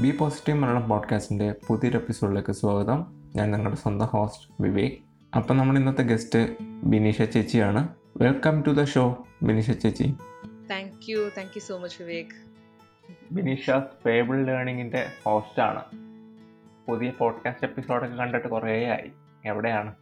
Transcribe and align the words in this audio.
B 0.00 0.16
positive 0.16 0.58
Malayalam 0.58 0.88
പോഡ്കാസ്റ്റിന്റെ 0.88 1.54
പുതിയൊരു 1.66 1.96
എപ്പിസോഡിലേക്ക് 1.96 2.52
സ്വാഗതം. 2.52 3.06
ഞാൻ 3.36 3.50
നിങ്ങളുടെ 3.50 3.76
സ്വന്തം 3.76 4.06
ഹോസ്റ്റ് 4.06 4.52
വിവേക്. 4.60 4.92
അപ്പം 5.36 5.56
നമ്മൾ 5.56 5.78
ഇന്നത്തെ 5.78 6.02
ഗസ്റ്റ് 6.02 6.56
ബിനീഷ 6.62 7.22
ചേച്ചിയാണ്. 7.22 7.88
Welcome 8.16 8.60
to 8.60 8.70
the 8.70 8.84
show 8.84 9.26
Bineesha 9.42 9.70
ചേച്ചി. 9.70 10.14
Thank 10.70 11.10
you 11.10 11.18
thank 11.18 11.50
you 11.56 11.60
so 11.60 11.78
much 11.78 12.02
Vivek. 12.02 12.26
Bineesha 13.32 13.70
fable 14.04 14.44
ലേണിങ്ങിന്റെ 14.44 15.06
ഹോസ്റ്റാണ് 15.26 15.82
പുതിയ 16.86 17.10
പോഡ്കാസ്റ്റ് 17.10 17.64
എപ്പിസോഡൊക്കെ 17.64 18.16
കണ്ടിട്ട് 18.16 18.48
കുറേ 18.48 18.84
ആയി. 18.84 19.10
എവിടെയാണ്? 19.44 19.94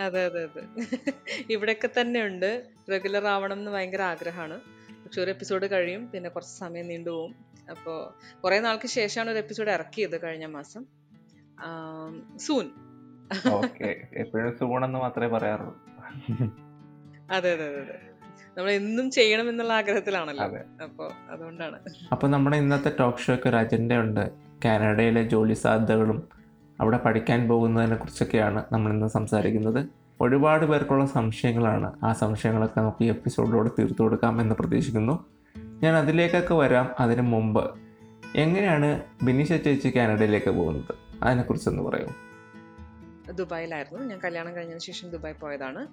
അതെ 0.00 0.24
അതെ 0.24 0.44
അതെ. 0.44 0.62
ഇവിടെയൊക്കെ 1.50 1.88
തന്നെ 2.00 2.22
ഉണ്ട്. 2.22 2.64
റെഗുലർ 2.90 3.26
ആവണം 3.26 3.58
എന്ന് 3.58 3.70
ഭയങ്കര 3.70 4.02
ആഗ്രഹമാണ്. 4.02 4.60
പക്ഷെ 5.04 5.22
ഒരു 5.22 5.30
എപ്പിസോഡ് 5.30 5.70
കഴിയും 5.70 6.10
പിന്നെ 6.10 6.30
കുറച്ച് 6.30 6.58
സമയം 6.58 6.88
നീണ്ടുപോകും. 6.88 7.53
അപ്പോൾ 7.70 7.98
കുറേ 8.44 8.60
നാൾക്ക് 8.60 8.88
ശേഷമാണ് 8.88 9.30
ഒരു 9.30 9.38
എപ്പിസോഡ് 9.38 9.70
ഇറക്കിയത് 9.70 10.22
കഴിഞ്ഞ 10.22 10.46
മാസം. 10.46 10.84
സൂൺ 12.36 12.70
എപ്പോഴും 14.16 14.84
എന്ന് 14.84 14.98
മാത്രമേ 14.98 15.28
പറയാറുള്ളൂ. 15.28 15.76
അതെ 17.30 17.52
അതെ 17.52 17.66
അതെ 17.68 18.00
നമ്മൾ 18.56 18.70
എന്നും 18.70 19.10
ചെയ്യണം 19.10 19.48
എന്നുള്ള 19.48 19.72
ആഗ്രഹത്തിലാണല്ലോ. 19.72 20.44
അപ്പോൾ 20.84 21.10
അതുകൊണ്ടാണ്. 21.30 21.78
അപ്പോൾ 22.12 22.28
നമ്മുടെ 22.30 22.56
ഇന്നത്തെ 22.56 22.92
ടോക്ക് 23.00 23.18
ഷോയ്ക്ക് 23.18 23.48
ഒരു 23.48 23.56
അജണ്ട 23.56 23.92
ഉണ്ട്. 23.92 24.30
കാനഡയിലെ 24.64 25.22
ജോലി 25.22 25.54
സാധ്യതകളും 25.54 26.28
അവിടെ 26.80 26.96
പഠിക്കാൻ 26.96 27.48
പോകുന്നതിനെ 27.48 27.96
കുറിച്ചൊക്കെയാണ് 27.96 28.64
നമ്മൾ 28.72 28.92
ഇന്ന് 28.92 29.06
സംസാരിക്കുന്നത്. 29.06 29.86
ഒരുപാട് 30.20 30.66
പേർക്കുള്ള 30.66 31.06
സംശയങ്ങളാണ്. 31.06 31.92
ആ 32.04 32.12
സംശയങ്ങളൊക്കെ 32.12 32.80
നമുക്ക് 32.80 33.04
ഈ 33.04 33.08
എപ്പിസോഡിലൂടെ 33.08 33.70
തീർത്തു 33.78 34.02
കൊടുക്കാം 34.02 34.40
എന്ന് 34.40 34.54
പ്രതീക്ഷിക്കുന്നു. 34.54 35.24
ഞാൻ 35.82 35.96
അതിലേക്കൊക്കെ 35.96 36.54
വരാം 36.54 36.94
അതിന് 36.98 37.22
മുമ്പ്. 37.22 37.78
എങ്ങനെയാണ് 38.36 39.02
ബിനീഷ 39.22 39.52
ചേച്ചി 39.52 39.88
കാനഡയിലേക്ക് 39.96 40.50
പോകുന്നത്? 40.50 40.94
അതിനെക്കുറിച്ചൊന്ന് 41.22 41.82
പറയൂ. 41.82 42.08
ദുബായിലായിരുന്നു. 43.32 44.02
ഞാൻ 44.04 44.18
കല്യാണം 44.18 44.56
കഴിഞ്ഞതിന് 44.56 44.80
ശേഷം 44.80 45.10
ദുബായ് 45.10 45.34
പോയതാണ്. 45.34 45.86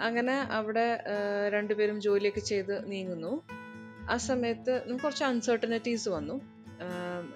അങ്ങനെ 0.00 0.32
അവിടെ 0.32 1.04
രണ്ടുപേരും 1.48 2.00
ജോലിയൊക്കെ 2.00 2.40
ചെയ്ത് 2.40 2.90
നീങ്ങുന്നു. 2.90 3.42
ആ 4.10 4.16
സമയത്ത് 4.16 4.96
കുറച്ച് 5.02 5.24
അൺസർട്ടനിറ്റീസ് 5.24 6.08
വന്നു. 6.08 6.40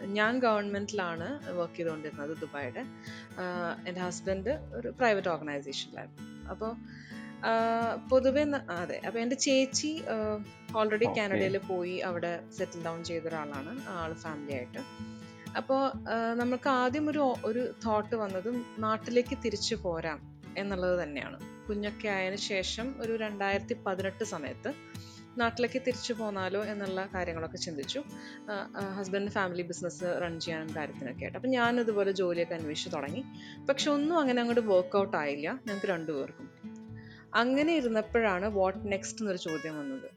ഞാൻ 0.05 0.38
ഗവൺമെന്റിലാണ് 0.38 1.52
വർക്ക് 1.52 1.77
ചെയ്തുകൊണ്ടിരുന്നത് 1.77 2.36
ദുബായിയുടെ 2.36 2.84
എന്റെ 3.86 4.00
ഹസ്ബൻഡ് 4.00 4.48
ഒരു 4.48 4.88
പ്രൈവറ്റ് 4.88 5.28
ഓർഗനൈസേഷനിലായിരുന്നു 5.28 6.48
അപ്പോൾ 6.48 6.77
പൊതുവെ 8.11 8.45
അതെ. 8.70 9.01
അപ്പോൾ 9.06 9.19
എന്റെ 9.19 9.37
ചേച്ചി 9.37 10.03
ഓൾറെഡി. 10.77 11.06
കാനഡയിൽ 11.19 11.59
പോയി 11.59 11.98
അവിടെ 11.98 12.41
സെറ്റിൽ 12.59 12.84
ഡൗൺ 12.84 13.05
ചെയ്ത 13.05 13.23
ഒരാളാണ് 13.23 13.89
ആൾ 13.89 14.15
ഫാമിലി 14.15 14.55
ആയിട്ട്. 14.55 14.83
അപ്പോൾ 15.57 15.83
നമുക്ക് 16.34 16.69
ആദ്യം 16.69 17.11
ഒരു 17.11 17.34
ഒരു 17.45 17.75
തോട്ട് 17.87 18.17
വന്നതും 18.17 18.64
നാട്ടിലേക്ക് 18.79 19.37
തിരിച്ചു 19.45 19.75
പോരാം 19.75 20.19
എന്നുള്ളത് 20.57 21.03
തന്നെയാണ്. 21.03 21.39
കുഞ്ഞൊക്കെ 21.69 22.09
ആയതിനു 22.09 22.37
ശേഷം 22.37 22.95
ഒരു 23.01 23.17
രണ്ടായിരത്തി 23.17 23.75
പതിനെട്ട് 23.87 24.25
സമയത്ത് 24.25 24.73
നാട്ടിലേക്ക് 25.39 25.83
തിരിച്ചു 25.87 26.12
പോന്നാലോ 26.12 26.64
എന്നുള്ള 26.64 27.09
കാര്യങ്ങളൊക്കെ 27.14 27.57
ചിന്തിച്ചു. 27.57 28.01
ഹസ്ബൻഡ് 28.98 29.31
ഫാമിലി 29.31 29.62
ബിസിനസ് 29.62 30.05
റൺ 30.23 30.41
ചെയ്യാനും 30.41 30.77
കാര്യത്തിനൊക്കെ 30.77 31.23
ആയിട്ട്. 31.23 31.39
അപ്പം 31.39 31.51
ഞാൻ 31.51 31.81
ഇതുപോലെ 31.81 32.12
ജോലിയൊക്കെ 32.12 32.55
അന്വേഷിച്ച് 32.55 32.97
തുടങ്ങി. 32.97 33.25
പക്ഷെ 33.69 33.91
ഒന്നും 33.91 34.19
അങ്ങനെ 34.19 34.41
അങ്ങോട്ട് 34.41 34.64
വർക്കൗട്ട് 34.67 35.17
ആയില്ല. 35.17 35.48
ഞങ്ങൾക്ക് 35.67 35.87
രണ്ടുപേർക്കും. 35.87 36.48
അങ്ങനെ 37.41 37.73
ഇരുന്നപ്പോഴാണ് 37.81 38.47
വാട്ട് 38.59 38.92
നെക്സ്റ്റ് 38.92 39.20
എന്നൊരു 39.23 39.41
ചോദ്യം 39.47 39.75
വന്നത്. 39.79 40.09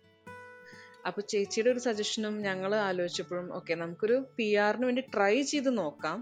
അപ്പോൾ 1.08 1.22
ചേച്ചിയുടെ 1.22 1.70
ഒരു 1.70 1.80
സജഷനും 1.80 2.42
ഞങ്ങൾ 2.42 2.75
ആലോചിച്ചപ്പോഴും 2.75 3.48
ഓക്കെ 3.58 3.73
നമുക്കൊരു 3.73 4.17
പി 4.38 4.48
ആറിന് 4.66 4.86
വേണ്ടി 4.86 5.02
ട്രൈ 5.14 5.42
ചെയ്ത് 5.42 5.78
നോക്കാം. 5.78 6.17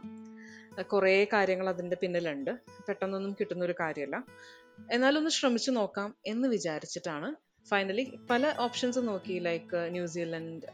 കുറേ 0.94 1.14
കാര്യങ്ങൾ 1.34 1.70
അതിന്റെ 1.70 1.98
പിന്നിലുണ്ട്. 2.02 2.52
പെട്ടെന്നൊന്നും 2.88 3.32
കിട്ടുന്ന 3.40 3.64
ഒരു 3.66 3.76
കാര്യമല്ല 3.80 4.18
എന്നാലും 4.92 5.20
ഒന്ന് 5.20 5.32
ശ്രമിച്ചു 5.38 5.72
നോക്കാം 5.72 6.10
എന്ന് 6.26 6.48
വിചാരിച്ചിട്ടാണ് 6.48 7.30
ഫൈനലി 7.70 8.04
പല 8.30 8.54
ഓപ്ഷൻസ് 8.60 9.00
നോക്കി 9.08 9.36
ലൈക്ക് 9.48 9.80
ന്യൂസിലൻഡ് 9.96 10.68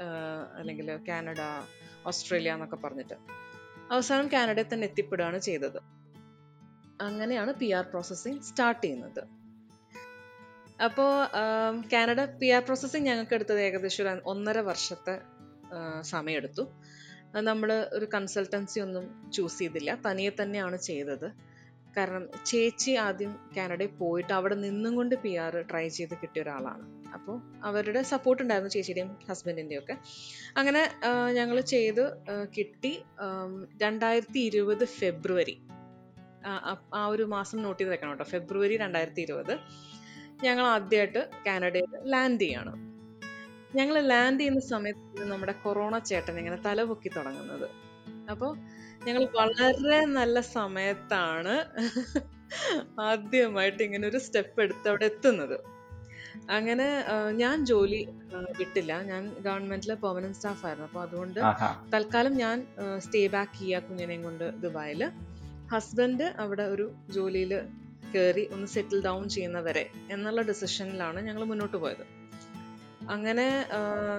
അല്ലെങ്കിൽ 0.59 0.89
കാനഡ 1.09 1.41
ഓസ്ട്രേലിയ 2.07 2.53
എന്നൊക്കെ 2.53 2.75
പറഞ്ഞിട്ട്. 2.75 3.15
അവസാനം 3.91 4.27
കാനഡയിൽ 4.33 4.67
തന്നെ 4.73 4.87
എത്തിപ്പെടുകയാണ് 4.87 5.39
ചെയ്തത്. 5.39 5.79
അങ്ങനെയാണ് 7.01 7.53
പി 7.53 7.71
ആർ 7.71 7.85
പ്രോസസ്സിംഗ് 7.93 8.41
സ്റ്റാർട്ട് 8.41 8.83
ചെയ്യുന്നത്. 8.83 9.42
അപ്പോൾ 10.85 11.11
കാനഡ 11.91 12.21
പി 12.39 12.47
ആർ 12.55 12.61
പ്രോസസ്സിങ് 12.67 13.07
ഞങ്ങൾക്ക് 13.09 13.35
എടുത്തത് 13.37 13.61
ഏകദേശം 13.67 14.01
ഒരു 14.03 14.21
ഒന്നര 14.31 14.59
വർഷത്തെ 14.69 15.15
സമയമെടുത്തു. 16.11 16.63
നമ്മൾ 17.49 17.69
ഒരു 17.97 18.07
കൺസൾട്ടൻസി 18.13 18.79
ഒന്നും 18.85 19.05
ചൂസ് 19.35 19.59
ചെയ്തില്ല. 19.59 19.91
തനിയെ 20.05 20.31
തന്നെയാണ് 20.41 20.77
ചെയ്തത്. 20.89 21.27
കാരണം 21.97 22.23
ചേച്ചി 22.49 22.91
ആദ്യം 23.05 23.31
കാനഡയിൽ 23.57 23.91
പോയിട്ട് 24.01 24.33
അവിടെ 24.37 24.55
നിന്നും 24.65 24.93
കൊണ്ട് 24.99 25.15
പി 25.23 25.31
ആർ 25.43 25.55
ട്രൈ 25.71 25.83
ചെയ്ത് 25.97 26.15
കിട്ടിയ 26.21 26.43
ഒരാളാണ്. 26.43 26.85
അപ്പോൾ 27.15 27.35
അവരുടെ 27.69 28.01
സപ്പോർട്ട് 28.11 28.41
ഉണ്ടായിരുന്നു 28.43 28.71
ചേച്ചിയുടെയും 28.75 29.09
ഹസ്ബൻഡിന്റെയും 29.29 29.81
ഒക്കെ 29.83 29.95
അങ്ങനെ 30.57 30.83
ഞങ്ങൾ 31.39 31.57
ചെയ്ത് 31.73 32.03
കിട്ടി 32.57 32.93
രണ്ടായിരത്തി 33.83 34.41
ഇരുപത് 34.49 34.85
ഫെബ്രുവരി. 34.99 35.55
ആ 36.99 37.01
ഒരു 37.15 37.25
മാസം 37.35 37.57
നോട്ട് 37.65 37.79
ചെയ്ത് 37.81 37.91
വെക്കണം 37.93 38.13
കേട്ടോ. 38.13 38.27
ഫെബ്രുവരി 38.35 38.77
രണ്ടായിരത്തി 38.77 39.21
ഇരുപത് 39.21 39.53
ഞങ്ങൾ 40.45 40.65
ആദ്യമായിട്ട് 40.75 41.21
കാനഡയിൽ 41.47 41.91
ലാൻഡ് 42.13 42.41
ചെയ്യാണ്. 42.43 42.73
ഞങ്ങൾ 43.77 43.95
ലാൻഡ് 44.11 44.39
ചെയ്യുന്ന 44.39 44.61
സമയത്ത് 44.73 45.25
നമ്മുടെ 45.31 45.53
കൊറോണ 45.63 45.97
ചേട്ടൻ 46.09 46.35
ഇങ്ങനെ 46.41 46.57
തലപൊക്കി 46.65 47.09
തുടങ്ങുന്നത്. 47.17 47.67
അപ്പോൾ 48.31 48.51
ഞങ്ങൾ 49.05 49.23
വളരെ 49.37 49.99
നല്ല 50.17 50.37
സമയത്താണ് 50.57 51.55
ആദ്യമായിട്ട് 53.11 53.81
ഇങ്ങനെ 53.87 54.05
ഒരു 54.11 54.19
സ്റ്റെപ്പ് 54.25 54.61
എടുത്ത് 54.61 54.87
അവിടെ 54.91 55.05
എത്തുന്നത്. 55.11 55.55
അങ്ങനെ 56.57 56.87
ഞാൻ 57.41 57.65
ജോലി 57.71 58.01
വിട്ടില്ല. 58.59 58.93
ഞാൻ 59.09 59.23
ഗവൺമെന്റിലെ 59.45 59.95
പെർമനന്റ് 60.03 60.37
സ്റ്റാഫ് 60.39 60.63
ആയിരുന്നു. 60.67 60.87
അപ്പോൾ 60.89 61.01
അതുകൊണ്ട് 61.07 61.39
തൽക്കാലം 61.93 62.33
ഞാൻ 62.43 62.57
സ്റ്റേ 63.05 63.21
ബാക്ക് 63.35 63.55
ചെയ്യുക 63.59 63.87
കുഞ്ഞിനെയും 63.87 64.23
കൊണ്ട് 64.27 64.45
ദുബായിൽ 64.63 65.03
ഹസ്ബൻഡ് 65.73 66.27
അവിടെ 66.43 66.65
ഒരു 66.73 66.85
ജോലിയിൽ 67.17 67.53
കയറി 68.15 68.43
ഒന്ന് 68.53 68.67
സെറ്റിൽ 68.67 68.99
ഡൗൺ 69.05 69.23
ചെയ്യുന്നവരെ 69.29 69.85
എന്നുള്ള 70.11 70.41
ഡിസിഷനിലാണ് 70.41 71.19
ഞങ്ങൾ 71.27 71.43
മുന്നോട്ട് 71.43 71.77
പോയത്. 71.77 72.05
അങ്ങനെ 73.09 73.47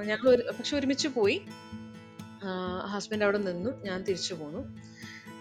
ഞങ്ങൾ 0.07 0.27
പക്ഷെ 0.59 0.77
ഒരുമിച്ച് 0.79 1.09
പോയി. 1.09 1.37
ഹസ്ബൻഡ് 2.93 3.25
അവിടെ 3.25 3.39
നിന്നു 3.39 3.71
ഞാൻ 3.85 3.99
തിരിച്ചു 4.03 4.35
പോന്നു. 4.35 4.63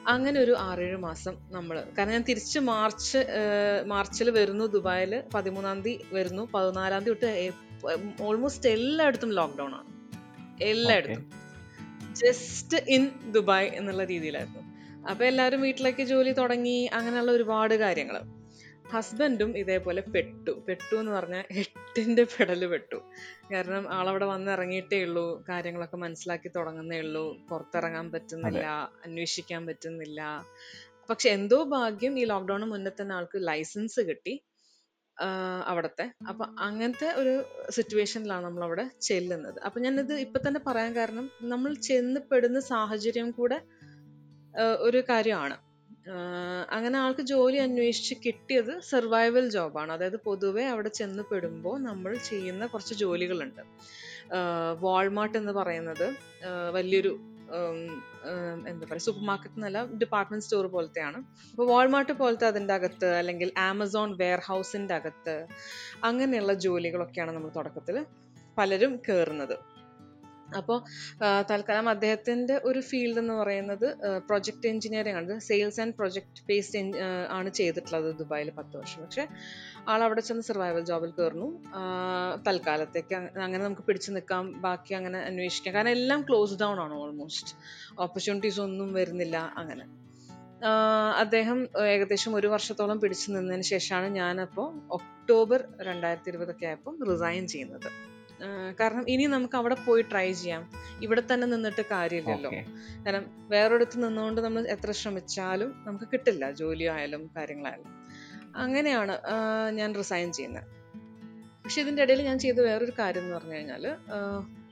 അങ്ങനെ 0.08 0.38
ഒരു 0.40 0.53
ആറേഴ് 0.59 0.97
മാസം 0.97 1.34
നമ്മൾ 1.52 1.75
കാരണം 1.97 2.12
ഞാൻ 2.12 2.24
തിരിച്ച് 2.30 2.59
മാർച്ച് 2.59 3.19
മാർച്ചിൽ 3.86 4.30
വരുന്നു 4.30 4.66
ദുബായിൽ 4.66 5.24
പതിമൂന്നാം 5.34 5.81
തീയതി 5.81 6.16
വരുന്നു 6.16 6.44
പതിനാലാം 6.53 7.03
തീയതി 7.03 7.22
തൊട്ട് 7.25 8.24
ഓൾമോസ്റ്റ് 8.24 8.70
എല്ലായിടത്തും 8.70 9.31
ലോക്ക്ഡൗൺ 9.40 9.72
ആണ്. 9.75 9.90
എല്ലായിടത്തും. 10.64 11.25
ജസ്റ്റ് 12.22 12.78
ഇൻ 12.96 13.03
ദുബായ് 13.31 13.70
എന്നുള്ള 13.80 14.03
രീതിയിലായിരുന്നു. 14.03 14.62
അപ്പൊ 15.09 15.24
എല്ലാവരും 15.25 15.62
വീട്ടിലേക്ക് 15.62 16.03
ജോലി 16.03 16.31
തുടങ്ങി 16.31 16.78
അങ്ങനെയുള്ള 16.94 17.31
ഒരുപാട് 17.31 17.74
കാര്യങ്ങൾ 17.75 18.18
ഹസ്ബൻഡും 18.93 19.51
ഇതേപോലെ 19.57 20.01
പെട്ടു. 20.13 20.51
പെട്ടു 20.67 20.95
എന്ന് 20.95 21.11
പറഞ്ഞാൽ 21.11 21.45
എട്ടിന്റെ 21.61 22.23
പെടൽ 22.33 22.61
പെട്ടു. 22.65 22.97
കാരണം 23.51 23.93
ആളവിടെ 23.93 24.25
വന്ന് 24.25 24.51
ഇറങ്ങിയിട്ടേ 24.51 24.99
ഉള്ളൂ. 25.03 25.25
കാര്യങ്ങളൊക്കെ 25.49 25.97
മനസ്സിലാക്കി 25.97 26.51
തുടങ്ങുന്നേ 26.55 26.99
ഉള്ളൂ. 26.99 27.25
പുറത്തിറങ്ങാൻ 27.49 28.11
പറ്റുന്നില്ല 28.11 28.65
അന്വേഷിക്കാൻ 29.05 29.61
പറ്റുന്നില്ല. 29.65 30.21
പക്ഷെ 31.09 31.29
എന്തോ 31.29 31.59
ഭാഗ്യം 31.75 32.19
ഈ 32.19 32.25
ലോക്ക്ഡൌണിന് 32.25 32.71
മുന്നേ 32.71 32.91
തന്നെ 33.01 33.15
ആൾക്ക് 33.15 33.37
ലൈസൻസ് 33.47 34.01
കിട്ടി 34.09 34.35
അവിടുത്തെ. 35.67 36.05
അപ്പൊ 36.29 36.45
അങ്ങനത്തെ 36.59 37.09
ഒരു 37.21 37.33
സിറ്റുവേഷനിലാണ് 37.69 38.45
നമ്മൾ 38.45 38.63
അവിടെ 38.63 38.85
ചെല്ലുന്നത്. 39.01 39.59
അപ്പൊ 39.67 39.79
ഞാനിത് 39.85 40.13
ഇപ്പൊ 40.25 40.39
തന്നെ 40.47 40.61
പറയാൻ 40.67 40.91
കാരണം 40.96 41.25
നമ്മൾ 41.41 41.73
ചെന്ന് 41.89 42.19
പെടുന്ന 42.31 42.59
സാഹചര്യം 42.72 43.31
കൂടെ 43.31 43.59
ഒരു 44.87 44.99
കാര്യമാണ്. 45.09 45.57
അങ്ങനെ 46.76 46.97
ആൾക്ക് 47.02 47.23
ജോലി 47.32 47.58
അന്വേഷിച്ച് 47.66 48.16
കിട്ടിയത് 48.26 48.72
സർവൈവൽ 48.91 49.46
ജോബാണ് 49.50 49.91
അതായത് 49.91 50.17
പൊതുവെ 50.26 50.64
അവിടെ 50.73 50.90
ചെന്ന് 51.00 51.23
പെടുമ്പോൾ 51.32 51.76
നമ്മൾ 51.90 52.11
ചെയ്യുന്ന 52.29 52.64
കുറച്ച് 52.73 52.96
ജോലികളുണ്ട്. 53.03 53.61
വാൾമാർട്ട് 54.85 55.38
എന്ന് 55.41 55.53
പറയുന്നത് 55.59 56.08
വലിയൊരു 56.78 57.14
എന്താ 58.70 58.85
പറയുക 58.90 59.03
സൂപ്പർ 59.05 59.23
മാർക്കറ്റ് 59.29 59.58
എന്നല്ല 59.58 59.79
ഡിപ്പാർട്ട്മെന്റ് 60.02 60.46
സ്റ്റോർ 60.46 60.66
പോലത്തെയാണ്. 60.76 61.20
അപ്പോൾ 61.52 61.67
വാൾമാർട്ട് 61.72 62.14
പോലത്തെ 62.22 62.46
അതിന്റെ 62.52 62.73
അകത്ത് 62.78 63.09
അല്ലെങ്കിൽ 63.20 63.49
ആമസോൺ 63.70 64.11
വെയർ 64.22 64.41
ഹൗസിന്റെ 64.49 64.96
അകത്ത് 64.99 65.35
അങ്ങനെയുള്ള 66.09 66.53
ജോലികളൊക്കെയാണ് 66.66 67.32
നമ്മൾ 67.32 67.52
തുടക്കത്തിൽ 67.59 67.97
പലരും 68.58 68.94
കയറുന്നത് 69.08 69.56
അപ്പോൾ 70.58 70.78
തൽക്കാലം 71.52 71.90
അദ്ദേഹത്തിന്റെ 71.90 72.61
ഒരു 72.64 72.79
ഫീൽഡ് 72.79 73.20
എന്ന് 73.20 73.34
പറയുന്നത് 73.34 73.88
പ്രൊജക്ട് 74.28 74.67
എഞ്ചിനീയറിംഗ് 74.67 75.17
ആണ്. 75.17 75.40
സെയിൽസ് 75.40 75.82
ആൻഡ് 75.82 75.94
പ്രൊജക്ട് 75.94 76.44
ബേസ്ഡ് 76.50 76.94
ആണ് 77.29 77.50
ചെയ്തിട്ടുള്ളത് 77.50 78.16
ദുബായിൽ 78.20 78.50
പത്ത് 78.50 78.78
വർഷം. 78.78 79.02
പക്ഷേ 79.02 79.28
ആൾ 79.88 80.03
അവിടെ 80.03 80.22
ചെന്ന് 80.22 80.44
സർവൈവൽ 80.44 80.85
ജോബിൽ 80.85 81.11
കയറുന്നു. 81.11 81.50
തൽക്കാലത്തേക്ക് 82.47 83.16
അങ്ങനെ 83.16 83.64
നമുക്ക് 83.64 83.82
പിടിച്ചു 83.82 84.11
നിൽക്കാം. 84.11 84.61
ബാക്കി 84.61 84.94
അങ്ങനെ 84.94 85.20
അന്വേഷിക്കാം. 85.20 85.73
കാരണം 85.73 85.90
എല്ലാം 85.90 86.22
ക്ലോസ് 86.29 86.56
ഡൗൺ 86.61 86.79
ആണ് 86.79 86.94
ഓൾമോസ്റ്റ് 86.94 87.56
ഓപ്പർച്യൂണിറ്റീസ് 87.99 88.61
ഒന്നും 88.61 88.94
വരുന്നില്ല 88.94 89.53
അങ്ങനെ. 89.58 89.85
അദ്ദേഹം 91.20 91.67
ഏകദേശം 91.85 92.35
ഒരു 92.35 92.47
വർഷത്തോളം 92.47 92.99
പിടിച്ചു 92.99 93.32
നിന്നതിന് 93.32 93.61
ശേഷമാണ് 93.61 94.08
ഞാനപ്പോൾ 94.16 94.70
ഒക്ടോബർ 94.91 95.64
രണ്ടായിരത്തി 95.82 96.29
ഇരുപതൊക്കെ 96.29 96.66
ആയപ്പോൾ 96.66 96.96
റിസൈൻ 97.11 97.47
ചെയ്യുന്നത്. 97.47 98.12
കാരണം 98.79 99.09
ഇനി 99.09 99.25
നമുക്ക് 99.25 99.55
അവിടെ 99.55 99.75
പോയി 99.85 100.01
ട്രൈ 100.01 100.31
ചെയ്യാം. 100.31 100.63
ഇവിടെ 101.01 101.23
തന്നെ 101.34 101.47
നിന്നിട്ട് 101.47 101.84
കാര്യമില്ലല്ലോ. 101.91 102.51
കാരണം 103.05 103.25
വേറൊരിടത്ത് 103.49 104.03
നിന്നുകൊണ്ട് 104.03 104.41
നമ്മൾ 104.41 104.67
എത്ര 104.67 104.91
ശ്രമിച്ചാലും 104.91 105.84
നമുക്ക് 105.87 106.05
കിട്ടില്ല 106.13 106.51
ജോലിയായാലും 106.51 107.31
കാര്യങ്ങളായാലും. 107.37 107.91
അങ്ങനെയാണ് 108.55 109.13
ഞാൻ 109.72 109.95
റിസൈൻ 109.95 110.31
ചെയ്യുന്നത്. 110.31 110.67
പക്ഷെ 111.63 111.81
ഇതിന്റെ 111.81 112.01
ഇടയിൽ 112.01 112.22
ഞാൻ 112.22 112.40
ചെയ്ത 112.40 112.59
വേറൊരു 112.59 112.93
കാര്യം 112.99 113.22
എന്ന് 113.22 113.35
പറഞ്ഞു 113.35 113.53
കഴിഞ്ഞാൽ 113.53 113.85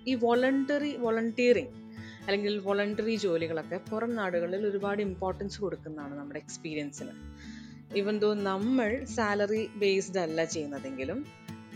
ഈ 0.08 0.16
വോളണ്ടറി 0.16 0.98
വോളണ്ടിയറിങ് 0.98 1.74
അല്ലെങ്കിൽ 2.26 2.60
വോളണ്ടറി 2.60 3.16
ജോലികളൊക്കെ 3.16 3.78
പുറം 3.92 4.16
നാടുകളിൽ 4.16 4.68
ഒരുപാട് 4.68 5.02
ഇമ്പോർട്ടൻസ് 5.02 5.62
കൊടുക്കുന്നതാണ് 5.62 6.20
നമ്മുടെ 6.20 6.40
എക്സ്പീരിയൻസിന് 6.40 7.14
ഈവൻ 7.96 8.20
ദോ 8.20 8.34
നമ്മൾ 8.34 9.06
സാലറി 9.06 9.70
ബേസ്ഡ് 9.76 10.20
അല്ല 10.20 10.46
ചെയ്യുന്നതെങ്കിലും 10.46 11.26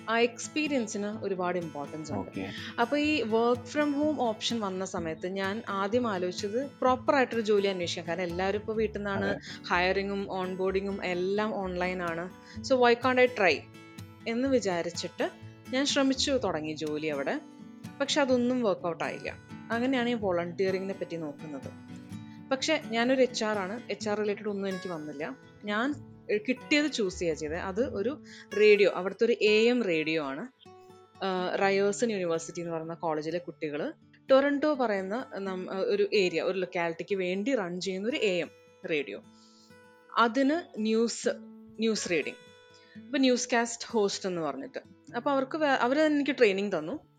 ആ 0.10 0.20
എക്സ്പീരിയൻസിന് 0.20 1.06
ഒരുപാട് 1.06 1.58
ഇമ്പോർട്ടൻസ് 1.58 2.12
ഉണ്ട്. 2.12 2.46
അപ്പോൾ 2.82 3.00
ഈ 3.00 3.22
വർക്ക് 3.22 3.62
ഫ്രം 3.62 3.92
ഹോം 3.94 4.22
ഓപ്ഷൻ 4.22 4.60
വന്ന 4.60 4.86
സമയത്ത് 4.86 5.28
ഞാൻ 5.28 5.64
ആദ്യം 5.70 6.08
ആലോചിച്ചത് 6.08 6.70
പ്രോപ്പർ 6.82 7.16
ആയിട്ടൊരു 7.16 7.42
ജോലി 7.42 7.68
അന്വേഷിക്കാം 7.68 8.08
കാരണം 8.08 8.24
എല്ലാവരും 8.24 8.60
ഇപ്പോൾ 8.60 8.76
വീട്ടിൽ 8.76 9.00
നിന്നാണ് 9.00 9.40
ഹയറിങ്ങും 9.68 10.32
ഓൺ 10.32 10.56
ബോർഡിങ്ങും 10.56 11.06
എല്ലാം 11.06 11.56
ഓൺലൈനാണ് 11.56 12.30
so 12.64 12.76
why 12.78 12.94
can't 12.94 13.22
I 13.22 13.26
try 13.26 13.60
എന്ന് 14.28 14.48
വിചാരിച്ചിട്ട് 14.48 15.32
ഞാൻ 15.70 15.86
ശ്രമിച്ചു 15.86 16.32
തുടങ്ങി 16.32 16.74
ജോലി 16.74 17.08
അവിടെ. 17.08 17.42
പക്ഷെ 18.02 18.22
അതൊന്നും 18.22 18.64
വർക്കൗട്ട് 18.64 19.04
ആയില്ല. 19.04 19.36
അങ്ങനെയാണ് 19.72 20.10
ഈ 20.10 20.14
വോളണ്ടിയറിങ്ങിനെ 20.14 20.94
പറ്റി 20.94 21.16
നോക്കുന്നത്. 21.16 21.70
പക്ഷെ 22.52 22.82
ഞാനൊരു 22.86 23.22
എച്ച് 23.22 23.44
ആർ 23.44 23.58
ആണ്. 23.58 23.82
എച്ച് 23.90 24.10
ആർ 24.10 24.18
റിലേറ്റഡ് 24.18 24.50
ഒന്നും 24.50 24.70
എനിക്ക് 24.70 24.90
വന്നില്ല. 24.90 25.38
ഞാൻ 25.64 26.15
കിട്ടിയത് 26.34 26.92
ചൂസ് 26.92 27.20
ചെയ്യുക 27.20 27.36
ചെയ്തത് 27.36 27.58
അത് 27.58 27.96
ഒരു 27.96 28.24
റേഡിയോ 28.58 28.92
അവിടുത്തെ 28.92 29.26
ഒരു 29.26 29.36
എ 29.42 29.68
എം 29.68 29.84
റേഡിയോ 29.84 30.24
ആണ്. 30.24 30.48
റയേഴ്സൺ 31.62 32.12
യൂണിവേഴ്സിറ്റി 32.12 32.62
എന്ന് 32.62 32.74
പറയുന്ന 32.74 32.94
കോളേജിലെ 32.94 33.38
കുട്ടികൾ 33.38 33.94
ടൊറന്റോ 34.32 34.74
പറയുന്ന 34.74 35.26
ഒരു 35.86 36.10
ഏരിയ 36.14 36.42
ഒരു 36.42 36.58
ലൊക്കാലിറ്റിക്ക് 36.60 37.16
വേണ്ടി 37.16 37.56
റൺ 37.56 37.82
ചെയ്യുന്ന 37.82 38.10
ഒരു 38.10 38.18
എ 38.18 38.40
എം 38.42 38.50
റേഡിയോ. 38.90 39.24
അതിന് 40.18 40.82
ന്യൂസ് 40.82 41.30
ന്യൂസ് 41.80 42.12
റീഡിങ് 42.12 42.42
അപ്പോൾ 42.96 43.18
ന്യൂസ് 43.18 43.50
കാസ്റ്റ് 43.54 43.88
ഹോസ്റ്റ് 43.88 44.30
എന്ന് 44.30 44.42
പറഞ്ഞിട്ട്. 44.42 44.80
അപ്പോൾ 45.16 45.30
അവർക്ക് 45.30 45.58
അവർ 45.58 46.00
എനിക്ക് 46.00 46.36
ട്രെയിനിങ് 46.38 46.72
തന്നു. 46.72 47.15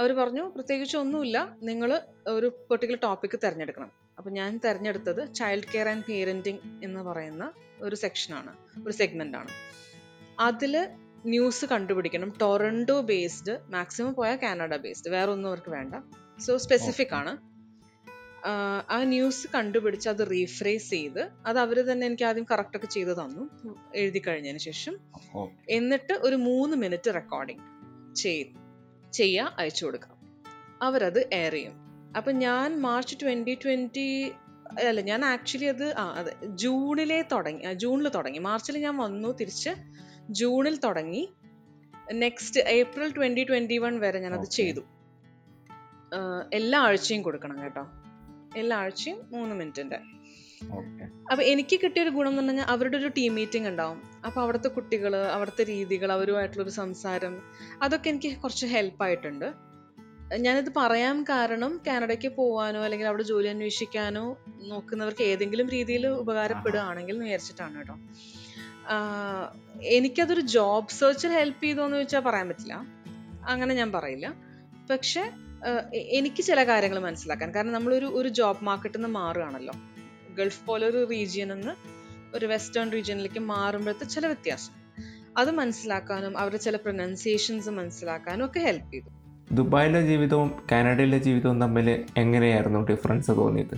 അവർ 0.00 0.12
പറഞ്ഞു 0.12 0.42
പ്രത്യേകിച്ച് 0.42 0.96
ഒന്നുമില്ല. 0.96 1.56
നിങ്ങൾ 1.62 2.00
ഒരു 2.28 2.46
പെർട്ടിക്കുലർ 2.70 3.00
ടോപ്പിക് 3.02 3.38
തിരഞ്ഞെടുക്കണം. 3.44 3.90
അപ്പം 4.18 4.32
ഞാൻ 4.32 4.60
തിരഞ്ഞെടുത്തത് 4.64 5.34
ചൈൽഡ് 5.34 5.68
കെയർ 5.74 5.88
ആൻഡ് 5.88 6.04
പേരന്റിങ് 6.08 6.58
എന്ന് 6.84 7.00
പറയുന്ന 7.00 7.52
ഒരു 7.80 7.96
സെക്ഷനാണ് 7.96 8.52
ഒരു 8.86 8.92
സെഗ്മെന്റ് 8.92 9.38
ആണ്. 9.38 9.48
അതിൽ 10.40 10.88
ന്യൂസ് 11.26 11.66
കണ്ടുപിടിക്കണം. 11.66 12.32
ടൊറൻഡോ 12.40 13.00
ബേസ്ഡ് 13.00 13.58
മാക്സിമം 13.68 14.14
പോയാൽ 14.14 14.38
കാനഡ 14.42 14.76
ബേസ്ഡ് 14.76 15.10
വേറെ 15.10 15.30
ഒന്നും 15.30 15.48
അവർക്ക് 15.48 15.70
വേണ്ട. 15.70 15.94
സോ 16.40 16.58
സ്പെസിഫിക് 16.58 17.14
ആണ്. 17.14 17.32
ആ 18.90 19.02
ന്യൂസ് 19.02 19.46
കണ്ടുപിടിച്ച് 19.54 20.08
അത് 20.08 20.30
റീഫ്രേസ് 20.30 20.90
ചെയ്ത് 20.90 21.28
അത് 21.46 21.58
അവർ 21.58 21.78
തന്നെ 21.92 22.06
എനിക്ക് 22.06 22.22
ആദ്യം 22.22 22.46
കറക്റ്റ് 22.50 22.76
ഒക്കെ 22.76 22.86
ചെയ്ത് 22.86 23.12
തന്നു 23.22 23.44
എഴുതി 23.94 24.22
കഴിഞ്ഞതിന് 24.26 24.58
ശേഷം. 24.58 24.94
എന്നിട്ട് 25.70 26.12
ഒരു 26.12 26.36
മൂന്ന് 26.36 26.76
മിനിറ്റ് 26.76 27.14
റെക്കോർഡിംഗ് 27.14 27.62
ചെയ് 28.14 28.44
ചെയ്യുക 29.12 29.56
അയച്ചു 29.58 29.84
കൊടുക്കാം. 29.84 30.16
അവരത് 30.82 31.28
എയർ 31.32 31.52
ചെയ്യും. 31.52 31.72
അപ്പം 32.16 32.38
ഞാൻ 32.38 32.80
മാർച്ച് 32.80 33.16
ട്വന്റി 33.22 33.54
ട്വന്റി 33.64 34.32
അല്ല 34.86 35.00
ഞാൻ 35.00 35.24
ആക്ച്വലി 35.24 35.64
അത് 35.64 35.94
ആ 35.98 36.14
അതെ 36.14 36.36
ജൂണിലെ 36.46 37.22
തുടങ്ങി 37.32 37.74
ജൂണിൽ 37.74 38.08
തുടങ്ങി. 38.08 38.38
മാർച്ചിൽ 38.38 38.78
ഞാൻ 38.78 38.96
വന്നു 38.96 39.28
തിരിച്ച് 39.28 39.70
ജൂണിൽ 40.30 40.76
തുടങ്ങി. 40.76 41.32
Next 42.12 42.60
April 42.60 43.14
twenty 43.14 43.44
twenty 43.44 43.78
one 43.78 44.00
വരെ 44.00 44.20
ഞാനത്. 44.20 44.46
ചെയ്തു. 44.46 44.80
എല്ലാ 46.52 46.80
ആഴ്ചയും 46.80 47.22
കൊടുക്കണം 47.22 47.62
കേട്ടോ. 47.62 47.86
എല്ലാ 48.56 48.76
ആഴ്ചയും 48.76 49.18
മൂന്ന് 49.30 49.56
മിനിറ്റിന്റെ 49.56 49.98
അപ്പൊ 51.30 51.42
എനിക്ക് 51.42 51.80
കിട്ടിയ 51.80 52.02
ഒരു 52.02 52.10
ഗുണം 52.10 52.28
എന്ന് 52.28 52.42
പറഞ്ഞാൽ 52.42 52.64
അവരുടെ 52.64 52.96
ഒരു 52.96 53.08
ടീം 53.08 53.34
മീറ്റിംഗ് 53.34 53.68
ഉണ്ടാവും. 53.68 54.02
അപ്പൊ 54.26 54.42
അവിടുത്തെ 54.42 54.68
കുട്ടികൾ 54.68 55.16
അവിടുത്തെ 55.16 55.64
രീതികൾ 55.64 56.12
അവരുമായിട്ടുള്ള 56.12 56.62
ഒരു 56.62 56.70
സംസാരം 56.70 57.42
അതൊക്കെ 57.82 58.08
എനിക്ക് 58.08 58.36
കുറച്ച് 58.36 58.66
ഹെൽപ്പ് 58.66 59.02
ആയിട്ടുണ്ട്. 59.02 59.52
ഞാനിത് 60.36 60.72
പറയാൻ 60.76 61.22
കാരണം 61.22 61.80
കാനഡയ്ക്ക് 61.86 62.28
പോവാനോ 62.28 62.80
അല്ലെങ്കിൽ 62.80 63.06
അവിടെ 63.06 63.22
ജോലി 63.22 63.48
അന്വേഷിക്കാനോ 63.48 64.38
നോക്കുന്നവർക്ക് 64.62 65.22
ഏതെങ്കിലും 65.22 65.68
രീതിയിൽ 65.68 66.06
ഉപകാരപ്പെടുകയാണെങ്കിൽ 66.06 67.18
വിചാരിച്ചിട്ടാണ് 67.18 67.76
കേട്ടോ. 67.76 67.98
എനിക്കതൊരു 69.82 70.40
ജോബ് 70.40 70.88
സെർച്ചിൽ 70.88 71.30
ഹെൽപ്പ് 71.30 71.64
ചെയ്തോ 71.64 71.84
എന്ന് 71.84 71.96
ചോദിച്ചാൽ 71.96 72.20
പറയാൻ 72.20 72.48
പറ്റില്ല. 72.48 72.74
അങ്ങനെ 73.48 73.74
ഞാൻ 73.74 73.92
പറയില്ല. 73.92 74.34
പക്ഷെ 74.90 75.30
എനിക്ക് 75.94 76.42
ചില 76.42 76.64
കാര്യങ്ങൾ 76.64 76.98
മനസ്സിലാക്കാൻ. 76.98 77.54
കാരണം 77.54 77.72
നമ്മളൊരു 77.72 78.06
ഒരു 78.06 78.28
ജോബ് 78.28 78.64
മാർക്കറ്റിൽ 78.64 78.98
നിന്ന് 78.98 79.08
മാറുകയാണല്ലോ. 79.18 79.72
ഗൾഫ് 80.40 80.66
പോലെ 80.66 80.84
ഒരു 80.86 81.00
റീജിയൻ 81.10 81.48
നിന്ന് 81.48 81.72
ഒരു 82.36 82.46
വെസ്റ്റേൺ 82.46 82.92
റീജിയനിലേക്ക് 82.92 83.40
മാറുമ്പോഴത്തെ 83.40 84.04
ചില 84.04 84.26
വ്യത്യാസം. 84.26 84.74
അത് 85.38 85.50
മനസ്സിലാക്കാനും 85.50 86.38
അവരുടെ 86.38 86.58
ചില 86.58 86.76
പ്രൊനൗൺസിയേഷൻസ് 86.76 87.70
മനസ്സിലാക്കാനും 87.70 88.44
ഒക്കെ 88.46 88.60
ഹെൽപ്പ് 88.60 88.92
ചെയ്തു. 88.92 89.10
ദുബായിലെ 89.54 90.00
ജീവിതവും 90.06 90.50
കാനഡയിലെ 90.72 91.18
ജീവിതവും 91.18 91.60
തമ്മിൽ 91.60 91.88
എങ്ങനെയായിരുന്നു 92.16 92.80
ഡിഫറൻസ് 92.90 93.30
തോന്നിയത്? 93.30 93.76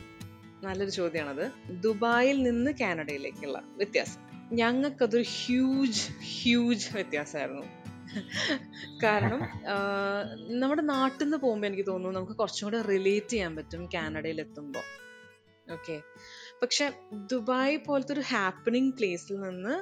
നല്ലൊരു 0.65 0.91
ചോദ്യമാണത് 0.91 1.47
ദുബായിൽ 1.83 2.43
നിന്ന് 2.43 2.71
കാനഡയിലേക്കുള്ള 2.71 3.59
വ്യത്യാസം. 3.77 4.21
ഞങ്ങൾക്കതൊരു 4.57 5.25
ഹ്യൂജ് 5.37 6.03
ഹ്യൂജ് 6.33 6.89
വ്യത്യാസമായിരുന്നു. 6.95 7.67
കാരണം 9.05 9.41
നമ്മുടെ 10.61 10.83
നാട്ടിൽ 10.83 11.25
നിന്ന് 11.25 11.37
പോകുമ്പോൾ 11.37 11.67
എനിക്ക് 11.67 11.87
തോന്നുന്നു 11.87 12.19
നമുക്ക് 12.19 12.33
കുറച്ചും 12.33 12.67
കൂടെ 12.67 12.81
റിലേറ്റ് 12.83 13.33
ചെയ്യാൻ 13.33 13.57
പറ്റും 13.57 13.83
കാനഡയിൽ 13.95 14.41
എത്തുമ്പോൾ 14.41 14.87
ഓക്കെ 15.73 15.97
പക്ഷെ 16.63 16.87
ദുബായ് 17.33 17.79
പോലത്തെ 17.87 18.13
ഒരു 18.13 18.21
ഹാപ്പനിങ് 18.21 18.93
പ്ലേസിൽ 18.93 19.37
നിന്ന് 19.41 19.75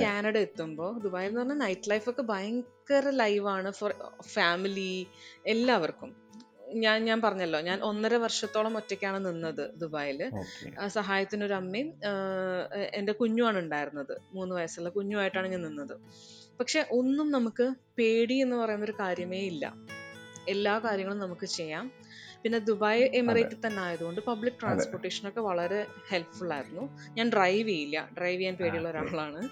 കാനഡ 0.00 0.38
എത്തുമ്പോൾ 0.38 0.90
ദുബായ് 0.98 1.28
എന്ന് 1.28 1.40
പറഞ്ഞാൽ 1.40 1.56
നൈറ്റ് 1.56 1.90
ലൈഫ് 1.90 2.10
ഒക്കെ 2.10 2.22
ഭയങ്കര 2.22 3.10
ലൈവാണ് 3.10 3.70
ഫോർ 3.70 3.92
ഫാമിലി 4.34 5.06
എല്ലാവർക്കും. 5.46 6.10
ഞാൻ 6.74 7.04
ഞാൻ 7.04 7.18
പറഞ്ഞല്ലോ 7.20 7.60
ഞാൻ 7.60 7.78
ഒന്നര 7.80 8.14
വർഷത്തോളം 8.14 8.76
ഒറ്റയ്ക്കാണ് 8.76 9.26
നിന്നത് 9.26 9.62
ദുബായിൽ 9.80 10.20
സഹായത്തിനൊരു 10.86 11.54
അമ്മയും 11.54 11.88
എന്റെ 12.74 12.82
എന്റെ 12.98 13.12
കുഞ്ഞുമാണ് 13.12 13.58
ഉണ്ടായിരുന്നത്. 13.58 14.14
മൂന്ന് 14.32 14.54
വയസ്സുള്ള 14.54 14.88
കുഞ്ഞുമായിട്ടാണ് 14.88 15.48
ഞാൻ 15.48 15.62
നിന്നത്. 15.62 15.94
പക്ഷെ 16.60 16.86
ഒന്നും 16.90 17.30
നമുക്ക് 17.30 17.66
പേടി 17.98 18.34
എന്ന് 18.34 18.56
പറയുന്ന 18.56 18.84
ഒരു 18.84 18.96
കാര്യമേ 19.00 19.40
ഇല്ല. 19.52 19.64
എല്ലാ 20.50 20.74
കാര്യങ്ങളും 20.78 21.18
നമുക്ക് 21.18 21.46
ചെയ്യാം. 21.46 21.86
പിന്നെ 22.42 22.58
ദുബായ് 22.58 23.02
എമിറേറ്റ് 23.18 23.56
തന്നെ 23.66 23.80
ആയതുകൊണ്ട് 23.82 24.20
പബ്ലിക് 24.20 24.58
ട്രാൻസ്പോർട്ടേഷൻ 24.60 25.24
ഒക്കെ 25.28 25.40
വളരെ 25.40 25.80
ഹെൽപ്ഫുൾ 26.10 26.52
ആയിരുന്നു. 26.52 26.84
ഞാൻ 27.16 27.26
ഡ്രൈവ് 27.30 27.68
ചെയ്യില്ല. 27.68 27.98
ഡ്രൈവ് 28.18 28.38
ചെയ്യാൻ 28.40 28.56
പേടിയുള്ള 28.56 28.88
ഒരാളാണ്. 28.88 29.42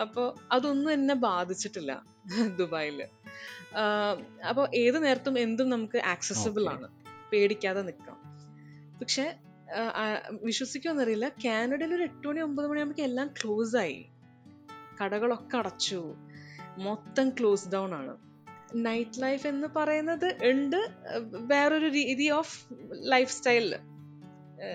അപ്പോൾ 0.00 0.26
അതൊന്നും 0.52 0.90
എന്നെ 0.92 1.14
ബാധിച്ചിട്ടില്ല 1.26 1.92
ദുബായിൽ 2.58 2.98
അപ്പോൾ 4.48 4.66
ഏത് 4.76 4.98
നേരത്തും 5.04 5.36
എന്തും 5.38 5.68
നമുക്ക് 5.68 5.98
ആക്സസിബിൾ 6.06 6.64
ആണ്. 6.68 6.88
പേടിക്കാതെ 7.32 7.82
നിൽക്കാം 7.82 8.18
പക്ഷെ 9.00 9.24
വിശ്വസിക്കുമെന്നറിയില്ല 10.42 11.26
കാനഡയിൽ 11.44 11.92
ഒരു 11.94 12.02
എട്ട് 12.02 12.26
മണി 12.28 12.40
ഒമ്പത് 12.40 12.66
മണിയാകുമ്പോൾ 12.70 13.02
എല്ലാം 13.02 13.28
ക്ലോസ് 13.38 13.76
ആയി. 13.76 14.00
കടകളൊക്കെ 14.98 15.56
അടച്ചു. 15.56 16.00
മൊത്തം 16.78 17.26
ക്ലോസ് 17.30 17.68
ഡൗൺ 17.68 17.90
ആണ്. 17.94 18.14
നൈറ്റ് 18.88 19.22
ലൈഫ് 19.22 19.46
എന്ന് 19.46 19.68
പറയുന്നത് 19.76 20.28
ഉണ്ട്. 20.50 20.80
വേറൊരു 21.52 21.88
രീതി 21.98 22.28
of 22.30 22.56
life 23.14 23.32
style 23.32 23.66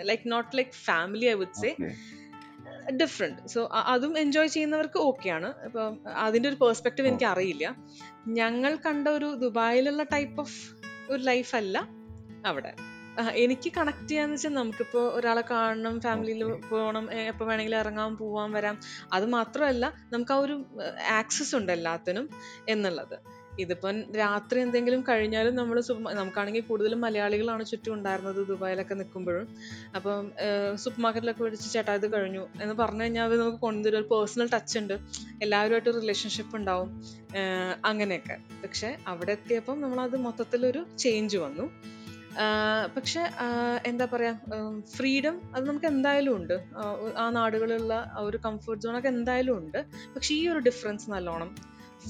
like 0.10 0.32
not 0.32 0.52
like 0.58 0.72
family 0.86 1.26
I 1.26 1.36
would 1.42 1.60
say 1.62 1.72
different 3.02 3.48
so 3.54 3.62
അതും 3.94 4.14
എൻജോയ് 4.20 4.48
ചെയ്യുന്നവർക്ക് 4.48 5.00
ഓക്കെയാണ് 5.00 5.50
ഇപ്പം 5.66 5.96
അതിന്റെ 6.26 6.50
ഒരു 6.50 6.58
പേഴ്സ്പെക്റ്റീവ് 6.64 7.08
എനിക്ക് 7.08 7.26
അറിയില്ല. 7.26 7.66
ഞങ്ങൾ 8.40 8.76
കണ്ട 8.86 9.08
ഒരു 9.08 9.30
ദുബായിലുള്ള 9.46 10.04
ടൈപ്പ് 10.16 10.40
ഓഫ് 10.42 10.60
ഒരു 11.12 11.22
ലൈഫ് 11.22 11.56
അല്ല 11.56 11.78
അവിടെ. 12.46 12.74
എനിക്ക് 13.44 13.70
കണക്ട് 13.78 14.08
ചെയ്യാന്ന് 14.08 14.36
വെച്ചാൽ 14.36 14.54
നമുക്കിപ്പോൾ 14.54 15.06
ഒരാളെ 15.14 15.44
കാണണം 15.52 15.96
ഫാമിലിയിൽ 16.02 16.42
പോകണം 16.72 17.06
എപ്പോൾ 17.14 17.46
വേണമെങ്കിലും 17.46 17.80
ഇറങ്ങാൻ 17.80 18.12
പോവാൻ 18.18 18.52
വരാം. 18.52 18.76
അത് 19.14 19.26
മാത്രമല്ല 19.26 19.86
നമുക്ക് 20.14 20.34
ആ 20.36 20.38
ഒരു 20.38 20.66
ആക്സസ് 21.20 21.56
ഉണ്ട് 21.56 21.72
എല്ലാത്തിനും 21.72 22.30
എന്നുള്ളത്. 22.68 23.18
ഇതിപ്പം 23.60 23.98
രാത്രി 24.16 24.60
എന്തെങ്കിലും 24.60 25.02
കഴിഞ്ഞാലും 25.10 25.56
നമ്മൾ 25.56 25.78
നമുക്കാണെങ്കിൽ 26.14 26.62
കൂടുതലും 26.62 27.02
മലയാളികളാണ് 27.02 27.66
ചുറ്റും 27.66 27.94
ഉണ്ടായിരുന്നത് 27.94 28.48
ദുബായിലൊക്കെ 28.48 28.94
നിൽക്കുമ്പോഴും 28.94 29.48
അപ്പം 29.96 30.32
സൂപ്പർ 30.76 31.02
മാർക്കറ്റിലൊക്കെ 31.02 31.44
വിളിച്ച് 31.44 31.74
ചേട്ടാ 31.74 31.94
ഇത് 31.94 32.14
കഴിഞ്ഞു 32.14 32.48
എന്ന് 32.62 32.76
പറഞ്ഞു 32.76 33.04
കഴിഞ്ഞാൽ 33.04 33.26
അത് 33.26 33.36
നമുക്ക് 33.42 33.58
കൊണ്ടുവരും 33.58 33.98
ഒരു 33.98 34.08
പേഴ്സണൽ 34.14 34.50
ടച്ച് 34.54 34.80
ഉണ്ട്. 34.80 34.96
എല്ലാവരുമായിട്ട് 35.42 35.94
റിലേഷൻഷിപ്പ് 36.02 36.56
ഉണ്ടാവും. 36.56 36.90
അങ്ങനെയൊക്കെ. 37.86 38.38
പക്ഷെ 38.64 38.98
അവിടെ 39.08 39.32
എത്തിയപ്പം 39.32 39.82
നമ്മളത് 39.82 40.18
മൊത്തത്തിലൊരു 40.18 40.86
ചേഞ്ച് 40.98 41.38
വന്നു. 41.38 41.68
പക്ഷെ 42.96 43.22
എന്താ 43.86 44.06
പറയുക 44.06 44.82
ഫ്രീഡം 44.96 45.36
അത് 45.56 45.64
നമുക്ക് 45.70 45.86
എന്തായാലും 45.86 46.36
ഉണ്ട്. 46.36 46.54
ആ 47.18 47.30
നാടുകളിലുള്ള 47.30 47.94
ആ 48.18 48.22
ഒരു 48.22 48.38
കംഫർട്ട് 48.46 48.84
സോണൊക്കെ 48.84 49.08
എന്തായാലും 49.08 49.58
ഉണ്ട്. 49.58 49.80
പക്ഷെ 50.16 50.32
ഈ 50.36 50.48
ഒരു 50.48 50.60
ഡിഫറൻസ് 50.60 51.12
നല്ലോണം 51.12 51.50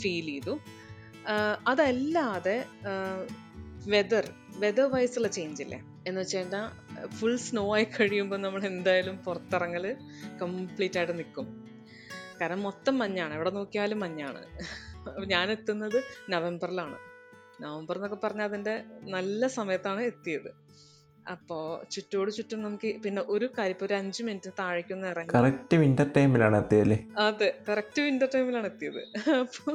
ഫീൽ 0.02 0.26
ചെയ്തു. 0.26 0.54
അതല്ലാതെ 1.68 2.58
വെതർ 3.94 4.26
വെതർ 4.64 4.86
വൈസുള്ള 4.94 5.28
ചേഞ്ച് 5.28 5.62
ഇല്ലേ? 5.64 5.80
എന്ന് 6.08 6.22
വെച്ച് 6.22 6.38
കഴിഞ്ഞാൽ 6.38 6.66
ഫുൾ 7.08 7.36
സ്നോ 7.46 7.64
ആയി 7.76 7.84
കഴിയുമ്പോൾ 7.84 8.38
നമ്മൾ 8.38 8.62
എന്തായാലും 8.66 9.18
പുറത്തിറങ്ങൽ 9.18 9.86
കംപ്ലീറ്റ് 10.42 10.98
ആയിട്ട് 10.98 11.18
നിൽക്കും 11.20 11.48
കാരണം 12.42 12.64
മൊത്തം 12.64 12.96
മഞ്ഞാണ്. 13.00 13.34
എവിടെ 13.34 13.50
നോക്കിയാലും 13.50 14.00
മഞ്ഞാണ്. 14.00 14.42
ഞാൻ 15.34 15.52
എത്തുന്നത് 15.52 16.00
നവംബറിലാണ്. 16.30 16.98
നവംബർ 17.62 17.96
എന്നൊക്കെ 17.96 18.20
പറഞ്ഞാൽ 18.24 18.46
അതിന്റെ 18.46 18.76
നല്ല 19.16 19.48
സമയത്താണ് 19.48 20.02
എത്തിയത്. 20.02 20.50
അപ്പോ 21.34 21.58
ചുറ്റോട് 21.94 22.30
ചുറ്റും 22.32 22.60
നമുക്ക് 22.64 22.90
പിന്നെ 23.04 23.22
ഒരു 23.34 23.48
കാര്യം 23.58 23.84
ഒരു 23.88 23.94
അഞ്ചു 23.94 24.22
മിനിറ്റ് 24.24 24.52
താഴേക്കൊന്ന് 24.60 25.08
ഇറങ്ങി. 25.08 25.32
കറക്റ്റ് 25.36 25.76
വിന്റർ 25.76 26.08
ടൈമിലാണ് 26.18 26.58
അതെ 27.26 27.50
കറക്റ്റ് 27.70 28.02
വിന്റർ 28.08 28.30
ടൈമിലാണ് 28.36 28.68
എത്തിയത്. 28.72 29.02
അപ്പൊ 29.42 29.72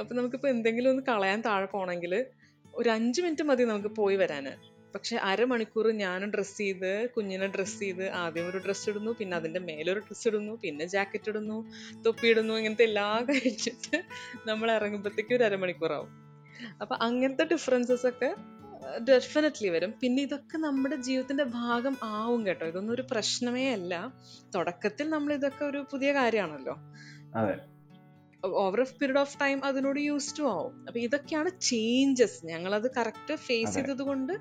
അപ്പൊ 0.00 0.12
നമുക്കിപ്പോ 0.14 0.48
എന്തെങ്കിലും 0.48 0.90
ഒന്ന് 0.90 1.04
കളയാൻ 1.08 1.40
താഴെ 1.48 1.68
പോണെങ്കിൽ 1.76 2.14
ഒരു 2.74 2.90
അഞ്ചു 2.90 3.20
മിനിറ്റ് 3.22 3.42
മതി 3.42 3.64
നമുക്ക് 3.64 3.92
പോയി 4.00 4.16
വരാന്. 4.16 4.52
പക്ഷെ 4.94 5.16
അരമണിക്കൂർ 5.30 5.86
ഞാൻ 6.02 6.22
ഡ്രസ്സ് 6.32 6.58
ചെയ്ത് 6.58 6.90
കുഞ്ഞിനെ 7.14 7.46
ഡ്രസ്സ് 7.46 7.78
ചെയ്ത് 7.78 8.04
ആദ്യം 8.22 8.48
ഒരു 8.50 8.58
ഡ്രസ്സ് 8.58 8.86
ഇടുന്നു 8.90 9.12
പിന്നെ 9.20 9.34
അതിന്റെ 9.36 9.60
മേലൊരു 9.68 10.00
ഡ്രസ്സ് 10.06 10.26
ഇടുന്നു 10.28 10.54
പിന്നെ 10.64 10.84
ജാക്കറ്റ് 10.86 11.30
ഇടുന്നു 11.30 11.56
തൊപ്പി 12.06 12.26
ഇടുന്നു 12.26 12.54
ഇങ്ങനത്തെ 12.54 12.84
എല്ലാം 12.84 13.22
കഴിച്ചിട്ട് 13.30 13.98
നമ്മൾ 14.46 14.70
ഇറങ്ങുമ്പോഴത്തേക്ക് 14.70 15.34
ഒരു 15.34 15.44
അരമണിക്കൂറാവും. 15.44 16.10
അപ്പൊ 16.82 16.94
അങ്ങനത്തെ 17.00 17.44
ഡിഫറൻസസ് 17.44 18.06
ഒക്കെ 18.06 18.30
ഡെഫിനറ്റ്ലി 19.08 19.68
വരും. 19.68 19.94
പിന്നെ 20.00 20.22
ഇതൊക്കെ 20.22 20.58
നമ്മുടെ 20.58 20.96
ജീവിതത്തിന്റെ 20.96 21.44
ഭാഗം 21.44 21.96
ആവും 22.02 22.46
കേട്ടോ. 22.46 22.66
ഇതൊന്നും 22.66 22.94
ഒരു 22.94 23.04
പ്രശ്നമേ 23.10 23.72
അല്ല. 23.72 24.14
തുടക്കത്തിൽ 24.54 25.10
നമ്മൾ 25.10 25.32
ഇതൊക്കെ 25.32 25.64
ഒരു 25.64 25.86
പുതിയ 25.92 26.12
കാര്യമാണല്ലോ. 26.12 26.76
അതെ. 27.36 27.54
Over 28.44 28.80
a 28.80 28.84
period 28.84 29.18
of 29.18 29.40
time 29.40 29.64
അതിനോട് 29.64 30.00
യൂസ് 30.00 30.38
ടു 30.38 30.42
ആവും. 30.42 30.78
അപ്പൊ 30.86 31.00
ഇതൊക്കെയാണ് 31.00 31.60
ചേഞ്ചസ് 31.60 32.46
ഞങ്ങളത് 32.46 32.90
കറക്റ്റ് 32.96 33.36
ഫേസ് 33.36 33.70
അതെ. 33.70 33.86
ചെയ്തത് 33.86 34.02
കൊണ്ട് 34.02 34.32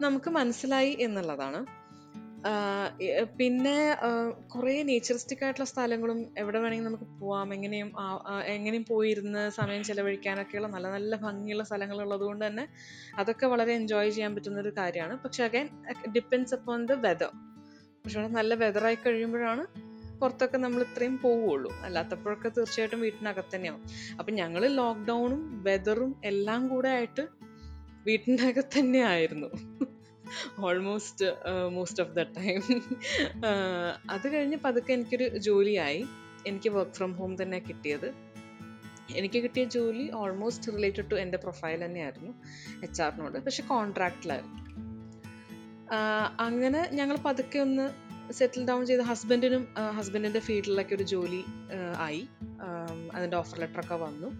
നമുക്ക് 0.00 0.30
മനസ്സിലായി 0.30 0.96
എന്നുള്ളതാണ്. 1.00 1.66
പിന്നെ 3.38 3.74
കുറേ 4.54 4.74
നേച്ചറിസ്റ്റിക് 4.82 5.42
ആയിട്ടുള്ള 5.44 5.66
സ്ഥലങ്ങളും 5.70 6.18
എവിടെ 6.38 6.58
വേണമെങ്കിലും 6.58 6.88
നമുക്ക് 6.88 7.06
പോവാം. 7.20 7.48
എങ്ങനെയും 7.54 7.88
എങ്ങനെയും 8.56 8.84
പോയിരുന്ന് 8.90 9.42
സമയം 9.50 9.82
ചെലവഴിക്കാനൊക്കെയുള്ള 9.84 10.68
നല്ല 10.68 10.86
നല്ല 10.90 11.16
ഭംഗിയുള്ള 11.16 11.64
സ്ഥലങ്ങൾ 11.64 12.00
ഉള്ളത് 12.04 12.24
കൊണ്ട് 12.28 12.44
തന്നെ 12.46 12.64
അതൊക്കെ 13.18 13.46
വളരെ 13.46 13.72
എൻജോയ് 13.72 14.10
ചെയ്യാൻ 14.10 14.34
പറ്റുന്ന 14.34 14.60
ഒരു 14.60 14.72
കാര്യമാണ്. 14.78 15.16
പക്ഷെ 15.24 15.42
again 15.44 15.68
depends 16.16 16.54
upon 16.54 16.86
the 16.86 16.92
weather 17.06 17.32
പക്ഷെ 18.02 18.18
ഇവിടെ 18.18 18.32
നല്ല 18.38 18.54
വെതറായി 18.54 18.98
കഴിയുമ്പോഴാണ് 19.06 19.62
പുറത്തൊക്കെ 20.20 20.58
നമ്മൾ 20.58 20.80
ഇത്രയും 20.82 21.18
പോവുള്ളൂ. 21.22 21.70
അല്ലാത്തപ്പോഴൊക്കെ 21.86 22.48
തീർച്ചയായിട്ടും 22.48 23.00
വീട്ടിനകത്ത് 23.00 23.54
തന്നെയാവും. 23.56 23.82
അപ്പം 24.18 24.32
ഞങ്ങൾ 24.34 24.62
ലോക്ക്ഡൗണും 24.80 25.42
വെതറും 25.62 26.12
എല്ലാം 26.24 26.62
കൂടെ 26.68 26.88
ആയിട്ട് 26.88 27.24
വീട്ടിന്റെ 28.06 28.44
അകത്ത് 28.50 28.78
തന്നെ 28.78 29.00
ആയിരുന്നു 29.12 29.48
almost 30.58 31.26
most 31.68 32.02
of 32.02 32.10
the 32.10 32.22
time 32.22 32.60
അത് 34.10 34.26
കഴിഞ്ഞ് 34.34 34.56
പതുക്കെ 34.64 34.92
എനിക്കൊരു 34.92 35.38
ജോലിയായി. 35.38 36.06
എനിക്ക് 36.46 36.70
വർക്ക് 36.70 36.92
ഫ്രം 36.92 37.12
ഹോം 37.12 37.42
തന്നെ 37.42 37.58
കിട്ടിയത്. 37.58 38.08
എനിക്ക് 39.16 39.38
കിട്ടിയ 39.42 39.64
ജോലി 39.64 40.10
ഓൾമോസ്റ്റ് 40.14 40.72
റിലേറ്റഡ് 40.72 41.10
ടു 41.10 41.14
എന്റെ 41.14 41.38
പ്രൊഫൈൽ 41.38 41.84
തന്നെയായിരുന്നു 41.84 42.32
എച്ച് 42.82 43.02
ആറിനോട് 43.02 43.38
പക്ഷെ 43.38 43.62
കോൺട്രാക്റ്റിലായിരുന്നു 43.62 44.62
അങ്ങനെ 46.40 46.88
ഞങ്ങൾ 46.92 47.16
പതുക്കെ 47.16 47.58
ഒന്ന് 47.58 47.86
സെറ്റിൽ 48.32 48.62
ഡൗൺ 48.66 48.86
ചെയ്ത് 48.86 49.02
ഹസ്ബൻഡിനും 49.02 49.64
ഹസ്ബൻഡിന്റെ 49.96 50.40
ഫീൽഡിലൊക്കെ 50.40 50.94
ഒരു 50.94 51.02
ജോലി 51.02 51.42
ആയി. 51.98 52.28
അതിന്റെ 53.14 53.36
ഓഫർ 53.36 53.58
ലെറ്ററൊക്കെ 53.60 53.94
വന്നു. 53.94 54.30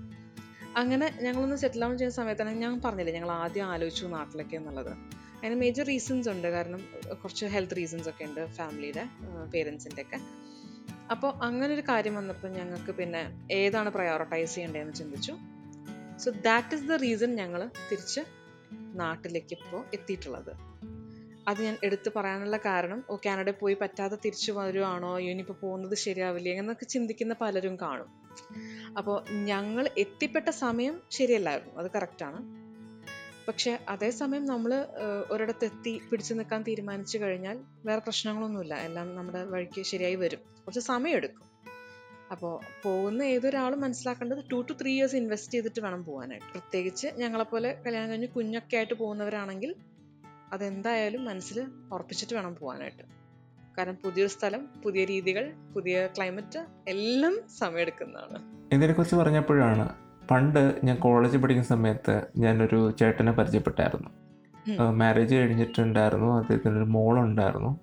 അങ്ങനെ 0.77 1.19
ഞങ്ങളൊന്ന് 1.23 1.57
സെറ്റിൽ 1.57 1.83
ഡൗൺ 1.83 1.99
ചെയ്യുന്ന 1.99 2.17
സമയത്താണ് 2.17 2.51
ഞാൻ 2.51 2.81
പറഞ്ഞില്ലേ 2.85 3.13
ഞങ്ങൾ 3.15 3.31
ആദ്യം 3.31 3.67
ആലോചിച്ചു 3.67 4.07
നാട്ടിലേക്ക് 4.07 4.57
എന്നുള്ളത് 4.57 4.93
അതിന് 5.39 5.55
മേജർ 5.55 5.85
റീസൺസ് 5.87 6.29
ഉണ്ട്. 6.29 6.49
കാരണം 6.49 6.81
കുറച്ച് 7.23 7.47
ഹെൽത്ത് 7.47 7.77
റീസൺസ് 7.77 8.09
ഒക്കെ 8.09 8.25
ഉണ്ട് 8.25 8.47
ഫാമിലിയുടെ 8.47 9.05
പേരൻസിന്റെ 9.55 10.03
ഒക്കെ 10.03 10.21
അപ്പോൾ 11.11 11.33
അങ്ങനെ 11.43 11.75
ഒരു 11.75 11.81
കാര്യം 11.81 12.15
വന്നപ്പോൾ 12.15 12.49
ഞങ്ങൾക്ക് 12.49 12.93
പിന്നെ 12.93 13.45
ഏതാണ് 13.53 13.91
പ്രയോറിറ്റൈസ് 13.91 14.55
ചെയ്യേണ്ടതെന്ന് 14.55 14.93
ചിന്തിച്ചു. 14.93 15.33
So 16.19 16.31
that 16.31 16.75
is 16.75 16.83
the 16.83 16.93
reason 16.93 17.37
ഞങ്ങൾ 17.37 17.71
തിരിച്ച് 17.93 18.21
നാട്ടിലേക്ക് 18.97 19.53
ഇപ്പോൾ 19.53 19.85
എത്തിയിട്ടുള്ളത്. 19.95 20.53
അത് 21.49 21.63
ഞാൻ 21.63 21.77
എടുത്തു 21.85 22.11
പറയാനുള്ള 22.17 22.57
കാരണം 22.57 23.05
ഓ 23.11 23.17
കാനഡയിൽ 23.27 23.57
പോയി 23.61 23.75
പറ്റാതെ 23.75 24.17
തിരിച്ചു 24.25 24.53
വരുവാണോ 24.53 25.19
ഇനിയിപ്പോൾ 25.19 25.53
പോകുന്നത് 25.53 25.95
ശരിയാവില്ലേ 25.95 26.53
എന്നൊക്കെ 26.53 26.85
ചിന്തിക്കുന്ന 26.85 27.35
പലരും 27.41 27.77
കാണും. 27.77 28.09
അപ്പോൾ 28.99 29.31
ഞങ്ങൾ 29.31 29.91
എത്തിപ്പെട്ട 29.99 30.49
സമയം 30.49 31.01
ശരിയല്ലായിരുന്നു. 31.11 31.75
അത് 31.75 31.91
കറക്റ്റാണ് 31.95 32.66
പക്ഷെ 33.49 33.79
അതേസമയം 33.89 34.47
നമ്മൾ 34.47 34.87
ഒരിടത്ത് 35.31 35.65
എത്തി 35.65 36.01
പിടിച്ചു 36.11 36.35
നിൽക്കാൻ 36.35 36.63
തീരുമാനിച്ചു 36.63 37.19
കഴിഞ്ഞാൽ 37.19 37.59
വേറെ 37.85 38.01
പ്രശ്നങ്ങളൊന്നുമില്ല. 38.01 38.75
എല്ലാം 38.75 39.17
നമ്മുടെ 39.17 39.45
വഴിക്ക് 39.45 39.83
ശരിയായി 39.83 40.15
വരും. 40.15 40.39
കുറച്ച് 40.39 40.81
സമയമെടുക്കും. 40.81 41.47
അപ്പോൾ 42.31 42.61
പോകുന്ന 42.83 43.23
ഏതൊരാളും 43.23 43.81
മനസ്സിലാക്കേണ്ടത് 43.81 44.39
two 44.53 44.61
two 44.61 44.73
three 44.83 44.93
years 44.93 45.17
invest 45.17 45.53
ചെയ്തിട്ട് 45.53 45.81
വേണം 45.81 46.05
പോകാനായിട്ട്. 46.05 46.53
പ്രത്യേകിച്ച് 46.53 47.07
ഞങ്ങളെപ്പോലെ 47.07 47.83
കല്യാണം 47.87 48.11
കഴിഞ്ഞ് 48.11 48.29
കുഞ്ഞൊക്കെ 48.29 48.77
ആയിട്ട് 48.77 48.95
പോകുന്നവരാണെങ്കിൽ 48.95 49.75
അതെന്തായാലും 50.53 51.25
മനസ്സിൽ 51.25 51.67
ഉറപ്പിച്ചിട്ട് 51.93 52.35
വേണം 52.35 52.57
പോകാനായിട്ട്. 52.57 53.03
കാരണം 53.79 53.99
പുതിയൊരു 54.05 54.31
സ്ഥലം 54.31 54.67
പുതിയ 54.85 55.05
രീതികൾ 55.05 55.53
പുതിയ 55.75 56.09
ക്ലൈമറ്റ് 56.17 56.67
എല്ലാം 56.89 57.41
സമയമെടുക്കുന്നതാണ്. 57.59 58.57
ഇതിനെക്കുറിച്ച് 58.75 59.17
പറഞ്ഞപ്പോഴാണ് 59.17 60.06
പണ്ട് 60.31 60.81
ഞാൻ 60.85 60.97
കോളേജിൽ 60.97 61.41
പഠിക്കുന്ന 61.41 61.69
സമയത്ത് 61.69 62.15
ഞാനൊരു 62.37 62.79
ചേട്ടനെ 63.01 63.33
പരിചയപ്പെട്ടായിരുന്നു. 63.33 64.11
മാരേജ് 64.91 65.35
കഴിഞ്ഞിട്ടുണ്ടായിരുന്നു. 65.35 66.39
അദ്ദേഹത്തിനൊരു 66.39 66.85
മോളുണ്ടായിരുന്നു. 66.85 67.81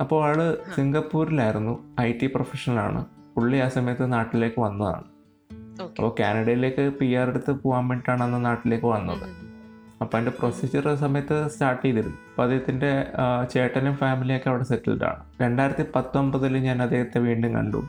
അപ്പോൾ 0.00 0.24
ആൾ 0.24 0.58
സിംഗപ്പൂരിലായിരുന്നു. 0.74 1.74
ഐ 2.00 2.12
ടി 2.12 2.26
പ്രൊഫഷണലാണ് 2.26 3.04
പുള്ളി 3.36 3.58
ആ 3.58 3.68
സമയത്ത് 3.68 4.12
നാട്ടിലേക്ക് 4.12 4.60
വന്നതാണ്. 4.60 5.04
അപ്പോൾ 5.80 6.14
കാനഡയിലേക്ക് 6.20 6.92
പി 6.98 7.14
ആർ 7.14 7.28
എടുത്ത് 7.28 7.50
പോകാൻ 7.50 7.88
വേണ്ടിയിട്ടാണ് 7.88 8.22
അന്ന് 8.24 8.44
നാട്ടിലേക്ക് 8.44 8.86
വന്നത്. 8.86 9.28
അപ്പോൾ 10.00 10.16
അതിന്റെ 10.16 10.32
പ്രൊസീജിയർ 10.38 10.94
സമയത്ത് 10.94 11.48
സ്റ്റാർട്ട് 11.48 11.82
ചെയ്തിരുന്നു. 11.84 12.16
അപ്പോൾ 12.16 12.42
അദ്ദേഹത്തിന്റെ 12.42 13.06
ചേട്ടനും 13.52 13.94
ഫാമിലിയൊക്കെ 13.96 14.48
അവിടെ 14.50 14.64
സെറ്റിൽഡ് 14.64 15.04
ആണ്. 15.04 15.24
രണ്ടായിരത്തി 15.42 15.84
പത്തൊമ്പതിൽ 15.96 16.56
ഞാൻ 16.56 16.82
അദ്ദേഹത്തെ 16.82 17.18
വീണ്ടും 17.18 17.54
കണ്ടു. 17.54 17.88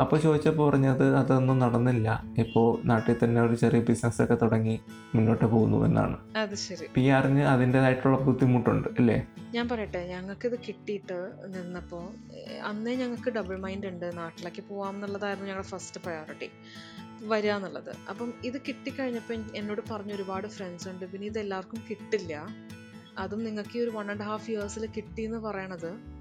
അപ്പോൾ 0.00 0.20
ചോദിച്ചപ്പോൾ 0.20 0.70
പറഞ്ഞത് 0.70 1.16
അതൊന്നും 1.16 1.58
നടന്നില്ല. 1.58 2.24
ഇപ്പോ 2.38 2.80
നാട്ടിൽ 2.84 3.16
തന്നെ 3.24 3.42
ഒരു 3.42 3.54
ചെറിയ 3.54 3.80
ബിസിനസ് 3.80 4.22
ഒക്കെ 4.22 4.34
തുടങ്ങി 4.34 4.80
മുന്നോട്ട് 5.14 5.44
പോകുന്നു 5.44 5.84
എന്നാണ്. 5.84 6.18
അത് 6.36 6.54
ശരി. 6.54 6.86
പി 6.94 7.08
ആറിന് 7.08 7.40
അതിന്റെതായിട്ടുള്ള 7.40 8.16
ബുദ്ധിമുട്ടുണ്ട് 8.16 8.88
അല്ലേ? 8.98 9.26
ഞാൻ 9.54 9.68
പറയട്ടെ 9.68 10.08
ഞങ്ങൾക്ക് 10.08 10.48
ഇത് 10.48 10.58
കിട്ടിയിട്ട് 10.68 11.32
നിന്നപ്പോൾ 11.46 12.08
അന്നേ 12.64 12.94
ഞങ്ങൾക്ക് 12.94 13.30
ഡബിൾ 13.30 13.58
മൈൻഡ് 13.58 13.86
ഉണ്ട്. 13.86 14.16
നാട്ടിലേക്ക് 14.16 14.64
പോവാം 14.68 14.94
എന്നുള്ളതായിരുന്നു 14.94 15.48
ഞങ്ങളുടെ 15.48 15.68
ഫസ്റ്റ് 15.68 16.00
പ്രയോറിറ്റി 16.00 16.50
വരിക 17.22 17.50
എന്നുള്ളത്. 17.50 17.96
അപ്പം 18.10 18.34
ഇത് 18.44 18.60
കിട്ടിക്കഴിഞ്ഞപ്പോൾ 18.68 19.44
എന്നോട് 19.54 19.80
പറഞ്ഞ 19.92 20.14
ഒരുപാട് 20.14 20.46
ഫ്രണ്ട്സ് 20.46 20.88
ഉണ്ട്. 20.88 21.04
പിന്നെ 21.04 21.26
ഇത് 21.26 21.38
എല്ലാവർക്കും 21.38 21.82
കിട്ടില്ല. 21.90 22.46
അതും 23.18 23.44
നിങ്ങൾക്ക് 23.44 23.78
ഈ 23.78 23.80
ഒരു 23.80 23.90
വൺ 23.90 24.10
ആൻഡ് 24.10 24.20
ഹാഫ് 24.20 24.50
ഇയേഴ്സിൽ 24.50 24.86
കിട്ടി 24.86 25.22
എന്ന് 25.22 25.38
പറയണത് 25.38 26.17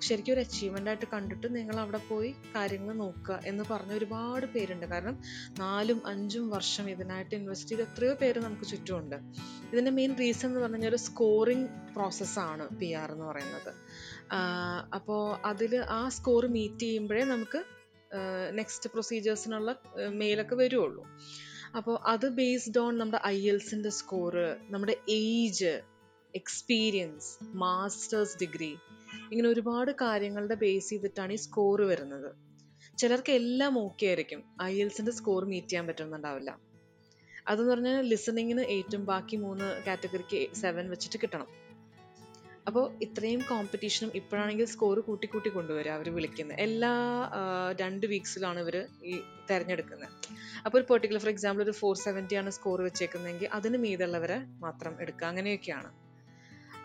ശരിക്കും 0.00 0.32
ഒരു 0.34 0.40
അച്ചീവ്മെന്റ് 0.40 0.90
ആയിട്ട് 0.90 1.06
കണ്ടിട്ട് 1.12 1.56
നിങ്ങൾ 1.56 1.76
അവിടെ 1.80 2.00
പോയി 2.08 2.34
കാര്യങ്ങൾ 2.54 2.94
നോക്കുക 2.94 3.40
എന്ന് 3.44 3.64
പറഞ്ഞ 3.70 3.92
ഒരുപാട് 3.92 4.46
പേരുണ്ട്. 4.46 4.86
കാരണം 4.86 5.16
നാലും 5.58 6.06
അഞ്ചും 6.06 6.50
വർഷം 6.50 6.90
ഇതിനായിട്ട് 6.90 7.34
ഇൻവെസ്റ്റ് 7.34 7.68
ചെയ്ത് 7.68 7.82
എത്രയോ 7.82 8.14
പേര് 8.14 8.38
നമുക്ക് 8.38 8.66
ചുറ്റുമുണ്ട്. 8.66 9.16
ഇതിന്റെ 9.72 9.90
മെയിൻ 9.90 10.14
റീസൺ 10.18 10.48
എന്ന് 10.48 10.60
പറഞ്ഞു 10.60 10.74
കഴിഞ്ഞാൽ 10.74 10.90
ഒരു 10.90 10.96
സ്കോറിംഗ് 10.96 11.68
പ്രോസസ്സാണ് 11.96 12.66
പി 12.78 12.92
ആർ 12.92 13.12
എന്ന് 13.12 13.24
പറയുന്നത്. 13.24 13.72
അപ്പോൾ 14.94 15.46
അതിൽ 15.46 15.74
ആ 15.98 16.08
സ്കോർ 16.08 16.46
മീറ്റ് 16.46 16.80
ചെയ്യുമ്പോഴേ 16.80 17.24
നമുക്ക് 17.24 17.62
നെക്സ്റ്റ് 18.52 18.90
പ്രൊസീജിയേഴ്സിനുള്ള 18.90 19.70
മെയിലൊക്കെ 20.10 20.54
വരുള്ളൂ 20.54 21.02
അപ്പോൾ 21.76 21.96
അത് 22.06 22.26
ബേസ്ഡ് 22.28 22.78
ഓൺ 22.78 22.98
നമ്മുടെ 22.98 23.20
ഐ 23.26 23.48
എൽസിന്റെ 23.50 23.90
സ്കോറ് 23.90 24.56
നമ്മുടെ 24.70 24.96
ഏജ് 25.08 25.72
എക്സ്പീരിയൻസ് 26.40 27.28
മാസ്റ്റേഴ്സ് 27.62 28.38
ഡിഗ്രി 28.42 28.72
ഇങ്ങനെ 29.30 29.48
ഒരുപാട് 29.48 29.90
കാര്യങ്ങളുടെ 30.02 30.56
ബേസ് 30.62 30.90
ചെയ്തിട്ടാണ് 30.90 31.32
ഈ 31.32 31.40
സ്കോർ 31.46 31.80
വരുന്നത്. 31.90 32.30
ചിലർക്ക് 32.98 33.32
എല്ലാം 33.40 33.74
ഓക്കെ 33.84 34.06
ആയിരിക്കും. 34.06 34.40
ഐ 34.62 34.72
എൽസിന്റെ 34.82 35.12
സ്കോർ 35.12 35.44
മീറ്റ് 35.52 35.68
ചെയ്യാൻ 35.68 35.86
പറ്റുന്നുണ്ടാവില്ല. 35.86 36.50
അതെന്ന് 37.50 37.72
പറഞ്ഞാൽ 37.72 37.98
ലിസണിങ്ങിന് 38.12 38.62
ഏറ്റവും 38.76 39.04
ബാക്കി 39.04 39.36
മൂന്ന് 39.36 39.66
കാറ്റഗറിക്ക് 39.86 40.40
സെവൻ 40.62 40.84
വെച്ചിട്ട് 40.92 41.18
കിട്ടണം. 41.22 41.48
അപ്പോൾ 42.68 42.84
ഇത്രയും 43.04 43.42
കോമ്പറ്റീഷനും 43.48 44.10
ഇപ്പോഴാണെങ്കിൽ 44.20 44.66
സ്കോർ 44.72 44.98
കൂട്ടി 45.08 45.26
കൂട്ടി 45.26 45.50
കൊണ്ടുവരിക 45.56 45.92
അവർ 45.98 46.08
വിളിക്കുന്നത് 46.16 46.60
എല്ലാ 46.60 46.94
രണ്ട് 47.80 48.06
വീക്സിലാണ് 48.12 48.60
ഇവർ 48.64 48.76
ഈ 49.10 49.14
തിരഞ്ഞെടുക്കുന്നത് 49.50 50.08
അപ്പോൾ 50.64 50.78
ഒരു 50.78 50.86
പെർട്ടിക്കുലർ 50.90 51.22
ഫോർ 51.24 51.32
എക്സാമ്പിൾ 51.34 51.62
ഒരു 51.62 51.74
ഫോർ 51.82 51.94
സെവന്റി 52.06 52.34
ആണ് 52.34 52.50
സ്കോർ 52.50 52.80
വെച്ചേക്കുന്നതെങ്കിൽ 52.82 53.48
അതിന് 53.58 53.78
മീതുള്ളവരെ 53.84 54.38
മാത്രം 54.64 54.94
എടുക്കുക. 55.02 55.26
അങ്ങനെയൊക്കെയാണ്. 55.26 55.90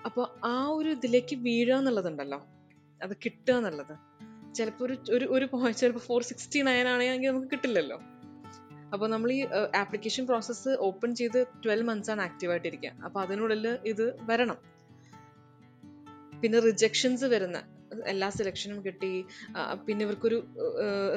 അപ്പോൾ 0.05 0.45
ആ 0.45 0.67
ഒരു 0.67 0.89
ഇതിലേക്ക് 0.89 1.35
വീഴുക 1.35 1.75
എന്നുള്ളതുണ്ടല്ലോ. 1.75 2.47
അത് 3.03 3.17
കിട്ടുക 3.25 3.53
എന്നുള്ളത്. 3.53 3.95
ചിലപ്പോൾ 4.53 4.85
ഒരു 4.85 4.97
ഒരു 5.09 5.25
ഒരു 5.25 5.45
പോയിന്റ് 5.45 5.77
ചിലപ്പോൾ 5.77 5.99
ഫോർ 5.99 6.23
സിക്സ്റ്റി 6.23 6.61
നയൻ 6.61 6.87
ആണെങ്കിൽ 6.87 7.29
നമുക്ക് 7.29 7.47
കിട്ടില്ലല്ലോ. 7.47 8.01
അപ്പോൾ 8.93 9.07
നമ്മൾ 9.09 9.31
ഈ 9.31 9.47
ആപ്ലിക്കേഷൻ 9.75 10.25
പ്രോസസ്സ് 10.25 10.69
ഓപ്പൺ 10.69 11.15
ചെയ്ത് 11.15 11.47
ട്വൽവ് 11.65 11.87
മന്ത്സ് 11.87 12.11
ആണ് 12.11 12.21
ആക്റ്റീവായിട്ടിരിക്കുക 12.21 12.89
അപ്പോൾ 12.89 13.19
അതിനുള്ളിൽ 13.21 13.67
ഇത് 13.85 14.15
വരണം. 14.21 14.57
പിന്നെ 16.41 16.59
റിജക്ഷൻസ് 16.59 17.25
വരുന്ന 17.25 17.63
എല്ലാ 18.05 18.29
സെലക്ഷനും 18.29 18.85
കിട്ടി. 18.85 19.25
പിന്നെ 19.87 20.05
ഇവർക്കൊരു 20.05 20.37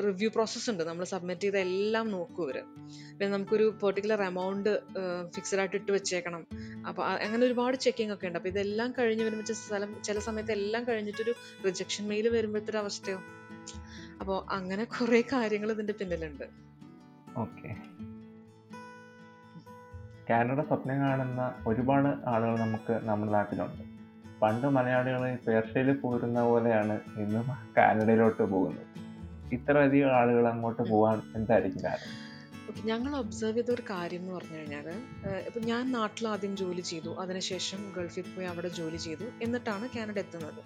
റിവ്യൂ 0.07 0.31
പ്രോസസ്സ് 0.35 0.71
ഉണ്ട്. 0.71 0.83
നമ്മൾ 0.83 1.05
സബ്മിറ്റ് 1.05 1.41
ചെയ്ത 1.41 1.57
എല്ലാം 1.57 2.11
നോക്കും 2.11 2.43
ഇവർ 2.45 2.59
പിന്നെ 3.19 3.31
നമുക്കൊരു 3.37 3.79
പെർട്ടിക്കുലർ 3.83 4.23
എമൗണ്ട് 4.23 4.71
ഫിക്സഡ് 5.37 5.59
ആയിട്ട് 5.59 5.77
ഇട്ട് 5.77 5.93
വെച്ചേക്കണം. 5.93 6.47
അപ്പോൾ 6.89 7.05
അങ്ങനെ 7.07 7.47
ഒരുപാട് 7.47 7.77
ചെക്കിംഗ് 7.77 8.15
ഒക്കെ 8.15 8.27
ഉണ്ട്. 8.27 8.39
അപ്പോൾ 8.39 8.49
ഇതെല്ലാം 8.49 8.95
കഴിഞ്ഞ് 8.99 9.25
വരുമ്പോൾ 9.25 9.53
സ്ഥലം 9.53 10.03
ചില 10.03 10.19
സമയത്ത് 10.19 10.53
എല്ലാം 10.53 10.85
കഴിഞ്ഞിട്ടൊരു 10.89 11.35
റിജക്ഷൻ 11.67 12.09
മെയിൽ 12.09 12.29
വരുമ്പോഴത്തെ 12.29 12.79
അവസ്ഥയോ? 12.85 13.21
അപ്പോൾ 14.21 14.39
അങ്ങനെ 14.51 14.85
കുറേ 14.85 15.23
കാര്യങ്ങൾ 15.33 15.73
ഇതിന്റെ 15.73 15.95
പിന്നിലുണ്ട്. 16.01 16.47
കാനഡ 20.31 20.61
സ്വപ്നം 20.69 21.01
കാണുന്ന 21.01 21.55
ഒരുപാട് 21.67 22.09
ആളുകൾ 22.29 22.55
നമുക്ക് 22.59 22.95
നമ്മുടെ 23.09 23.33
നാട്ടിലുണ്ട്. 23.33 23.94
പണ്ട് 24.43 24.67
മലയാളികൾ 24.67 25.35
പേർഷ്യയിൽ 25.35 25.93
പോരുന്ന 25.93 26.43
പോലെയാണ് 26.43 27.01
ഇന്ന് 27.17 27.43
കാനഡയിലോട്ട് 27.77 28.43
പോകുന്നത്. 28.43 28.87
ഇത്രയധികം 29.55 30.17
ആളുകൾ 30.17 30.49
അങ്ങോട്ട് 30.49 30.83
പോകാൻ 30.83 31.23
എന്തായിരിക്കും 31.37 31.85
കാരണം? 31.85 32.25
ഞങ്ങൾ 32.85 33.17
ഒബ്സർവ് 33.17 33.57
ചെയ്ത 33.57 33.71
ഒരു 33.71 33.83
കാര്യം 33.91 34.21
എന്ന് 34.21 34.33
പറഞ്ഞു 34.33 34.57
കഴിഞ്ഞാൽ 34.57 34.89
ഇപ്പം 35.47 35.63
ഞാൻ 35.63 35.93
നാട്ടിൽ 35.93 36.29
ആദ്യം 36.29 36.57
ജോലി 36.57 36.81
ചെയ്തു 36.81 37.15
അതിനുശേഷം 37.15 37.93
ഗൾഫിൽ 37.97 38.23
പോയി 38.23 38.47
അവിടെ 38.47 38.69
ജോലി 38.69 38.97
ചെയ്തു 38.97 39.25
എന്നിട്ടാണ് 39.43 39.89
കാനഡ 39.97 40.19
എത്തുന്നത്. 40.19 40.63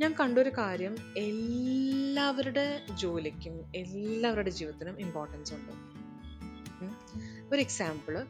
ഞാൻ 0.00 0.14
കണ്ടൊരു 0.20 0.50
കാര്യം 0.58 0.96
എല്ലാവരുടെ 1.16 2.80
ജോലിക്കും 2.98 3.72
എല്ലാവരുടെ 3.76 4.50
ജീവിതത്തിനും 4.50 5.00
ഇമ്പോർട്ടൻസ് 5.00 5.54
ഉണ്ട്. 5.54 5.72
ഒരു 7.54 7.60
എക്സാമ്പിൾ 7.60 8.26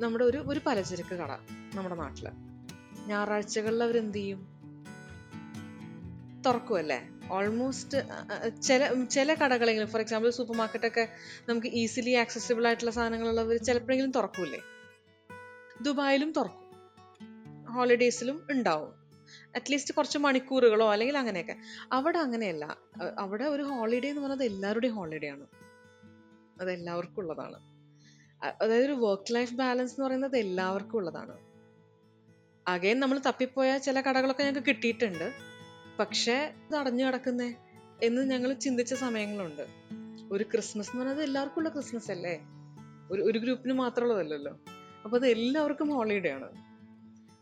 നമ്മുടെ 0.00 0.24
ഒരു 0.24 0.38
ഒരു 0.38 0.60
പലചരക്ക് 0.66 1.14
കട 1.14 1.32
നമ്മുടെ 1.74 1.94
നാട്ടിൽ 1.94 2.28
ഞായറാഴ്ചകളിൽ 3.06 3.82
അവരെന്ത് 3.82 4.18
ചെയ്യും 4.18 4.56
തുറക്കുമല്ലേ 6.46 7.08
ഓൾമോസ്റ്റ് 7.30 7.98
ചില 8.62 9.04
ചില 9.04 9.34
കടകളെങ്കിലും 9.34 9.88
ഫോർ 9.88 10.00
എക്സാമ്പിൾ 10.00 10.30
സൂപ്പർ 10.30 10.56
മാർക്കറ്റൊക്കെ 10.56 11.08
നമുക്ക് 11.48 11.66
ഈസിലി 11.66 12.10
ആക്സസിബിൾ 12.10 12.66
ആയിട്ടുള്ള 12.66 12.90
സാധനങ്ങളുള്ളവർ 12.90 13.56
ചിലപ്പോഴെങ്കിലും 13.56 14.10
തുറക്കൂലേ 14.10 14.60
ദുബായിലും 15.82 16.32
തുറക്കും. 16.32 16.66
ഹോളിഡേയ്സിലും 17.74 18.46
ഉണ്ടാവും. 18.50 18.92
അറ്റ്ലീസ്റ്റ് 19.56 19.94
കുറച്ച് 19.94 20.18
മണിക്കൂറുകളോ 20.18 20.92
അല്ലെങ്കിൽ 20.92 21.18
അങ്ങനെയൊക്കെ. 21.18 21.56
അവിടെ 21.92 22.18
അങ്ങനെയല്ല. 22.18 22.76
അവിടെ 23.18 23.44
ഒരു 23.44 23.62
ഹോളിഡേ 23.62 24.08
എന്ന് 24.08 24.22
പറയുന്നത് 24.22 24.46
എല്ലാവരുടെയും 24.46 24.94
ഹോളിഡേ 24.94 25.28
ആണ്. 25.28 25.46
അത് 26.60 26.72
എല്ലാവർക്കും 26.72 27.20
ഉള്ളതാണ് 27.20 27.58
അതായത് 28.62 28.84
ഒരു 28.84 28.92
വർക്ക് 28.92 29.34
ലൈഫ് 29.34 29.54
ബാലൻസ് 29.54 29.92
എന്ന് 29.92 30.06
പറയുന്നത് 30.06 30.36
എല്ലാവർക്കും 30.36 30.96
ഉള്ളതാണ്. 30.96 31.45
അകേൻ 32.68 33.00
നമ്മൾ 33.00 33.18
തപ്പിപ്പോയ 33.18 33.78
ചില 33.78 34.00
കടകളൊക്കെ 34.00 34.42
ഞങ്ങൾക്ക് 34.42 34.66
കിട്ടിയിട്ടുണ്ട്. 34.68 35.32
പക്ഷേ 35.98 36.52
ഇത് 36.66 36.76
അടഞ്ഞു 36.76 37.04
കിടക്കുന്നേ 37.04 37.54
എന്ന് 38.02 38.30
ഞങ്ങൾ 38.30 38.52
ചിന്തിച്ച 38.52 38.94
സമയങ്ങളുണ്ട്. 38.94 39.66
ഒരു 40.32 40.44
ക്രിസ്മസ് 40.44 40.90
എന്ന് 40.90 41.02
പറയുന്നത് 41.02 41.26
എല്ലാവർക്കും 41.26 41.58
ഉള്ള 41.58 41.68
ക്രിസ്മസ് 41.68 42.10
അല്ലേ? 42.10 42.40
ഒരു 43.10 43.22
ഒരു 43.22 43.38
ഗ്രൂപ്പിന് 43.38 43.72
മാത്രമുള്ളതല്ലല്ലോ. 43.72 44.58
അപ്പോൾ 45.04 45.16
അത് 45.16 45.26
എല്ലാവർക്കും 45.26 45.90
ഹോളിഡേ 45.90 46.30
ആണ്. 46.30 46.48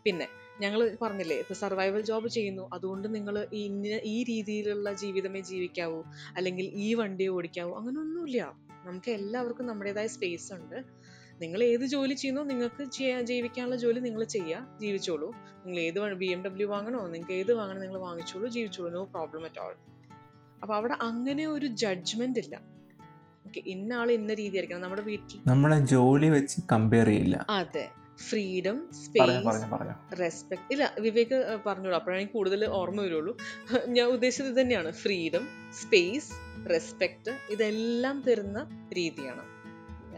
പിന്നെ 0.04 0.28
ഞങ്ങൾ 0.60 0.96
പറഞ്ഞില്ലേ 1.02 1.38
ഇപ്പൊ 1.38 1.54
സർവൈവൽ 1.54 2.00
ജോബ് 2.00 2.28
ചെയ്യുന്നു. 2.28 2.70
അതുകൊണ്ട് 2.72 3.14
നിങ്ങൾ 3.14 3.48
ഇന്ന 3.52 3.86
ഈ 3.86 4.24
രീതിയിലുള്ള 4.24 4.92
ജീവിതമേ 4.92 5.40
ജീവിക്കാവൂ. 5.40 6.02
അല്ലെങ്കിൽ 6.36 6.64
ഈ 6.64 6.94
വണ്ടിയെ 6.94 7.28
ഓടിക്കാവൂ. 7.28 7.76
അങ്ങനെയൊന്നുമില്ല. 7.76 8.52
നമുക്ക് 8.84 9.10
എല്ലാവർക്കും 9.10 9.66
നമ്മുടേതായ 9.66 10.06
സ്പേസ് 10.06 10.52
ഉണ്ട്. 10.52 11.03
നിങ്ങൾ 11.40 11.62
ഏത് 11.62 11.84
ജോലി 11.86 12.14
ചെയ്യുന്നോ 12.14 12.42
നിങ്ങൾക്ക് 12.44 12.90
ചെയ്യാൻ 12.90 13.26
ജീവിക്കാനുള്ള 13.26 13.76
ജോലി 13.76 14.00
നിങ്ങൾ 14.00 14.24
ചെയ്യുക 14.24 14.78
ജീവിച്ചോളൂ. 14.80 15.28
നിങ്ങൾ 15.64 15.80
ഏത് 15.80 16.14
ബി 16.14 16.26
എം 16.26 16.44
ഡബ്ല്യു 16.44 16.66
വാങ്ങണോ 16.66 17.06
നിങ്ങൾക്ക് 17.06 17.32
ഏത് 17.32 17.54
വാങ്ങണം 17.54 17.80
നിങ്ങൾ 17.80 17.98
വാങ്ങിച്ചോളൂ 17.98 18.46
ജീവിച്ചോളൂ. 18.46 18.90
നോ 18.90 19.04
പ്രോബ്ലം 19.04 19.44
അറ്റ് 19.44 19.60
ഓൾ 19.60 19.74
അപ്പൊ 20.62 20.74
അവിടെ 20.74 20.96
അങ്ങനെ 21.00 21.46
ഒരു 21.46 21.66
ജഡ്ജ്മെന്റ് 21.66 22.38
ഇല്ല. 22.38 22.60
ഓക്കെ 23.46 23.62
ഇന്ന 23.66 23.92
ആൾ 23.92 24.12
ഇന്ന 24.12 24.34
രീതി 24.34 24.56
ആയിരിക്കണം 24.56 24.80
നമ്മുടെ 24.80 25.02
വീട്ടിൽ 25.02 25.40
നമ്മളെ 25.46 25.78
ജോലി 25.78 26.28
വെച്ച് 26.28 26.60
കമ്പയർ 26.72 27.06
ചെയ്യില്ല. 27.06 27.46
അതെ. 27.50 27.90
ഫ്രീഡം 28.30 28.88
സ്പേസ് 28.92 29.62
റെസ്പെക്ട് 30.20 30.72
ഇല്ല 30.72 30.94
വിവേക് 30.98 31.58
പറഞ്ഞോളൂ. 31.66 31.96
അപ്പോഴാണ് 31.96 32.28
കൂടുതൽ 32.28 32.64
ഓർമ്മ 32.64 33.00
വരുള്ളൂ. 33.02 33.36
ഞാൻ 33.86 34.06
ഉദ്ദേശിച്ചത് 34.08 34.48
ഇത് 34.48 34.60
തന്നെയാണ് 34.60 34.92
ഫ്രീഡം 34.92 35.48
സ്പേസ് 35.72 36.32
റെസ്പെക്ട് 36.70 37.38
ഇതെല്ലാം 37.50 38.22
തരുന്ന 38.28 38.88
രീതിയാണ്. 38.92 39.53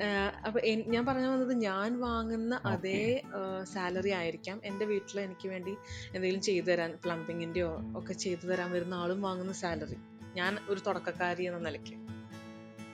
ആഹ് 0.02 0.46
അപ്പൊ 0.46 0.61
ഞാൻ 0.87 1.06
പറഞ്ഞു 1.06 1.28
വന്നത് 1.28 1.54
ഞാൻ 1.54 2.00
വാങ്ങുന്ന 2.00 2.61
അതേ 2.66 3.22
സാലറി 3.62 4.11
ആയിരിക്കാം. 4.11 4.61
എന്റെ 4.64 4.85
വീട്ടിൽ 4.85 5.20
എനിക്ക് 5.20 5.48
വേണ്ടി 5.48 5.76
എന്തെങ്കിലും 6.14 6.40
ചെയ്തു 6.40 6.66
തരാൻ 6.66 6.98
പ്ലംബിങ്ങിന്റെയോ 7.04 7.78
ഒക്കെ 7.96 8.12
ചെയ്തു 8.12 8.46
തരാൻ 8.46 8.70
വരുന്ന 8.72 8.94
ആളും 8.94 9.22
വാങ്ങുന്ന 9.22 9.52
സാലറി. 9.52 9.96
ഞാൻ 10.35 10.59
ഒരു 10.68 10.80
തുടക്കക്കാരി 10.80 11.44
എന്ന 11.44 11.59
നിലയ്ക്ക്. 11.59 11.94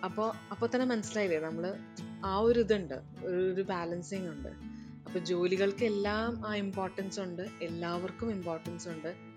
അപ്പോൾ 0.05 0.33
അപ്പോൾ 0.51 0.69
തന്നെ 0.75 0.87
മനസ്സിലായില്ലേ? 0.87 1.39
നമ്മൾ 1.39 1.79
ആ 2.25 2.37
ഒരു 2.37 2.61
ഇതുണ്ട്. 2.61 2.95
ഒരു- 3.25 3.65
ബാലൻസിങ് 3.65 4.29
ഉണ്ട്. 4.29 4.49
അപ്പോൾ 5.07 5.19
ജോലികൾക്ക് 5.19 5.85
എല്ലാം 5.85 6.49
ആ 6.49 6.55
ഇമ്പോർട്ടൻസ് 6.55 7.21
ഉണ്ട്. 7.21 7.43
എല്ലാവർക്കും 7.63 8.31
ഇമ്പോർട്ടൻസ് 8.31 8.89
ഉണ്ട്. 8.89 9.32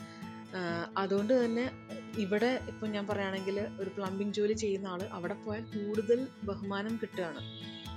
അതുകൊണ്ട് 0.98 1.46
തന്നെ 1.46 1.72
ഇവിടെ 2.18 2.60
ഇപ്പം 2.68 2.91
ഞാൻ 2.91 3.08
പറയുകയാണെങ്കിൽ 3.08 3.60
ഒരു 3.80 3.89
പ്ലംബിംഗ് 3.89 4.34
ജോലി 4.34 4.54
ചെയ്യുന്ന 4.54 4.88
ആൾ 4.88 5.04
അവിടെ 5.04 5.34
പോയാൽ 5.34 5.63
കൂടുതൽ 5.63 6.28
ബഹുമാനം 6.44 7.00
കിട്ടുകയാണ്. 7.02 7.39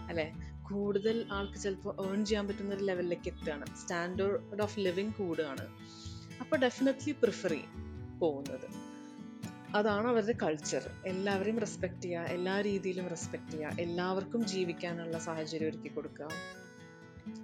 അല്ലേ? 0.08 0.34
കൂടുതൽ 0.70 1.26
ആൾക്ക് 1.32 1.58
ചിലപ്പോൾ 1.58 2.10
ഏൺ 2.10 2.24
ചെയ്യാൻ 2.24 2.46
പറ്റുന്ന 2.48 2.74
ഒരു 2.74 2.84
ലെവലിലേക്ക് 2.84 3.28
എത്തുകയാണ്. 3.28 3.66
സ്റ്റാൻഡേർഡ് 3.76 4.62
ഓഫ് 4.62 4.80
ലിവിങ് 4.80 5.12
കൂടുകയാണ്. 5.12 5.66
അപ്പോൾ 6.40 6.56
ഡെഫിനറ്റ്ലി 6.56 7.12
പ്രിഫർ 7.12 7.50
ചെയ്യും 7.50 8.18
പോകുന്നത്. 8.18 8.88
അതാണ് 9.76 10.06
അവരുടെ 10.06 10.34
കൾച്ചർ 10.42 10.90
എല്ലാവരെയും 11.06 11.58
റെസ്പെക്ട് 11.58 12.02
ചെയ്യുക 12.02 12.20
എല്ലാ 12.20 12.60
രീതിയിലും 12.60 13.08
റെസ്പെക്ട് 13.08 13.50
ചെയ്യുക 13.50 13.76
എല്ലാവർക്കും 13.80 14.46
ജീവിക്കാനുള്ള 14.46 15.18
സാഹചര്യം 15.18 15.68
ഒരുക്കി 15.68 15.88
കൊടുക്കുക 15.88 16.28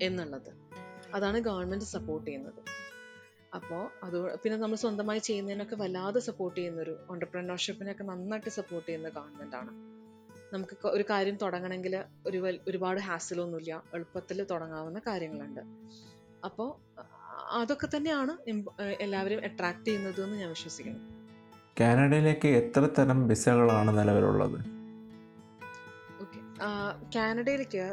എന്നുള്ളത്. 0.03 0.53
അതാണ് 1.15 1.39
ഗവൺമെന്റ് 1.39 1.85
സപ്പോർട്ട് 1.85 2.27
ചെയ്യുന്നത്. 2.27 2.84
അപ്പോൾ 3.55 3.83
അത് 4.07 4.17
പിന്നെ 4.43 4.57
നമ്മൾ 4.59 4.77
സ്വന്തമായി 4.77 5.19
ചെയ്യുന്നതിനൊക്കെ 5.19 5.77
വല്ലാതെ 5.77 6.21
സപ്പോർട്ട് 6.29 6.57
ചെയ്യുന്ന 6.61 6.81
ഒരു 6.81 6.95
ഓണ്ടർപ്രണർഷിപ്പിനൊക്കെ 7.11 8.05
നന്നായിട്ട് 8.05 8.51
സപ്പോർട്ട് 8.59 8.89
ചെയ്യുന്ന 8.89 9.09
ഗവൺമെന്റ് 9.09 9.57
ആണ്. 9.57 9.73
നമുക്ക് 10.55 10.75
ഒരു 10.87 11.05
കാര്യം 11.11 11.37
തുടങ്ങണമെങ്കിൽ 11.43 11.95
ഒരു 12.27 12.39
ഒരുപാട് 12.69 13.01
ഹാസിലൊന്നുമില്ല 13.01 13.83
എളുപ്പത്തിൽ 13.95 14.45
തുടങ്ങാവുന്ന 14.51 14.99
കാര്യങ്ങളുണ്ട്. 15.07 15.63
അപ്പോൾ 16.45 16.71
അതൊക്കെ 17.61 17.89
തന്നെയാണ് 17.97 18.33
എല്ലാവരും 19.01 19.41
അട്രാക്ട് 19.45 19.85
ചെയ്യുന്നത് 19.87 20.21
എന്ന് 20.25 20.37
ഞാൻ 20.37 20.49
വിശ്വസിക്കുന്നു. 20.49 21.01
കാനഡയിലേക്ക് 21.81 22.49
എത്ര 22.49 22.89
തരം 22.99 23.29
വിസകളാണ് 23.29 23.91
നിലവിലുള്ളത്? 23.99 24.59
കാനഡയിലേക്ക് 27.17 27.85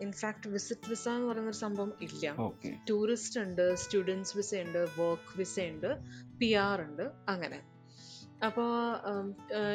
ഇൻഫാക്ട് 0.00 0.48
വിസിറ്റ് 0.48 0.90
വിസ 0.90 1.08
എന്ന് 1.08 1.28
പറയുന്ന 1.28 1.50
ഒരു 1.50 1.56
സംഭവം 1.56 1.92
ഇല്ല. 2.00 2.34
ടൂറിസ്റ്റ് 2.90 3.40
ഉണ്ട് 3.40 3.76
സ്റ്റുഡൻസ് 3.76 4.36
വിസ 4.36 4.54
ഉണ്ട് 4.54 4.78
വർക്ക് 5.00 5.38
വിസ 5.38 5.60
ഉണ്ട് 5.60 5.90
പി 6.38 6.52
ആർ 6.52 6.80
ഉണ്ട് 6.82 7.02
അങ്ങനെ. 7.28 7.60
അപ്പോൾ 8.46 8.70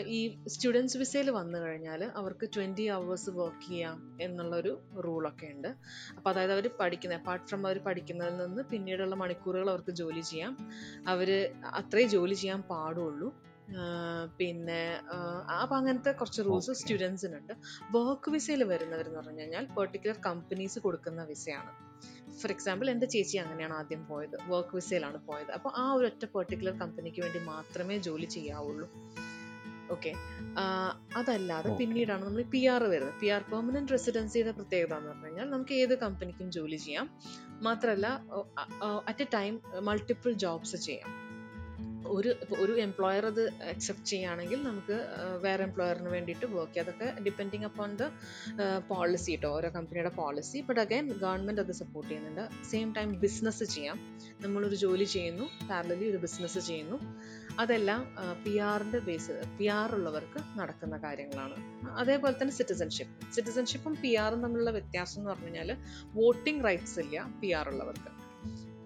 ഈ 0.05 0.39
സ്റ്റുഡൻസ് 0.47 0.97
വിസയിൽ 0.97 1.31
വന്നു 1.31 1.59
കഴിഞ്ഞാൽ 1.59 2.03
അവർക്ക് 2.03 2.49
ട്വന്റി 2.55 2.83
അവേഴ്സ് 2.83 3.29
വർക്ക് 3.29 3.69
ചെയ്യാം 3.69 4.17
എന്നുള്ളൊരു 4.21 4.81
റൂളൊക്കെ 5.05 5.45
ഉണ്ട്. 5.45 5.67
അപ്പോൾ 6.17 6.29
അതായത് 6.29 6.51
അവർ 6.51 6.69
പഠിക്കുന്ന 6.79 7.15
അപ്പാർട്ട് 7.15 7.45
ഫ്രം 7.45 7.65
അവർ 7.67 7.79
പഠിക്കുന്നതിൽ 7.79 8.37
നിന്ന് 8.37 8.61
പിന്നീടുള്ള 8.63 9.15
മണിക്കൂറുകൾ 9.15 9.69
അവർക്ക് 9.69 9.91
ജോലി 9.91 10.19
ചെയ്യാം. 10.19 10.53
അവർ 11.07 11.53
അത്രേ 11.65 12.07
ജോലി 12.07 12.33
ചെയ്യാൻ 12.33 12.61
പാടുള്ളൂ. 12.61 13.29
പിന്നെ 14.39 14.81
അപ്പം 15.61 15.75
അങ്ങനത്തെ 15.77 16.11
കുറച്ച് 16.19 16.41
റൂൾസ്. 16.47 16.71
സ്റ്റുഡൻസിനുണ്ട് 16.71 17.53
വർക്ക് 17.95 18.31
വിസയിൽ 18.31 18.61
വരുന്നവരെന്ന് 18.71 19.19
പറഞ്ഞു 19.19 19.41
കഴിഞ്ഞാൽ 19.41 19.65
പെർട്ടിക്കുലർ 19.77 20.17
കമ്പനീസ് 20.25 20.79
കൊടുക്കുന്ന 20.79 21.23
വിസയാണ് 21.31 21.71
ഫോർ 22.41 22.51
എക്സാമ്പിൾ 22.51 22.87
എന്റെ 22.89 23.07
ചേച്ചി 23.13 23.37
അങ്ങനെയാണ് 23.43 23.75
ആദ്യം 23.79 24.01
പോയത്. 24.11 24.35
വർക്ക് 24.51 24.75
വിസയിലാണ് 24.75 25.19
പോയത്. 25.29 25.51
അപ്പോൾ 25.57 25.71
ആ 25.81 25.85
ഒരു 25.93 26.05
ഒറ്റ 26.11 26.23
പെർട്ടിക്കുലർ 26.35 26.75
കമ്പനിക്ക് 26.83 27.21
വേണ്ടി 27.25 27.39
മാത്രമേ 27.51 27.97
ജോലി 28.09 28.29
ചെയ്യാവുള്ളൂ. 28.35 28.87
ഓക്കെ 29.95 30.11
അതല്ലാതെ. 31.19 31.69
പിന്നീടാണ് 31.79 32.23
നമ്മൾ 32.25 32.43
പി 32.53 32.61
ആർ 32.73 32.83
വരുന്നത്. 32.91 33.15
പി 33.21 33.27
ആർ 33.35 33.41
പെർമനന്റ് 33.51 33.91
റെസിഡൻസിയുടെ 33.91 34.51
പ്രത്യേകത 34.59 34.93
എന്ന് 34.97 35.09
പറഞ്ഞു 35.09 35.25
കഴിഞ്ഞാൽ 35.25 35.49
നമുക്ക് 35.55 35.73
ഏത് 35.83 35.93
കമ്പനിക്കും 36.05 36.47
ജോലി 36.57 36.77
ചെയ്യാം. 36.85 37.07
മാത്രമല്ല 37.67 38.07
at 39.09 39.23
a 39.25 39.27
time 39.33 39.53
multiple 39.89 40.31
jobs 40.45 40.79
ചെയ്യാം. 40.87 41.09
ഒരു 42.15 42.31
ഒരു 42.63 42.73
എംപ്ലോയർ 42.85 43.25
അത് 43.31 43.41
അക്സെപ്റ്റ് 43.71 44.07
ചെയ്യുകയാണെങ്കിൽ 44.11 44.59
നമുക്ക് 44.67 44.97
വേറെ 45.45 45.61
എംപ്ലോയറിന് 45.67 46.09
വേണ്ടിയിട്ട് 46.15 46.45
വർക്ക് 46.55 46.73
ചെയ്യാം. 46.75 46.87
അതൊക്കെ 46.87 47.23
ഡിപ്പെൻഡിങ് 47.25 47.65
അപ്പോൺ 47.69 47.91
ദ 48.01 48.05
പോളിസി 48.91 49.31
കേട്ടോ 49.31 49.49
ഓരോ 49.57 49.69
കമ്പനിയുടെ 49.77 50.11
പോളിസി 50.19 50.61
ബട്ട് 50.69 50.81
അഗൈൻ 50.85 51.07
ഗവൺമെന്റ് 51.23 51.61
അത് 51.65 51.73
സപ്പോർട്ട് 51.81 52.09
ചെയ്യുന്നുണ്ട്. 52.11 52.43
സെയിം 52.71 52.89
ടൈം 52.97 53.11
ബിസിനസ് 53.25 53.67
ചെയ്യാം. 53.75 53.99
നമ്മളൊരു 54.45 54.79
ജോലി 54.85 55.07
ചെയ്യുന്നു 55.15 55.47
പാരലലി 55.69 56.05
ഒരു 56.11 56.21
ബിസിനസ് 56.25 56.61
ചെയ്യുന്നു. 56.69 56.99
അതെല്ലാം 57.61 58.01
പി 58.43 58.53
ആറിന്റെ 58.69 58.99
ബേസ് 59.09 59.33
പി 59.59 59.65
ആർ 59.79 59.89
ഉള്ളവർക്ക് 59.95 60.39
നടക്കുന്ന 60.59 60.97
കാര്യങ്ങളാണ്. 61.05 61.57
അതേപോലെ 62.01 62.35
തന്നെ 62.41 62.53
സിറ്റിസൺഷിപ്പ് 62.59 63.33
സിറ്റിസൺഷിപ്പും 63.35 63.93
പി 64.03 64.11
ആറും 64.23 64.41
തമ്മിലുള്ള 64.45 64.71
വ്യത്യാസം 64.77 65.19
എന്ന് 65.19 65.31
പറഞ്ഞു 65.31 65.49
കഴിഞ്ഞാൽ 65.49 65.71
വോട്ടിംഗ് 66.19 66.63
റൈറ്റ്സ് 66.67 66.99
ഇല്ല 67.05 67.25
പി 67.41 67.51
ആർ 67.59 67.67
ഉള്ളവർക്ക്. 67.73 68.11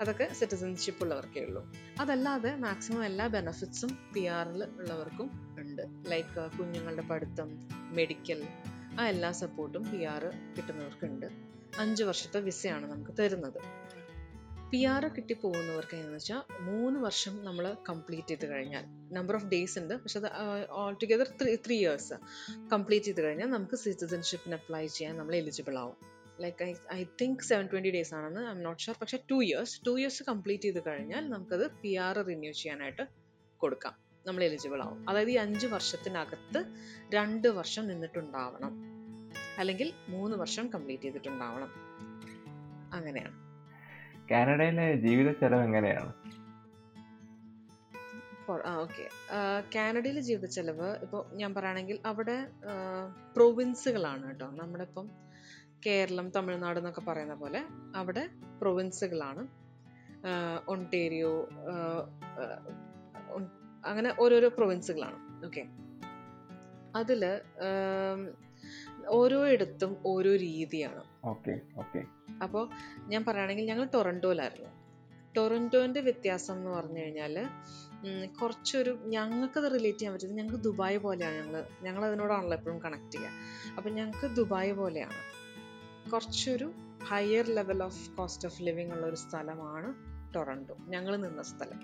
അതൊക്കെ 0.02 0.34
സിറ്റിസൺഷിപ്പ് 0.34 1.04
ഉള്ളവർക്കേ 1.04 1.46
ഉള്ളൂ. 1.46 1.72
അതല്ലാതെ 2.00 2.56
മാക്സിമം 2.56 3.06
എല്ലാ 3.06 3.28
ബെനഫിറ്റ്സും 3.28 3.98
പി 4.14 4.22
ആറിൽ 4.26 4.64
ഉള്ളവർക്കും 4.64 5.58
ഉണ്ട്. 5.60 5.82
ലൈക്ക് 6.12 6.58
കുഞ്ഞുങ്ങളുടെ 6.58 7.02
പഠിത്തം 7.02 7.70
മെഡിക്കൽ 7.72 8.48
ആ 9.00 9.08
എല്ലാ 9.08 9.32
സപ്പോർട്ടും 9.32 9.92
പി 9.92 10.04
ആറ് 10.04 10.56
കിട്ടുന്നവർക്കുണ്ട്. 10.58 11.26
അഞ്ച് 11.80 12.04
വർഷത്തെ 12.04 12.40
വിസയാണ് 12.40 12.92
നമുക്ക് 12.92 13.12
തരുന്നത്. 13.20 13.86
പി 14.70 14.84
ആർ 14.84 15.08
കിട്ടിപ്പോകുന്നവർക്ക് 15.08 15.96
എന്ന് 15.96 16.14
വെച്ചാൽ 16.14 16.62
മൂന്ന് 16.62 17.00
വർഷം 17.00 17.46
നമ്മൾ 17.46 17.76
കംപ്ലീറ്റ് 17.90 18.28
ചെയ്ത് 18.28 18.46
കഴിഞ്ഞാൽ 18.46 18.84
നമ്പർ 19.14 19.36
ഓഫ് 19.36 19.46
ഡേയ്സ് 19.46 19.80
ഉണ്ട് 19.80 19.94
പക്ഷെ 19.94 20.20
അത് 20.20 20.70
all 20.70 20.98
together 21.04 21.28
three 21.42 21.56
three 21.56 21.78
years 21.78 22.14
complete 22.72 23.06
ചെയ്ത് 23.06 23.22
കഴിഞ്ഞാൽ 23.22 23.48
നമുക്ക് 23.48 23.76
സിറ്റിസൺഷിപ്പിന് 23.76 24.56
അപ്ലൈ 24.56 24.88
ചെയ്യാൻ 24.88 25.18
നമ്മൾ 25.18 25.36
എലിജിബിൾ 25.36 25.78
ആവും. 25.78 26.15
Like 26.42 26.64
I 26.64 26.74
I 26.94 27.04
think 27.22 27.44
seven 27.44 27.66
twenty 27.72 27.92
days 27.92 28.14
ആണെന്ന്. 28.14 28.48
ഐ 28.48 28.50
എം 28.50 28.64
നോട്ട് 28.64 28.82
ഷുവർ 28.82 28.98
പക്ഷേ 29.02 29.20
two 29.32 29.44
years 29.44 29.82
two 29.88 29.98
years 30.00 30.24
complete 30.24 30.64
ചെയ്ത് 30.64 30.86
കഴിഞ്ഞാൽ 30.88 31.30
നമുക്കത് 31.30 31.72
പി 31.72 31.96
ആർ 31.96 32.16
റിന്യൂ 32.22 32.52
ചെയ്യാനായിട്ട് 32.52 33.08
കൊടുക്കാം. 33.58 33.94
നമ്മൾ 34.26 34.44
എലിജിബിൾ 34.44 34.82
ആവും. 34.82 35.10
അതായത് 35.10 35.30
ഈ 35.30 35.36
അഞ്ച് 35.36 35.68
വർഷത്തിനകത്ത് 35.68 36.66
രണ്ട് 37.14 37.48
വർഷം 37.48 37.88
നിന്നിട്ടുണ്ടാവണം. 37.88 38.74
അല്ലെങ്കിൽ 39.58 39.94
മൂന്ന് 40.10 40.38
വർഷം 40.38 40.68
കംപ്ലീറ്റ് 40.68 41.04
ചെയ്തിട്ടുണ്ടാവണം. 41.04 41.72
അങ്ങനെയാണ്. 42.94 43.36
കാനഡയിലെ 44.32 44.96
ജീവിത 44.96 45.32
ചെലവ് 45.32 45.64
എങ്ങനെയാണ്? 45.64 46.14
ആ 48.66 48.76
ഓക്കെ 48.76 49.10
കാനഡയിലെ 49.76 50.22
ജീവിത 50.22 50.46
ചെലവ് 50.46 50.98
ഇപ്പോൾ 51.02 51.36
ഞാൻ 51.36 51.54
പറയുകയാണെങ്കിൽ 51.54 52.00
അവിടെ 52.06 52.48
പ്രൊവിൻസുകളാണ് 53.36 54.28
കേട്ടോ. 54.28 54.48
നമ്മുടെ 54.52 54.84
ഇപ്പം 54.84 55.25
കേരളം 55.86 56.30
തമിഴ്നാട് 56.30 56.80
എന്നൊക്കെ 56.80 57.02
പറയുന്ന 57.02 57.34
പോലെ 57.34 57.62
അവിടെ 57.96 58.30
പ്രൊവിൻസുകളാണ് 58.62 59.48
ഒണ്ടേരിയോ 60.68 61.50
അങ്ങനെ 63.86 64.16
ഓരോരോ 64.20 64.48
പ്രൊവിൻസുകളാണ് 64.48 65.46
ഓക്കെ 65.46 65.64
അതിൽ 66.96 67.42
ഓരോ 69.08 69.48
ഇടത്തും 69.48 69.98
ഓരോ 70.06 70.36
രീതിയാണ്. 70.36 71.04
അപ്പോൾ 72.44 72.70
ഞാൻ 73.08 73.26
പറയുകയാണെങ്കിൽ 73.26 73.66
ഞങ്ങൾ 73.66 73.86
ടൊറന്റോയിലായിരുന്നു 73.86 74.72
ടൊറന്റോന്റെ 75.38 76.02
വ്യത്യാസം 76.02 76.58
എന്ന് 76.58 76.72
പറഞ്ഞു 76.72 77.00
കഴിഞ്ഞാൽ 77.00 77.36
കുറച്ചൊരു 78.42 78.92
ഞങ്ങൾക്കത് 79.06 79.72
റിലേറ്റ് 79.72 80.00
ചെയ്യാൻ 80.00 80.14
പറ്റുന്നത് 80.14 80.38
ഞങ്ങൾക്ക് 80.38 80.64
ദുബായ് 80.64 80.98
പോലെയാണ് 80.98 81.36
ഞങ്ങൾ 81.36 81.66
ഞങ്ങൾ 81.82 82.06
അതിനോടാണല്ലോ 82.06 82.58
എപ്പോഴും 82.58 82.80
കണക്ട് 82.82 83.12
ചെയ്യുക. 83.12 83.32
അപ്പം 83.78 83.92
ഞങ്ങൾക്ക് 83.96 84.36
ദുബായ് 84.36 84.74
പോലെയാണ്. 84.74 85.35
കുറച്ചൊരു 86.12 86.68
higher 87.10 87.46
level 87.58 87.84
of 87.84 88.02
cost 88.18 88.48
of 88.48 88.62
living 88.62 88.92
ഉള്ള 88.92 89.06
ഒരു 89.06 89.16
സ്ഥലമാണ് 89.16 89.90
ടൊറൻഡോ 90.36 90.76
ഞങ്ങൾ 90.88 91.14
നിന്ന 91.16 91.42
സ്ഥലം. 91.42 91.80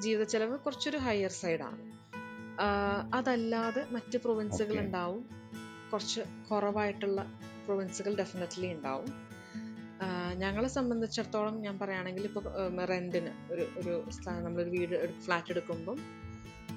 ജീവിത 0.00 0.24
ചെലവ് 0.32 0.58
കുറച്ചൊരു 0.58 0.96
ഹയർ 0.96 1.30
സൈഡാണ് 1.42 1.84
അതല്ലാതെ 3.14 3.82
മറ്റ് 3.90 4.18
പ്രൊവിൻസുകൾ 4.18 4.76
ഉണ്ടാവും. 4.78 5.22
കുറച്ച് 5.92 6.22
കുറവായിട്ടുള്ള 6.50 7.20
പ്രൊവിൻസുകൾ 7.66 8.12
ഡെഫിനറ്റ്ലി 8.22 8.68
ഉണ്ടാവും. 8.72 9.10
ഞങ്ങളെ 10.42 10.68
സംബന്ധിച്ചിടത്തോളം 10.68 11.56
ഞാൻ 11.62 11.78
പറയുകയാണെങ്കിൽ 11.78 12.24
ഇപ്പോൾ 12.24 12.44
റെന്റിന് 12.92 13.32
ഒരു 13.52 13.64
ഒരു 13.80 13.94
സ്ഥലം 14.16 14.44
നമ്മളൊരു 14.44 14.70
വീട് 14.70 14.96
ഫ്ലാറ്റ് 15.24 15.52
എടുക്കുമ്പം 15.52 15.98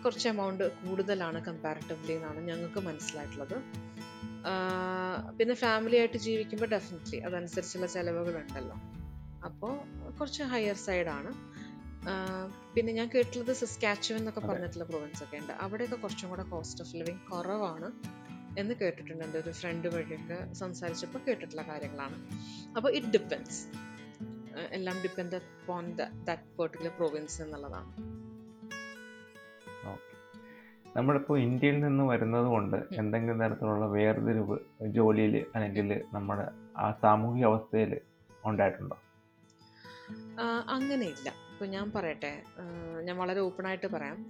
കുറച്ച് 0.03 0.27
എമൗണ്ട് 0.27 0.63
കൂടുതലാണ് 0.81 1.39
കമ്പാരിറ്റീവ്ലി 1.45 2.13
എന്നാണ് 2.13 2.39
ഞങ്ങൾക്ക് 2.49 2.79
മനസ്സിലായിട്ടുള്ളത്. 2.89 3.57
പിന്നെ 5.37 5.55
ഫാമിലി 5.61 5.95
ആയിട്ട് 5.95 6.19
ജീവിക്കുമ്പോൾ 6.25 6.69
ഡെഫിനറ്റ്ലി 6.75 7.17
അതനുസരിച്ചുള്ള 7.27 7.87
ചിലവുകളുണ്ടല്ലോ. 7.95 8.77
അപ്പോൾ 9.47 9.73
കുറച്ച് 10.19 10.43
ഹയർ 10.43 10.77
സൈഡാണ് 10.87 11.31
പിന്നെ 12.73 12.91
ഞാൻ 12.93 13.07
കേട്ടിട്ടുള്ളത് 13.15 13.55
സിസ്കാച്ചുവൻ 13.61 14.19
എന്നൊക്കെ 14.19 14.41
പറഞ്ഞിട്ടുള്ള 14.49 14.85
പ്രൊവിൻസ് 14.91 15.21
ഒക്കെ 15.23 15.37
ഉണ്ട്. 15.41 15.53
അവിടെയൊക്കെ 15.65 15.95
കുറച്ചും 15.95 16.29
കൂടെ 16.29 16.43
കോസ്റ്റ് 16.53 16.81
ഓഫ് 16.83 16.95
ലിവിങ് 16.95 17.23
കുറവാണ് 17.31 17.89
എന്ന് 18.61 18.73
കേട്ടിട്ടുണ്ട് 18.81 19.23
എന്റെ 19.25 19.39
ഒരു 19.39 19.51
ഫ്രണ്ട് 19.59 19.87
വഴിയൊക്കെ 19.95 20.37
സംസാരിച്ചപ്പോൾ 20.61 21.21
കേട്ടിട്ടുള്ള 21.27 21.63
കാര്യങ്ങളാണ്. 21.71 22.17
അപ്പോൾ 22.77 22.89
ഇറ്റ് 22.99 23.11
ഡിപ്പെൻസ് 23.17 23.59
എല്ലാം 24.77 24.95
depend 25.03 25.35
upon 25.41 25.85
that 25.97 26.47
particular 26.59 26.93
province 26.99 27.37
എന്നുള്ളതാണ്. 27.41 27.91
നമ്മളിപ്പോൾ 30.95 31.39
ഇന്ത്യയിൽ 31.39 31.79
നിന്ന് 31.79 32.03
വരുന്നത് 32.03 32.45
കൊണ്ട് 32.45 32.77
എന്തെങ്കിലും 32.93 33.39
തരത്തിലുള്ള 33.39 33.85
വേർതിരിവ് 33.85 34.57
ജോലിയിൽ 34.87 35.45
അല്ലെങ്കിൽ 35.55 36.01
നമ്മുടെ 36.13 36.47
ആ 36.77 36.91
സാമൂഹിക 37.01 37.45
അവസ്ഥയിൽ 37.45 37.99
ഉണ്ടായിട്ടുണ്ടോ? 38.45 38.97
അങ്ങനെയില്ല. 40.69 41.29
ഇപ്പൊ 41.29 41.65
ഞാൻ 41.65 41.91
പറയട്ടെ. 41.91 42.43
ഞാൻ 43.01 43.17
വളരെ 43.17 43.39
ഓപ്പൺ 43.39 43.67
ആയിട്ട് 43.67 43.87
പറയാം. 43.87 44.25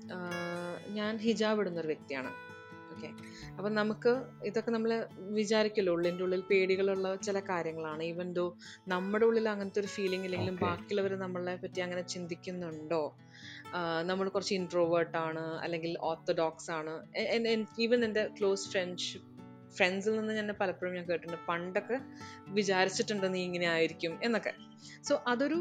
ഞാൻ 0.88 1.18
ഹിജാബ് 1.18 1.60
ഇടുന്ന 1.60 1.80
ഒരു 1.80 1.88
വ്യക്തിയാണ്. 1.88 2.32
ഓക്കെ. 2.98 3.10
അപ്പം 3.58 3.72
നമുക്ക് 3.76 4.12
ഇതൊക്കെ 4.44 4.72
നമ്മൾ 4.72 4.92
വിചാരിക്കുമല്ലോ 5.18 5.94
ഉള്ളിന്റെ 5.94 6.24
ഉള്ളിൽ 6.24 6.42
പേടികളുള്ള 6.52 7.16
ചില 7.16 7.40
കാര്യങ്ങളാണ്. 7.50 8.04
ഈവൻ 8.04 8.34
ദോ 8.34 8.46
നമ്മുടെ 8.88 9.26
ഉള്ളിൽ 9.26 9.50
അങ്ങനത്തെ 9.50 9.80
ഒരു 9.80 9.88
ഫീലിംഗ് 9.88 10.26
ഇല്ലെങ്കിലും. 10.26 10.56
ബാക്കിയുള്ളവർ 10.56 11.14
നമ്മളെ 11.20 11.56
പറ്റി 11.56 11.80
അങ്ങനെ 11.80 12.02
ചിന്തിക്കുന്നുണ്ടോ? 12.02 13.04
നമ്മൾ 14.04 14.30
കുറച്ച് 14.30 14.54
ഇൻട്രോവേർട്ട് 14.54 15.18
ആണ് 15.18 15.46
അല്ലെങ്കിൽ 15.60 15.98
ഓർത്തഡോക്സ് 16.02 16.72
ആണ്. 16.72 16.94
ഈവൻ 17.80 18.06
എന്റെ 18.06 18.24
ക്ലോസ് 18.40 18.70
ഫ്രണ്ട്ഷിപ്പ് 18.70 19.37
ഫ്രണ്ട്സിൽ 19.78 20.20
നിന്ന് 20.20 20.40
തന്നെ 20.40 20.54
പലപ്പോഴും 20.62 20.94
ഞാൻ 20.96 21.06
കേട്ടിട്ടുണ്ട്. 21.10 21.42
പണ്ടൊക്കെ 21.50 21.98
വിചാരിച്ചിട്ടുണ്ട് 22.48 23.34
നീ 23.34 23.42
ഇങ്ങനെ 23.44 23.68
ആയിരിക്കും 23.68 24.20
എന്നൊക്കെ. 24.24 24.54
സോ 25.08 25.24
അതൊരു 25.28 25.60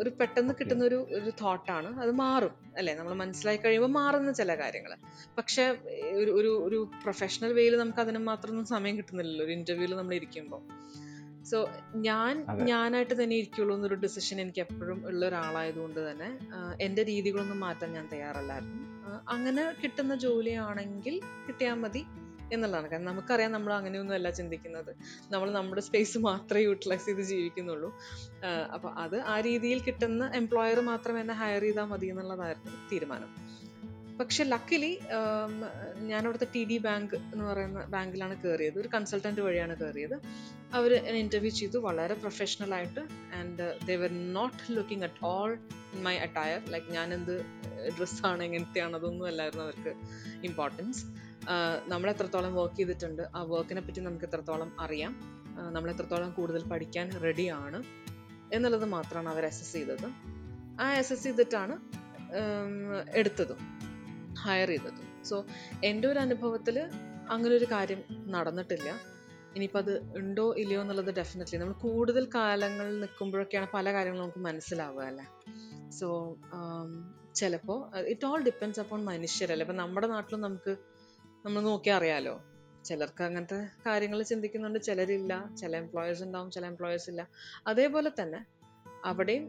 ഒരു 0.00 0.10
പെട്ടെന്ന് 0.20 0.54
കിട്ടുന്ന 0.60 0.84
ഒരു 0.84 0.98
ഒരു 1.18 1.30
തോട്ടാണ് 1.42 2.00
അത് 2.00 2.12
മാറും 2.12 2.54
അല്ലേ? 2.78 2.94
നമ്മൾ 2.94 3.14
മനസ്സിലായി 3.14 3.56
കഴിയുമ്പോൾ 3.56 3.92
മാറുന്ന 4.00 4.32
ചില 4.32 4.54
കാര്യങ്ങൾ 4.54 4.92
പക്ഷെ 5.38 5.64
ഒരു 6.20 6.30
ഒരു 6.30 6.52
ഒരു 6.66 6.78
പ്രൊഫഷണൽ 7.02 7.52
വേയിൽ 7.52 7.76
നമുക്ക് 7.76 8.00
അതിന് 8.00 8.18
മാത്രമൊന്നും 8.18 8.66
സമയം 8.66 8.96
കിട്ടുന്നില്ലല്ലോ. 8.96 9.44
ഒരു 9.44 9.52
ഇന്റർവ്യൂവിൽ 9.52 9.96
നമ്മൾ 9.96 10.14
ഇരിക്കുമ്പോൾ 10.14 10.62
സോ 11.50 11.58
ഞാൻ. 11.94 12.34
ഞാനായിട്ട് 12.64 13.22
തന്നെ 13.22 13.36
ഇരിക്കുള്ളൂ 13.36 13.72
എന്നൊരു 13.76 13.94
ഡിസിഷൻ 13.94 14.40
എനിക്ക് 14.40 14.60
എപ്പോഴും 14.60 15.06
ഉള്ള 15.06 15.22
ഒരാളായതുകൊണ്ട് 15.26 16.00
തന്നെ 16.10 16.28
എന്റെ 16.80 17.02
രീതികളൊന്നും 17.02 17.60
മാറ്റാൻ 17.60 17.92
ഞാൻ 17.92 18.06
തയ്യാറല്ലായിരുന്നു. 18.12 18.78
അങ്ങനെ 19.28 19.62
കിട്ടുന്ന 19.82 20.14
ജോലിയാണെങ്കിൽ 20.16 21.20
കിട്ടിയാൽ 21.48 21.74
മതി. 21.74 22.02
എന്നുള്ളതാണ്. 22.52 22.88
കാരണം 22.90 23.04
നമുക്കറിയാം 23.04 23.52
നമ്മൾ 23.52 23.72
അങ്ങനെയൊന്നും 23.72 24.14
അല്ല 24.14 24.30
ചിന്തിക്കുന്നത്. 24.30 24.92
നമ്മൾ 25.30 25.50
നമ്മുടെ 25.50 25.80
സ്പേസ് 25.80 26.18
മാത്രമേ 26.18 26.62
യൂട്ടിലൈസ് 26.62 27.06
ചെയ്ത് 27.06 27.20
ജീവിക്കുന്നുള്ളൂ. 27.20 27.90
അപ്പോൾ 27.92 28.72
അപ്പൊ 28.72 28.88
അത് 28.90 29.16
ആ 29.20 29.40
രീതിയിൽ 29.40 29.80
കിട്ടുന്ന 29.80 30.30
എംപ്ലോയർ 30.34 30.80
മാത്രം 30.80 31.20
എന്നെ 31.20 31.34
ഹയർ 31.34 31.62
ചെയ്താൽ 31.62 31.84
മതി 31.84 32.06
എന്നുള്ളതായിരുന്നു 32.06 32.72
തീരുമാനം. 32.92 33.30
പക്ഷെ 34.18 34.44
ലക്കിലി 34.44 35.00
ഞാൻ 35.98 36.22
അവിടുത്തെ 36.24 36.46
ടി 36.54 36.64
ഡി 36.64 36.78
ബാങ്ക് 36.78 37.14
എന്ന് 37.14 37.44
പറയുന്ന 37.44 37.84
ബാങ്കിലാണ് 37.84 38.42
കയറിയത്. 38.42 38.78
ഒരു 38.78 38.88
കൺസൾട്ടന്റ് 38.94 39.40
വഴിയാണ് 39.40 39.76
കയറിയത്. 39.76 40.14
അവർ 40.74 40.94
എന്നെ 40.94 41.20
ഇന്റർവ്യൂ 41.20 41.50
ചെയ്തു. 41.50 41.78
വളരെ 41.78 42.14
പ്രൊഫഷണൽ 42.14 42.74
ആയിട്ട്. 42.74 43.00
And 43.38 43.86
they 43.86 43.96
were 43.96 44.12
not 44.32 44.72
looking 44.72 45.04
at 45.04 45.24
all 45.24 45.58
my 46.06 46.14
attire 46.16 46.60
like 46.72 46.90
ഞാൻ 46.92 47.14
എന്ത് 47.14 47.34
ഡ്രസ്സാണ് 47.96 48.42
എങ്ങനത്തെയാണ് 48.48 48.96
അതൊന്നും 48.96 49.26
അല്ലായിരുന്നു 49.26 49.64
അവർക്ക് 49.64 49.92
ഇമ്പോർട്ടൻസ് 50.48 51.02
നമ്മൾ 51.92 52.08
എത്രത്തോളം 52.10 52.54
വർക്ക് 52.54 52.76
ചെയ്തിട്ടുണ്ട് 52.76 53.22
ആ 53.36 53.42
വർക്കിനെ 53.52 53.80
പറ്റി 53.80 54.00
നമുക്ക് 54.00 54.24
എത്രത്തോളം 54.24 54.70
അറിയാം 54.80 55.14
നമ്മൾ 55.76 55.90
എത്രത്തോളം 55.90 56.30
കൂടുതൽ 56.32 56.62
പഠിക്കാൻ 56.72 57.08
റെഡിയാണ് 57.24 57.78
എന്നുള്ളത് 58.56 58.84
മാത്രമാണ് 58.84 59.28
അവർ 59.28 59.44
അസസ് 59.44 59.72
ചെയ്തത്. 59.72 60.06
ആ 60.82 60.86
അസസ് 61.00 61.24
ചെയ്തിട്ടാണ് 61.24 61.74
എടുത്തതും 63.20 63.60
ഹയർ 64.44 64.68
ചെയ്തതും. 64.68 65.08
സോ 65.30 65.36
എന്റെ 65.84 66.08
ഒരു 66.08 66.18
അനുഭവത്തിൽ 66.18 66.76
അങ്ങനെ 67.30 67.54
ഒരു 67.56 67.66
കാര്യം 67.72 68.00
നടന്നിട്ടില്ല. 68.34 68.90
ഇനിയിപ്പോൾ 69.56 69.78
അത് 69.78 69.94
ഉണ്ടോ 70.16 70.54
ഇല്ലയോ 70.58 70.80
എന്നുള്ളത് 70.80 71.10
ഡെഫിനറ്റ്ലി 71.14 71.58
നമ്മൾ 71.58 71.74
കൂടുതൽ 71.86 72.24
കാലങ്ങൾ 72.34 72.86
നിൽക്കുമ്പോഴൊക്കെയാണ് 73.00 73.68
പല 73.74 73.92
കാര്യങ്ങളും 73.92 74.24
നമുക്ക് 74.24 74.38
മനസ്സിലാവുക 74.38 75.02
അല്ലേ? 75.02 75.26
സോ 75.90 76.06
ചിലപ്പോൾ 77.34 77.78
ഇറ്റ് 78.12 78.26
ഓൾ 78.26 78.40
ഡിപ്പെൻസ് 78.42 78.80
അപ്പോൺ 78.80 79.04
മനുഷ്യരല്ലേ? 79.04 79.64
ഇപ്പം 79.64 79.76
നമ്മുടെ 79.76 80.06
നാട്ടിലും 80.06 80.40
നമുക്ക് 80.40 80.72
നമ്മൾ 81.44 81.60
നോക്കിയാൽ 81.62 81.96
അറിയാലോ? 81.96 82.34
ചിലർക്ക് 82.84 83.22
അങ്ങനത്തെ 83.24 83.58
കാര്യങ്ങൾ 83.86 84.22
ചിന്തിക്കുന്നുണ്ട് 84.22 84.78
ചിലരില്ല. 84.78 85.32
ചില 85.60 85.76
എംപ്ലോയേഴ്സ് 85.76 86.22
ഉണ്ടാവും 86.22 86.50
ചില 86.50 86.66
എംപ്ലോയേഴ്സ് 86.66 87.10
ഇല്ല. 87.10 87.22
അതേപോലെ 87.66 88.10
തന്നെ 88.20 88.40
അവിടെയും 89.04 89.44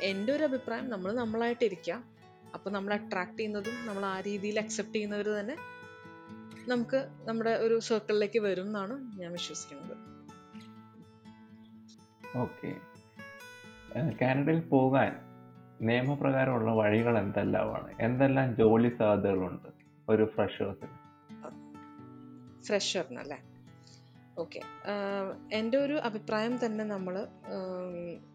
എന്റെ 0.00 0.32
ഒരു 0.32 0.44
അഭിപ്രായം 0.44 0.90
നമ്മൾ 0.90 1.12
നമ്മളായിട്ടിരിക്കുക. 1.14 1.96
അപ്പോൾ 2.54 2.70
നമ്മൾ 2.70 2.92
അട്രാക്ട് 2.94 3.38
ചെയ്യുന്നതും 3.38 3.76
നമ്മൾ 3.86 4.04
ആ 4.06 4.20
രീതിയിൽ 4.20 4.58
അക്സെപ്റ്റ് 4.58 4.94
ചെയ്യുന്നവർ 4.94 5.28
തന്നെ 5.38 5.56
നമുക്ക് 6.68 7.08
നമ്മുടെ 7.24 7.50
ഒരു 7.50 7.78
സർക്കിളിലേക്ക് 7.78 8.38
വരും 8.38 8.66
എന്നാണ് 8.66 9.20
ഞാൻ 9.20 9.32
വിശ്വസിക്കുന്നത്. 9.32 9.96
ഓക്കെ. 12.36 12.70
കാനഡയിൽ 14.20 14.60
പോകാൻ 14.60 15.16
നിയമപ്രകാരമുള്ള 15.82 16.70
വഴികൾ 16.70 17.18
എന്തെല്ലാമാണ്? 17.18 17.94
എന്തെല്ലാം 18.00 18.56
ജോലി 18.56 18.88
സാധ്യതകളുണ്ട് 18.98 19.68
ഒരു 20.08 20.24
ഫ്രഷേഴ്സിന്? 20.34 20.94
ഫ്രഷറിനല്ലേ 22.62 23.38
ഓക്കെ. 24.38 24.60
എന്റെ 25.52 25.78
ഒരു 25.78 25.92
അഭിപ്രായം 25.92 26.66
തന്നെ 26.66 26.84
നമ്മൾ 26.84 27.26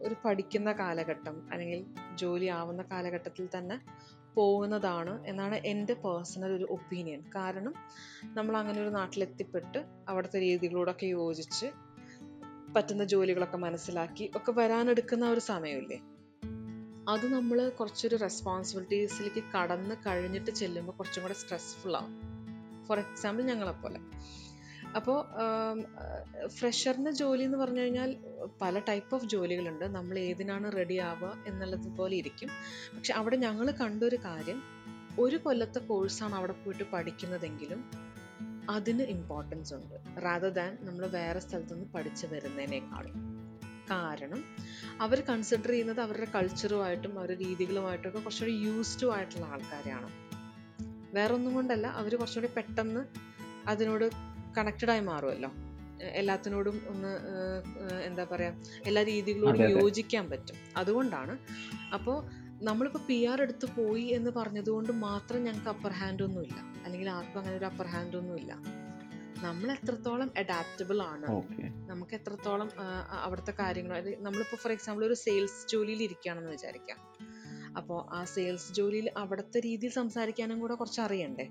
ഒരു 0.01 0.15
പഠിക്കുന്ന 0.25 0.71
കാലഘട്ടം 0.71 1.49
അല്ലെങ്കിൽ 1.51 1.85
ജോലി 2.15 2.45
ആവുന്ന 2.45 2.81
കാലഘട്ടത്തിൽ 2.91 3.49
തന്നെ 3.57 3.77
പോകുന്നതാണ് 4.35 5.25
എന്നാണ് 5.25 5.55
എന്റെ 5.55 5.93
പേഴ്സണൽ 5.93 6.51
ഒരു 6.51 6.63
ഒപ്പീനിയൻ 6.63 7.23
കാരണം 7.35 7.73
നമ്മൾ 8.23 8.57
അങ്ങനെ 8.57 8.81
ഒരു 8.81 8.89
നാട്ടിലെത്തിപ്പെട്ട് 8.89 9.85
അവിടുത്തെ 10.07 10.39
രീതികളോടൊക്കെ 10.39 11.05
യോജിച്ച് 11.05 11.71
പറ്റുന്ന 12.75 13.03
ജോലികളൊക്കെ 13.03 13.57
മനസ്സിലാക്കി 13.57 14.31
ഒക്കെ 14.35 14.51
വരാനെടുക്കുന്ന 14.51 15.29
ഒരു 15.29 15.39
സമയമില്ലേ? 15.39 16.01
അത് 17.09 17.33
നമ്മൾ 17.33 17.69
കുറച്ചൊരു 17.69 18.15
റെസ്പോൺസിബിലിറ്റീസിലേക്ക് 18.15 19.43
കടന്ന് 19.57 19.95
കഴിഞ്ഞിട്ട് 19.95 20.51
ചെല്ലുമ്പോൾ 20.51 20.93
കുറച്ചും 20.93 21.23
കൂടെ 21.23 21.33
സ്ട്രെസ്ഫുൾ 21.33 21.97
ഫോർ 22.87 22.99
എക്സാമ്പിൾ 22.99 23.43
ഞങ്ങളെപ്പോലെ. 23.43 23.99
അപ്പോൾ 24.95 25.17
ഫ്രഷറിന് 26.47 27.11
ജോലി 27.11 27.43
എന്ന് 27.43 27.57
പറഞ്ഞു 27.57 27.81
കഴിഞ്ഞാൽ 27.81 28.17
പല 28.61 28.79
ടൈപ്പ് 28.79 29.15
ഓഫ് 29.15 29.25
ജോലികളുണ്ട്. 29.25 29.85
നമ്മൾ 29.85 30.19
ഏതിനാണ് 30.19 30.71
റെഡി 30.77 30.97
ആവുക 30.97 31.43
എന്നുള്ളത് 31.47 31.87
പോലെ 31.97 32.15
ഇരിക്കും. 32.15 32.49
പക്ഷെ 32.95 33.13
അവിടെ 33.13 33.35
ഞങ്ങൾ 33.35 33.71
കണ്ടൊരു 33.71 34.15
കാര്യം 34.15 34.63
ഒരു 35.19 35.37
കൊല്ലത്തെ 35.37 35.79
കോഴ്സാണ് 35.79 36.35
അവിടെ 36.35 36.51
പോയിട്ട് 36.51 36.83
പഠിക്കുന്നതെങ്കിലും 36.93 37.91
അതിന് 38.69 39.03
ഇമ്പോർട്ടൻസ് 39.03 39.73
ഉണ്ട്. 39.73 39.95
റാദർ 40.25 40.49
ദാൻ 40.49 40.77
നമ്മൾ 40.81 41.07
വേറെ 41.07 41.39
സ്ഥലത്തു 41.39 41.73
നിന്ന് 41.73 41.93
പഠിച്ചു 41.93 42.27
വരുന്നതിനേക്കാളും. 42.27 43.15
കാരണം 43.91 44.43
അവർ 45.01 45.21
കൺസിഡർ 45.29 45.69
ചെയ്യുന്നത് 45.69 46.01
അവരുടെ 46.01 46.27
കൾച്ചറുമായിട്ടും 46.35 47.19
അവരുടെ 47.19 47.39
രീതികളുമായിട്ടൊക്കെ 47.43 48.19
കുറച്ചുകൂടി 48.19 48.51
യൂസ്ഡ് 48.51 49.11
ആയിട്ടുള്ള 49.11 49.45
ആൾക്കാരെയാണ് 49.45 50.09
വേറൊന്നും 51.13 51.53
കൊണ്ടല്ല 51.53 51.87
അവർ 51.87 52.15
കുറച്ചുകൂടി 52.15 52.51
പെട്ടെന്ന് 52.57 53.01
അതിനോട് 53.67 54.28
കണക്റ്റഡ് 54.57 54.91
ആയി 54.91 54.99
മാറുമല്ലോ. 54.99 55.51
എല്ലാത്തിനോടും 56.01 56.81
ഒന്ന് 56.87 57.13
എന്താ 58.03 58.23
പറയുക 58.23 58.53
എല്ലാ 58.85 59.03
രീതികളോടും. 59.03 59.69
യോജിക്കാൻ 59.81 60.29
പറ്റും. 60.29 60.55
അതുകൊണ്ടാണ്. 60.77 61.37
അപ്പോൾ 61.93 62.17
നമ്മളിപ്പോൾ 62.63 62.99
പി 62.99 63.25
ആർ 63.25 63.41
എടുത്ത് 63.41 63.65
പോയി 63.65 64.03
എന്ന് 64.03 64.31
പറഞ്ഞതുകൊണ്ട് 64.31 64.91
മാത്രം 64.91 65.43
ഞങ്ങൾക്ക് 65.43 65.69
അപ്പർ 65.69 65.91
ഹാൻഡ് 65.91 66.23
ഒന്നുമില്ല. 66.23 66.57
അല്ലെങ്കിൽ 66.85 67.09
ആർക്കും 67.09 67.39
അങ്ങനെ 67.39 67.57
ഒരു 67.57 67.65
അപ്പർ 67.65 67.87
ഹാൻഡ് 67.87 68.17
ഒന്നുമില്ല. 68.17 68.53
നമ്മൾ 69.43 69.71
എത്രത്തോളം 69.71 70.31
അഡാപ്റ്റബിൾ 70.37 71.01
ആണ്. 71.01 71.27
നമുക്ക് 71.89 72.15
എത്രത്തോളം 72.15 72.69
അവിടുത്തെ 73.23 73.53
കാര്യങ്ങൾ 73.59 73.97
അതായത് 73.97 74.23
നമ്മളിപ്പോൾ 74.23 74.55
ഫോർ 74.55 74.71
എക്സാമ്പിൾ 74.71 75.05
ഒരു 75.05 75.13
സെയിൽസ് 75.13 75.69
ജോലിയിൽ 75.71 76.03
ഇരിക്കുകയാണെന്ന് 76.03 76.51
വിചാരിക്കാം. 76.51 76.99
അപ്പോൾ 77.77 77.99
ആ 78.13 78.23
സെയിൽസ് 78.23 78.73
ജോലിയിൽ 78.73 79.11
അവിടുത്തെ 79.17 79.59
രീതിയിൽ 79.59 79.91
സംസാരിക്കാനും 79.91 80.59
കൂടെ 80.59 80.75
കുറച്ച് 80.75 81.01
അറിയണ്ടേ? 81.01 81.47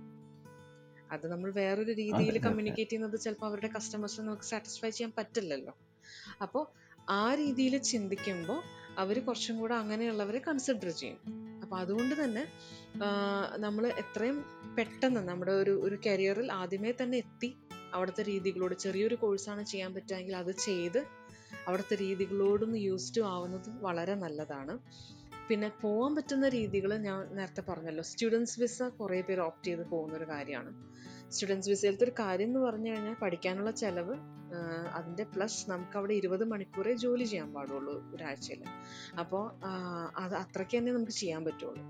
അത് 1.12 1.24
നമ്മൾ 1.32 1.50
വേറൊരു 1.60 1.92
രീതിയിൽ. 2.00 2.38
കമ്മ്യൂണിക്കേറ്റ് 2.46 2.90
ചെയ്യുന്നത് 2.90 3.16
ചിലപ്പോൾ 3.24 3.46
അവരുടെ 3.46 3.70
കസ്റ്റമേഴ്സിനെ 3.76 4.26
നമുക്ക് 4.26 4.48
സാറ്റിസ്ഫൈ 4.52 4.90
ചെയ്യാൻ 4.90 5.12
പറ്റില്ലല്ലോ. 5.18 5.74
അപ്പോൾ 6.44 6.64
ആ 7.10 7.34
രീതിയിൽ 7.34 7.74
ചിന്തിക്കുമ്പോൾ 7.90 8.60
അവർ 9.02 9.16
കുറച്ചും 9.26 9.56
കൂടെ 9.60 9.74
അങ്ങനെയുള്ളവരെ 9.74 10.40
കൺസിഡർ 10.48 10.90
ചെയ്യും. 11.00 11.20
അപ്പോൾ 11.62 11.76
അതുകൊണ്ട് 11.82 12.14
തന്നെ 12.24 12.42
നമ്മൾ 13.64 13.84
എത്രയും 14.02 14.36
പെട്ടെന്ന് 14.78 15.20
നമ്മുടെ 15.28 15.52
ഒരു 15.62 15.74
ഒരു 15.86 15.96
കരിയറിൽ 16.06 16.48
ആദ്യമേ 16.52 16.92
തന്നെ 17.02 17.18
എത്തി. 17.24 17.50
അവിടുത്തെ 17.94 18.22
രീതികളോട് 18.22 18.74
ചെറിയൊരു 18.84 19.14
കോഴ്സാണ് 19.14 19.62
ചെയ്യാൻ 19.66 19.90
പറ്റുമെങ്കിൽ 19.94 20.36
അത് 20.36 20.52
ചെയ്ത് 20.66 21.00
അവിടുത്തെ 21.68 21.94
രീതികളോടൊന്ന് 22.04 22.78
യൂസ്ഡ് 22.78 23.22
ആവുന്നത് 23.34 23.68
വളരെ 23.86 24.14
നല്ലതാണ്. 24.24 24.74
പിന്നെ 25.48 25.68
പോകാൻ 25.80 26.16
പറ്റുന്ന 26.16 26.48
രീതികൾ 26.48 26.96
ഞാൻ 26.96 27.37
നേരത്തെ 27.37 27.62
പറഞ്ഞല്ലോ. 27.68 28.04
സ്റ്റുഡൻസ് 28.04 28.61
വിസ 28.61 28.82
കുറേ 28.82 29.20
പേര് 29.20 29.40
ഓപ്റ്റ് 29.40 29.66
ചെയ്ത് 29.66 29.84
പോകുന്ന 29.88 30.16
ഒരു 30.16 30.24
കാര്യമാണ്. 30.24 30.72
സ്റ്റുഡൻസ് 31.32 31.68
വിസയിലത്തെ 31.68 32.04
ഒരു 32.04 32.12
കാര്യം 32.18 32.46
എന്ന് 32.46 32.61
പറഞ്ഞു 32.61 32.90
കഴിഞ്ഞാൽ 32.90 33.14
പഠിക്കാനുള്ള 33.14 33.70
ചിലവ് 33.70 34.14
അതിന്റെ 34.92 35.24
പ്ലസ് 35.24 35.70
നമുക്ക് 35.70 35.96
അവിടെ 35.98 36.14
ഇരുപത് 36.14 36.44
മണിക്കൂറേ 36.44 36.92
ജോലി 36.94 37.24
ചെയ്യാൻ 37.24 37.52
പാടുള്ളൂ 37.54 37.94
ഒരാഴ്ചയിൽ 38.14 38.62
അപ്പോൾ 39.18 39.44
അത് 40.16 40.34
അത്രയ്ക്ക് 40.34 40.78
തന്നെ 40.78 40.92
നമുക്ക് 40.92 41.12
ചെയ്യാൻ 41.12 41.44
പറ്റുള്ളൂ. 41.44 41.82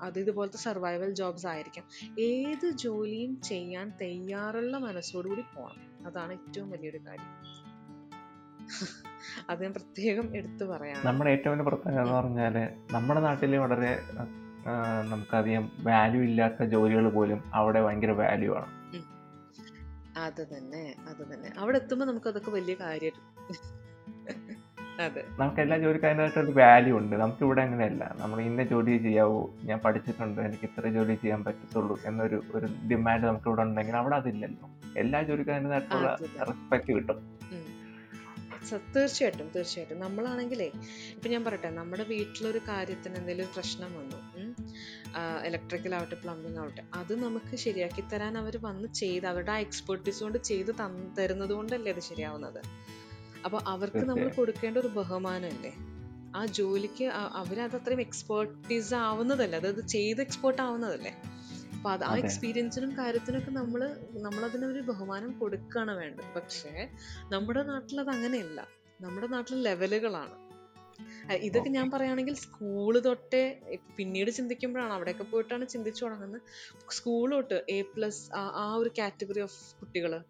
അത് 0.00 0.18
ഇതുപോലത്തെ 0.18 0.56
സർവൈവൽ 0.56 1.10
ജോബ്സ് 1.14 1.46
ആയിരിക്കാം. 1.46 1.86
ഏത് 2.20 2.66
ജോലിയും 2.84 3.40
ചെയ്യാൻ 3.40 3.92
തയ്യാറുള്ള 4.00 4.76
മനസ്സോടുകൂടി 4.78 5.44
പോകണം 5.56 6.06
അതാണ് 6.06 6.32
ഏറ്റവും 6.32 6.70
വലിയൊരു 6.70 7.00
കാര്യം. 7.06 7.32
അത് 9.50 9.62
ഞാൻ 9.62 9.72
പ്രത്യേകം 9.72 10.36
എടുത്തു 10.36 10.64
പറയാം. 10.64 11.06
നമ്മുടെ 11.06 11.30
ഏറ്റവും 11.30 11.52
വലിയ 11.52 11.68
പ്രത്യേകത 11.68 12.00
എന്ന് 12.00 12.14
പറഞ്ഞാൽ 12.14 12.68
നമ്മുടെ 12.92 13.20
നാട്ടിൽ 13.20 13.56
വളരെ 13.56 14.00
നമുക്കധികം 15.10 15.70
വാല്യൂ 15.82 16.22
ഇല്ലാത്ത 16.22 16.62
ജോലികൾ 16.62 17.08
പോലും 17.08 17.42
അവിടെ 17.54 17.82
ഭയങ്കര 17.82 18.10
വാല്യൂ 18.10 18.54
ആണ്. 18.54 18.72
അത് 20.16 20.42
തന്നെ 20.56 20.94
അത് 21.08 21.34
തന്നെ. 21.34 21.52
അവിടെ 21.58 21.76
എത്തുമ്പോൾ 21.76 22.04
നമുക്ക് 22.06 22.28
അതൊക്കെ 22.28 22.50
വലിയ 22.50 22.74
കാര്യമായിട്ട് 22.74 23.22
അതെ. 25.02 25.24
നമുക്ക് 25.38 25.60
എല്ലാ 25.60 25.78
ജോലിക്കാരനായിട്ട് 25.78 26.38
ഒരു 26.38 26.50
വാല്യൂ 26.50 26.98
ഉണ്ട്. 26.98 27.16
നമുക്ക് 27.16 27.44
ഇവിടെ 27.44 27.62
അങ്ങനെയല്ല. 27.62 28.14
നമ്മൾ 28.18 28.40
ഇന്ന 28.40 28.62
ജോലി 28.62 28.96
ചെയ്യാവൂ 28.98 29.48
ഞാൻ 29.64 29.78
പഠിച്ചിട്ടുണ്ട് 29.78 30.40
എനിക്ക് 30.40 30.64
ഇത്ര 30.64 30.88
ജോലി 30.88 31.14
ചെയ്യാൻ 31.14 31.44
പറ്റത്തുള്ളൂ 31.44 31.98
എന്നൊരു 32.04 32.42
ഒരു 32.54 32.66
ഡിമാൻഡ് 32.90 33.26
നമുക്ക് 33.26 33.48
ഇവിടെ 33.48 33.62
ഉണ്ടെങ്കിൽ 33.62 33.96
അവിടെ 33.96 34.16
അതില്ലല്ലോ. 34.16 34.70
എല്ലാ 34.96 35.22
ജോലിക്കാരനായിട്ടുള്ള. 35.22 36.16
റെസ്പെക്ട് 36.48 36.92
കിട്ടും. 36.92 37.37
തീർച്ചയായിട്ടും 38.94 39.48
തീർച്ചയായിട്ടും. 39.56 39.98
നമ്മളാണെങ്കിലേ 40.04 40.68
ഇപ്പം 41.14 41.28
ഞാൻ 41.34 41.42
പറയട്ടെ 41.46 41.70
നമ്മുടെ 41.78 42.04
വീട്ടിലൊരു 42.12 42.60
കാര്യത്തിന് 42.68 43.16
എന്തെങ്കിലും 43.20 43.48
പ്രശ്നം 43.56 43.90
വന്നു 43.98 44.18
ഇലക്ട്രിക്കൽ 45.48 45.92
ആവട്ടെ 45.98 46.16
പ്ലംബിംഗ് 46.24 46.58
ആവട്ടെ 46.62 46.82
അത് 47.00 47.12
നമുക്ക് 47.24 47.56
ശരിയാക്കി 47.64 48.02
തരാൻ 48.12 48.34
അവർ 48.42 48.54
വന്ന് 48.66 48.88
ചെയ്ത് 49.00 49.26
അവരുടെ 49.32 49.52
ആ 49.56 49.58
എക്സ്പെർട്ടീസ് 49.66 50.20
കൊണ്ട് 50.24 50.38
ചെയ്ത് 50.50 50.72
തന്ന് 50.80 51.04
തരുന്നത് 51.18 51.52
കൊണ്ടല്ലേ 51.58 51.92
അത് 51.94 52.02
ശരിയാവുന്നത്. 52.10 52.60
അപ്പോൾ 53.44 53.60
അവർക്ക് 53.72 54.02
നമ്മൾ 54.10 54.28
കൊടുക്കേണ്ട 54.38 54.76
ഒരു 54.78 54.90
ബഹുമാനമല്ലേ? 54.98 55.72
ആ 56.36 56.40
ജോലിക്ക് 56.58 57.06
അവരത് 57.40 57.76
അത്രയും 57.76 58.00
എക്സ്പേർട്ടീസ് 58.00 58.94
ആവുന്നതല്ലേ? 59.08 59.58
അതായത് 59.58 59.84
ചെയ്ത് 59.94 60.20
എക്സ്പേർട്ട് 60.26 60.62
ആവുന്നതല്ലേ? 60.62 61.12
അപ്പൊ 61.78 61.90
അത് 61.90 62.04
ആ. 62.04 62.16
എക്സ്പീരിയൻസിനും 62.16 62.98
കാര്യത്തിനൊക്കെ 62.98 63.50
നമ്മൾ 63.50 63.80
നമ്മളതിനൊരു 64.12 64.80
ബഹുമാനം 64.80 65.38
കൊടുക്കുകയാണ് 65.38 65.90
വേണ്ടത്. 65.90 66.34
പക്ഷേ 66.36 66.88
നമ്മുടെ 67.32 67.62
നാട്ടിൽ 67.62 68.00
അത് 68.00 68.08
അങ്ങനെയല്ല. 68.08 68.68
നമ്മുടെ 69.00 69.26
നാട്ടിൽ 69.26 69.62
ലെവലുകളാണ്. 69.62 70.48
ഇതൊക്കെ 71.32 71.70
ഞാൻ 71.70 71.90
പറയുകയാണെങ്കിൽ 71.90 72.34
സ്കൂൾ 72.34 72.98
തൊട്ടേ 72.98 73.60
പിന്നീട് 73.96 74.30
ചിന്തിക്കുമ്പോഴാണ്. 74.30 74.92
അവിടെയൊക്കെ 74.92 75.24
പോയിട്ടാണ് 75.24 75.68
ചിന്തിച്ചു 75.68 76.04
തുടങ്ങുന്നത്. 76.04 76.40
സ്കൂൾ 76.90 77.30
തൊട്ട് 77.30 77.64
എ 77.68 77.82
പ്ലസ് 77.82 78.32
ആ 78.34 78.74
ഒരു 78.74 78.90
കാറ്റഗറി 78.98 79.40
ഓഫ് 79.40 79.74
കുട്ടികൾ 79.80 80.20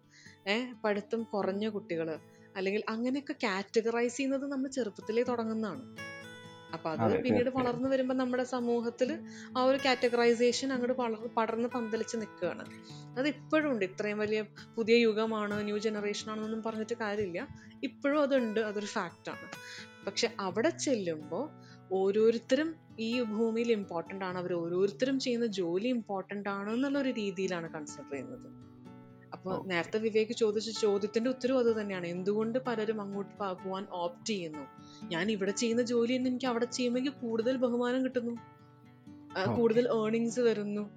ഏഹ് 0.47 0.73
പഠിത്തം 0.83 1.23
കുറഞ്ഞ 1.23 1.69
കുട്ടികൾ 1.69 2.19
അല്ലെങ്കിൽ 2.55 2.83
അങ്ങനെയൊക്കെ 2.89 3.33
കാറ്റഗറൈസ് 3.43 4.17
ചെയ്യുന്നത് 4.17 4.51
നമ്മൾ 4.51 4.69
ചെറുപ്പത്തിലേ 4.69 5.23
തുടങ്ങുന്നതാണ്. 5.23 5.83
അപ്പൊ 6.73 6.87
അത് 6.95 7.13
പിന്നീട്. 7.23 7.49
വളർന്നു 7.49 7.89
വരുമ്പോൾ 7.89 8.13
നമ്മുടെ 8.13 8.43
സമൂഹത്തിൽ 8.53 9.09
ആ 9.57 9.63
ഒരു 9.63 9.79
കാറ്റഗറൈസേഷൻ 9.85 10.73
അങ്ങോട്ട് 10.73 10.95
വളർ 11.01 11.21
പടർന്ന് 11.37 11.69
പന്തലിച്ച് 11.69 12.17
നിൽക്കുകയാണ് 12.17 12.65
അത് 13.17 13.27
ഇപ്പോഴും 13.27 13.71
ഉണ്ട്. 13.71 13.85
ഇത്രയും 13.85 14.19
വലിയ 14.19 14.41
പുതിയ 14.75 14.95
യുഗമാണ് 14.97 15.63
ന്യൂ 15.63 15.77
ജനറേഷൻ 15.77 16.31
ആണെന്നൊന്നും 16.31 16.63
പറഞ്ഞിട്ട് 16.63 16.93
കാര്യമില്ല. 16.99 17.41
ഇപ്പോഴും 17.83 18.21
അതുണ്ട്. 18.21 18.59
അതൊരു 18.59 18.85
ഫാക്റ്റാണ് 18.87 19.47
പക്ഷെ 20.05 20.27
അവിടെ 20.39 20.69
ചെല്ലുമ്പോൾ 20.85 21.45
ഓരോരുത്തരും 21.91 22.69
ഈ 22.99 23.11
ഭൂമിയിൽ 23.33 23.71
ഇമ്പോർട്ടന്റ് 23.71 24.25
ആണ്. 24.25 24.37
അവർ 24.37 24.53
ഓരോരുത്തരും 24.53 25.19
ചെയ്യുന്ന 25.19 25.45
ജോലി 25.59 25.87
ഇമ്പോർട്ടന്റ് 25.87 26.49
ആണ് 26.49 26.69
എന്നുള്ള 26.73 26.97
ഒരു 26.99 27.09
രീതിയിലാണ് 27.19 27.69
കൺസിഡർ 27.73 28.11
ചെയ്യുന്നത്. 28.11 28.47
അപ്പോൾ. 29.39 29.67
നേരത്തെ 29.67 29.97
വിവേക് 29.97 30.33
ചോദിച്ച 30.33 30.69
ചോദ്യത്തിന്റെ 30.69 31.29
ഉത്തരവും 31.29 31.59
അത് 31.59 31.81
തന്നെയാണ്. 31.81 32.07
എന്തുകൊണ്ട് 32.07 32.59
പലരും 32.59 33.01
അങ്ങോട്ട് 33.01 33.39
പോകുവാൻ 33.39 33.87
ഓപ്റ്റ് 33.91 34.25
ചെയ്യുന്നു? 34.25 34.67
ഞാൻ 35.03 35.31
ഇവിടെ 35.31 35.51
ചെയ്യുന്ന 35.51 35.81
ജോലി 35.81 36.15
തന്നെ 36.15 36.29
എനിക്ക് 36.29 36.45
അവിടെ 36.45 36.65
ചെയ്യുമ്പോൾ 36.65 37.09
കൂടുതൽ 37.09 37.57
ബഹുമാനം 37.57 38.03
കിട്ടുന്നു. 38.03 38.37
കൂടുതൽ 39.55 39.87
ഏർണിങ്സ് 39.87 40.39
വരുന്നു. 40.39 40.89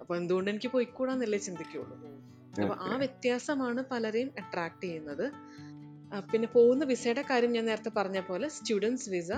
അപ്പൊ 0.00 0.16
എന്തുകൊണ്ട് 0.16 0.50
എനിക്ക് 0.50 0.68
പോയിക്കൂടാന്നല്ലേ 0.68 1.38
ചിന്തിക്കുള്ളൂ. 1.38 2.20
അപ്പൊ 2.62 2.74
ആ. 2.74 2.96
വ്യത്യാസമാണ് 2.96 3.84
പലരെയും 3.90 4.30
അട്രാക്ട് 4.38 4.84
ചെയ്യുന്നത്. 4.84 5.32
പിന്നെ 6.32 6.48
പോകുന്ന 6.48 6.84
വിസയുടെ 6.84 7.24
കാര്യം 7.30 7.52
ഞാൻ 7.52 7.66
നേരത്തെ 7.66 7.90
പറഞ്ഞ 7.96 8.20
പോലെ 8.20 8.48
സ്റ്റുഡൻസ് 8.48 9.10
വിസ 9.10 9.32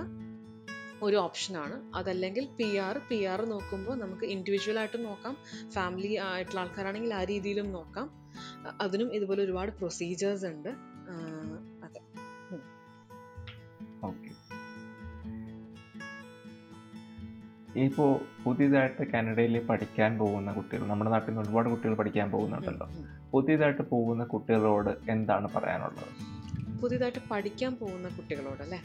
ഒരു 1.03 1.17
ഓപ്ഷനാണ് 1.17 1.97
അതല്ലെങ്കിൽ 1.97 2.47
പി 2.47 2.77
ആർ 2.77 3.01
പി 3.11 3.23
ആർ 3.23 3.45
നോക്കുമ്പോൾ 3.45 3.99
നമുക്ക് 3.99 4.25
ഇൻഡിവിജ്വൽ 4.25 4.79
ആയിട്ട് 4.79 5.05
നോക്കാം. 5.05 5.37
ഫാമിലി 5.71 6.15
ആയിട്ടുള്ള 6.15 6.61
ആൾക്കാരാണെങ്കിൽ 6.61 7.15
ആ 7.15 7.25
രീതിയിലും 7.25 7.73
നോക്കാം. 7.73 8.22
അതിനും 8.81 9.15
ഇതുപോലെ 9.15 9.43
ഒരുപാട് 9.43 9.71
പ്രൊസീജിയേഴ്സ് 9.71 10.47
ഉണ്ട്. 10.47 10.69
അതെ. 11.85 12.01
ഇപ്പോൾ 17.81 18.21
പുതിയതായിട്ട് 18.45 19.13
കാനഡയിൽ 19.13 19.67
പഠിക്കാൻ 19.67 20.19
പോകുന്ന 20.19 20.53
കുട്ടികൾ 20.53 20.87
നമ്മുടെ 20.87 21.11
നാട്ടിൽ 21.11 21.31
നിന്ന് 21.31 21.49
ഒരുപാട് 21.49 21.69
കുട്ടികൾ 21.69 21.95
പഠിക്കാൻ 21.95 22.31
പോകുന്നുണ്ടല്ലോ. 22.31 22.89
പുതിയതായിട്ട് 23.31 23.83
പോകുന്ന 23.83 24.25
കുട്ടികളോട് 24.25 25.11
എന്താണ് 25.11 25.49
പറയാനുള്ളത്? 25.55 26.11
പുതിയതായിട്ട് 26.83 27.19
പഠിക്കാൻ 27.31 27.77
പോകുന്ന 27.77 28.09
കുട്ടികളോട് 28.09 28.63
അല്ലേ? 28.63 28.83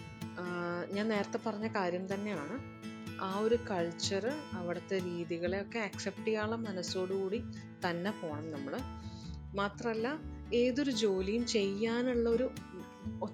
ഞാൻ 0.91 1.09
നേരത്തെ 1.09 1.39
പറഞ്ഞ 1.45 1.67
കാര്യം 1.67 2.13
തന്നെയാണ്. 2.13 2.77
ആ 3.21 3.37
ഒരു 3.39 3.57
കൾച്ചർ 3.71 4.31
അവിടുത്തെ 4.53 4.97
രീതികളെയൊക്കെ 4.99 5.79
അക്സെപ്റ്റ് 5.79 6.25
ചെയ്യാനുള്ള 6.25 6.55
മനസ്സോടുകൂടി 6.55 7.37
തന്നെ 7.89 8.11
പോകണം 8.11 8.51
നമ്മൾ 8.51 8.77
മാത്രമല്ല 9.57 10.07
ഏതൊരു 10.55 10.91
ജോലിയും 10.91 11.45
ചെയ്യാനുള്ള 11.47 12.29
ഒരു 12.29 12.49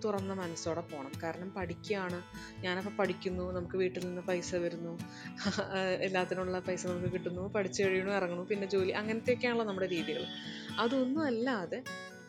തുറന്ന 0.05 0.33
മനസ്സോടെ 0.33 0.81
പോകണം 0.81 1.11
കാരണം 1.23 1.49
പഠിക്കുകയാണ്. 1.49 2.21
ഞാനപ്പോൾ 2.61 2.89
പഠിക്കുന്നു 2.89 3.51
നമുക്ക് 3.51 3.77
വീട്ടിൽ 3.77 4.07
നിന്ന് 4.07 4.21
പൈസ 4.21 4.55
വരുന്നു. 4.55 4.99
എല്ലാത്തിനുള്ള 6.01 6.59
പൈസ 6.59 6.87
നമുക്ക് 6.87 7.13
കിട്ടുന്നു. 7.13 7.47
പഠിച്ചു 7.47 7.83
കഴിയണു 7.83 8.11
ഇറങ്ങണു 8.11 8.41
പിന്നെ 8.41 8.67
ജോലി. 8.67 8.91
അങ്ങനത്തെയൊക്കെയാണല്ലോ 8.91 9.65
നമ്മുടെ 9.65 9.87
രീതികൾ 9.87 10.25
അതൊന്നും 10.79 11.23
അല്ലാതെ 11.23 11.83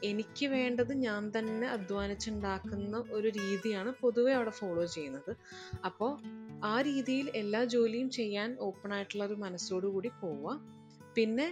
എനിക്ക് 0.05 0.47
വേണ്ടത് 0.47 0.93
ഞാൻ 0.93 1.33
തന്നെ 1.39 1.69
അധ്വാനിച്ചുണ്ടാക്കുന്ന 1.69 3.05
ഒരു 3.11 3.29
രീതിയാണ് 3.29 3.93
പൊതുവെ 4.01 4.33
അവിടെ 4.33 4.51
ഫോളോ 4.51 4.87
ചെയ്യുന്നത്. 4.87 5.37
അപ്പോൾ 5.85 6.19
ആ 6.65 6.81
രീതിയിൽ 6.81 7.33
എല്ലാ 7.35 7.65
ജോലിയും 7.65 8.11
ചെയ്യാൻ 8.11 8.57
ഓപ്പൺ 8.61 8.95
ആയിട്ടുള്ള 8.95 9.25
ഒരു 9.25 9.35
മനസ്സോടു 9.35 9.87
കൂടി 9.87 10.11
പോവുക. 10.23 10.74
പിന്നെ 11.17 11.47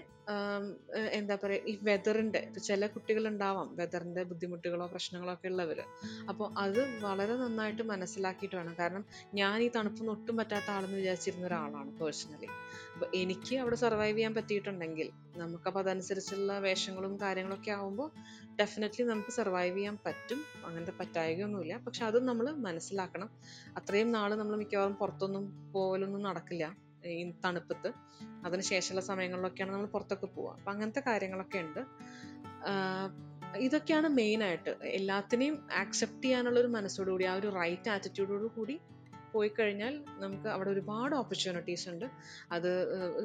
എന്താ 1.12 1.34
പറയുക 1.42 1.68
ഈ 1.70 1.72
വെതറിന്റെ 1.82 2.40
ചില 2.66 2.86
കുട്ടികളുണ്ടാവാം 2.86 3.68
വെതറിന്റെ 3.78 4.22
ബുദ്ധിമുട്ടുകളോ 4.22 4.86
പ്രശ്നങ്ങളോ 4.86 5.32
ഒക്കെ 5.32 5.48
ഉള്ളവർ 5.48 5.78
അപ്പോൾ 6.28 6.46
അത് 6.58 6.78
വളരെ 7.04 7.34
നന്നായിട്ട് 7.40 7.82
മനസ്സിലാക്കിയിട്ട് 7.82 8.56
വേണം. 8.56 8.74
കാരണം 8.78 9.04
ഞാൻ 9.34 9.56
ഈ 9.62 9.68
തണുപ്പൊന്നും 9.76 10.12
ഒട്ടും 10.12 10.36
പറ്റാത്ത 10.40 10.68
ആളെന്ന് 10.70 10.96
വിചാരിച്ചിരുന്ന 10.96 11.46
ഒരാളാണ് 11.46 11.90
പേഴ്സണലി 12.00 12.48
അപ്പോൾ 12.94 13.08
എനിക്ക് 13.22 13.56
അവിടെ 13.62 13.76
സർവൈവ് 13.76 14.16
ചെയ്യാൻ 14.16 14.34
പറ്റിയിട്ടുണ്ടെങ്കിൽ 14.34 15.08
നമുക്കപ്പോൾ 15.36 15.80
അതനുസരിച്ചുള്ള 15.80 16.58
വേഷങ്ങളും 16.58 17.16
കാര്യങ്ങളൊക്കെ 17.24 17.70
ആകുമ്പോൾ 17.70 18.08
ഡെഫിനറ്റ്ലി 18.60 19.04
നമുക്ക് 19.04 19.30
സർവൈവ് 19.30 19.76
ചെയ്യാൻ 19.76 19.98
പറ്റും. 20.06 20.40
അങ്ങനത്തെ 20.66 20.94
പറ്റായകയൊന്നുമില്ല. 21.00 21.76
പക്ഷെ 21.86 22.04
അതും 22.08 22.26
നമ്മൾ 22.30 22.48
മനസ്സിലാക്കണം. 22.68 23.28
അത്രയും 23.80 24.10
നാൾ 24.16 24.30
നമ്മൾ 24.42 24.56
മിക്കവാറും 24.62 24.96
പുറത്തൊന്നും 25.02 25.44
പോകലൊന്നും 25.74 26.22
നടക്കില്ല. 26.30 26.64
ഈ 27.06 27.32
തണുപ്പത്ത്. 27.44 27.92
അതിനുശേഷമുള്ള 28.44 29.00
സമയങ്ങളിലൊക്കെയാണ് 29.00 29.72
നമ്മൾ 29.72 29.86
പുറത്തൊക്കെ 29.86 30.26
പോവുക. 30.26 30.54
അപ്പം 30.54 30.72
അങ്ങനത്തെ 30.72 31.00
കാര്യങ്ങളൊക്കെ 31.00 31.58
ഉണ്ട്. 31.58 31.80
ഇതൊക്കെയാണ് 33.56 34.08
മെയിനായിട്ട് 34.08 34.70
എല്ലാത്തിനെയും 34.70 35.68
ആക്സെപ്റ്റ് 35.76 36.24
ചെയ്യാനുള്ള 36.24 36.60
ഒരു 36.60 36.66
മനസ്സോടുകൂടി 36.66 37.24
ആ 37.24 37.34
ഒരു 37.34 37.54
റൈറ്റ് 37.54 37.90
ആറ്റിറ്റ്യൂഡോട് 37.90 38.46
കൂടി 38.46 38.80
പോയി 39.32 39.48
കഴിഞ്ഞാൽ 39.48 40.04
നമുക്ക് 40.18 40.48
അവിടെ 40.48 40.70
ഒരുപാട് 40.70 41.14
ഓപ്പർച്യൂണിറ്റീസ് 41.14 41.88
ഉണ്ട്. 41.88 42.04
അത് 42.52 42.70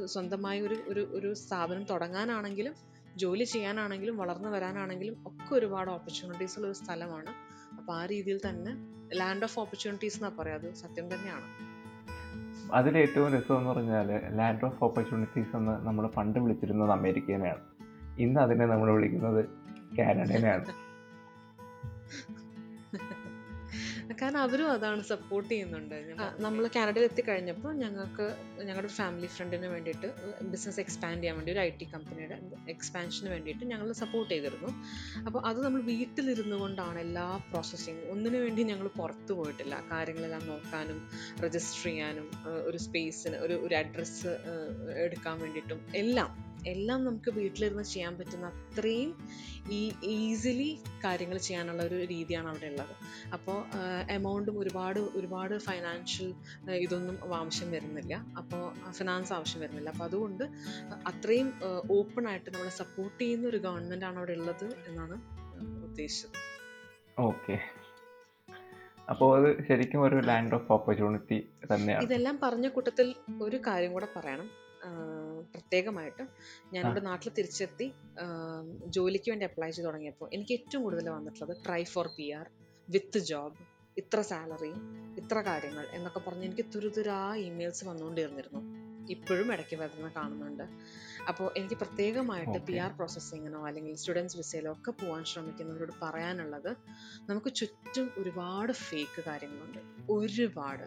സ്വന്തമായി 0.06 0.62
ഒരു 0.62 0.84
ഒരു 0.88 1.10
ഒരു 1.14 1.34
സ്ഥാപനം 1.34 1.84
തുടങ്ങാനാണെങ്കിലും 1.84 2.76
ജോലി 3.16 3.44
ചെയ്യാനാണെങ്കിലും 3.44 4.18
വളർന്നു 4.18 4.50
വരാനാണെങ്കിലും 4.50 5.24
ഒക്കെ 5.28 5.56
ഒരുപാട് 5.56 5.90
ഓപ്പർച്യൂണിറ്റീസ് 5.92 6.58
ഉള്ള 6.58 6.68
ഒരു 6.68 6.76
സ്ഥലമാണ്. 6.76 7.34
അപ്പോൾ 7.78 7.94
ആ 7.94 8.06
രീതിയിൽ 8.06 8.40
തന്നെ 8.50 8.72
ലാൻഡ് 9.16 9.44
ഓഫ് 9.44 9.60
ഓപ്പർച്യൂണിറ്റീസ് 9.60 10.18
എന്നാ 10.18 10.30
പറയുക 10.30 10.56
അത് 10.56 10.74
സത്യം 10.74 11.14
തന്നെയാണ്. 11.14 11.77
രസം 13.38 13.58
എന്ന് 13.58 13.70
പറഞ്ഞാൽ 13.70 14.38
ലാൻഡ് 14.38 14.66
ഓഫ് 14.66 14.84
ഓപ്പർച്യൂണിറ്റീസ് 14.84 15.56
എന്ന് 15.56 15.88
നമ്മൾ 15.88 16.08
പണ്ട് 16.08 16.40
വിളിച്ചിരുന്നത് 16.40 16.92
അമേരിക്കനെയാണ്. 16.92 17.62
ഇന്ന് 18.20 18.40
അതിനെ 18.40 18.66
നമ്മൾ 18.66 18.92
വിളിക്കുന്നത് 18.92 19.46
കാനഡനെയാണ്. 20.00 20.87
കാരണം 24.22 24.40
അവരും 24.40 24.72
അതാണ് 24.72 25.02
സപ്പോർട്ട് 25.04 25.50
ചെയ്യുന്നുണ്ട്. 25.50 25.96
നമ്മൾ 26.40 26.70
കാനഡയിൽ 26.76 27.06
എത്തിക്കഴിഞ്ഞപ്പോൾ 27.06 27.74
ഞങ്ങൾക്ക് 27.74 28.26
ഞങ്ങളുടെ 28.64 28.88
ഫാമിലി 28.88 29.26
ഫ്രണ്ടിന് 29.26 29.68
വേണ്ടിയിട്ട് 29.68 30.08
ബിസിനസ് 30.54 30.80
എക്സ്പാൻഡ് 30.80 31.22
ചെയ്യാൻ 31.22 31.36
വേണ്ടി 31.38 31.52
ഒരു 31.52 31.60
ഐ 31.60 31.70
ടി 31.70 31.86
കമ്പനിയുടെ 31.94 32.38
എക്സ്പാൻഷന് 32.70 33.30
വേണ്ടിയിട്ട് 33.30 33.66
ഞങ്ങൾ 33.66 33.92
സപ്പോർട്ട് 33.92 34.34
ചെയ്തിരുന്നു. 34.34 34.72
അപ്പോൾ 35.26 35.40
അത് 35.46 35.66
നമ്മൾ 35.66 35.82
വീട്ടിലിരുന്നു 35.82 36.56
കൊണ്ടാണ് 36.56 37.00
എല്ലാ 37.00 37.42
പ്രോസസ്സിങ് 37.52 38.04
ഒന്നിനു 38.16 38.38
വേണ്ടി 38.38 38.64
ഞങ്ങൾ 38.64 38.88
പുറത്തു 38.88 39.34
പോയിട്ടില്ല. 39.34 39.84
കാര്യങ്ങളെല്ലാം 39.92 40.48
നോക്കാനും 40.48 41.10
രജിസ്റ്റർ 41.46 41.84
ചെയ്യാനും 41.84 42.30
ഒരു 42.66 42.78
സ്പേസിന് 42.78 43.36
ഒരു 43.36 43.54
ഒരു 43.54 43.76
അഡ്രസ്സ് 43.76 44.34
എടുക്കാൻ 45.06 45.40
വേണ്ടിയിട്ടും 45.40 45.82
എല്ലാം 45.96 46.47
എല്ലാം 46.74 47.00
നമുക്ക് 47.08 47.32
വീട്ടിലിരുന്ന് 47.40 47.84
ചെയ്യാൻ 47.84 48.14
പറ്റുന്ന 48.20 48.48
അത്രയും 48.54 49.12
ഈ 49.78 49.82
ഈസിലി 50.16 50.68
കാര്യങ്ങൾ 51.06 51.38
ചെയ്യാനുള്ള 51.38 51.84
ഒരു 51.84 51.98
രീതിയാണ് 52.12 52.48
അവിടെ 52.48 52.68
ഉള്ളത്. 52.74 52.94
അപ്പോൾ 53.34 53.58
എമൗണ്ടും 54.12 54.60
ഒരുപാട് 54.60 55.00
ഒരുപാട് 55.20 55.56
ഫൈനാൻഷ്യൽ 55.68 56.30
ഇതൊന്നും 56.86 57.18
ആവശ്യം 57.40 57.72
വരുന്നില്ല. 57.72 58.14
അപ്പോൾ 58.42 58.92
ഫിനാൻസ് 58.92 59.34
ആവശ്യം 59.38 59.62
വരുന്നില്ല. 59.62 59.90
അപ്പോൾ 59.90 60.04
അതുകൊണ്ട് 60.04 60.44
അത്രയും 61.12 61.50
ഓപ്പൺ 62.00 62.28
ആയിട്ട് 62.28 62.50
നമ്മളെ 62.54 62.76
സപ്പോർട്ട് 62.82 63.20
ചെയ്യുന്ന 63.24 63.48
ഒരു 63.48 63.62
ഗവൺമെന്റ് 63.68 64.08
ആണ് 64.12 64.18
അവിടെ 64.18 64.36
ഉള്ളത് 64.42 64.68
എന്നാണ് 64.90 65.18
ഉദ്ദേശിച്ചത്. 65.90 66.38
ഓക്കെ. 67.20 67.58
അപ്പോൾ 69.12 69.30
അത് 69.38 69.50
ശരിക്കും 69.68 70.00
ഒരു 70.06 70.18
ലാൻഡ് 70.30 70.56
ഓഫ് 70.56 70.72
ഓപ്പർച്യൂണിറ്റി 70.76 71.38
തന്നെയാണ്. 71.74 72.04
ഇതെല്ലാം 72.04 72.36
പറഞ്ഞ 72.44 72.68
കൂട്ടത്തിൽ 72.78 73.08
ഒരു 73.46 73.58
കാര്യം 73.68 73.92
കൂടെ 73.94 74.08
പറയണം. 74.16 74.48
പ്രത്യേകമായിട്ട് 75.52 76.22
ഞാൻ 76.22 76.74
ഞാനിവിടെ 76.74 77.00
നാട്ടിൽ 77.00 77.32
തിരിച്ചെത്തി 77.38 77.94
ജോലിക്ക് 78.88 79.32
വേണ്ടി 79.32 79.46
അപ്ലൈ 79.46 79.70
ചെയ്ത് 79.70 79.88
തുടങ്ങിയപ്പോൾ 79.88 80.30
എനിക്ക് 80.34 80.54
ഏറ്റവും 80.54 80.84
കൂടുതൽ 80.84 81.10
വന്നിട്ടുള്ളത് 81.10 81.58
try 81.66 81.84
for 81.84 82.10
P 82.18 82.32
R 82.32 82.50
with 82.90 83.18
job 83.18 83.56
ഇത്ര 83.98 84.22
സാലറി 84.22 84.74
ഇത്ര 85.18 85.42
കാര്യങ്ങൾ 85.42 85.88
എന്നൊക്കെ 85.92 86.20
പറഞ്ഞ് 86.20 86.44
എനിക്ക് 86.44 86.66
തുരുതുരാ 86.76 87.36
ഇമെയിൽസ് 87.36 87.86
വന്നുകൊണ്ടിരുന്നിരുന്നു 87.86 88.88
ഇപ്പോഴും 89.10 89.54
ഇടയ്ക്ക് 89.54 89.76
വരുന്ന 89.76 90.14
കാണുന്നുണ്ട്. 90.16 90.64
അപ്പോൾ 91.28 91.54
എനിക്ക് 91.58 91.76
പ്രത്യേകമായിട്ട് 91.76 92.58
പി. 92.66 92.74
ആർ 92.74 92.92
പ്രോസസ്സിങ്ങിനോ 92.92 93.68
അല്ലെങ്കിൽ 93.68 93.96
സ്റ്റുഡൻസ് 93.96 94.38
വിസയിലോ 94.38 94.72
ഒക്കെ 94.72 94.92
പോകാൻ 94.92 95.24
ശ്രമിക്കുന്നവരോട് 95.24 95.94
പറയാനുള്ളത് 96.02 96.76
നമുക്ക് 97.30 97.56
ചുറ്റും 97.56 98.12
ഒരുപാട് 98.18 98.72
ഫേക്ക് 98.72 99.24
കാര്യങ്ങളുണ്ട്. 99.24 100.12
ഒരുപാട്. 100.12 100.84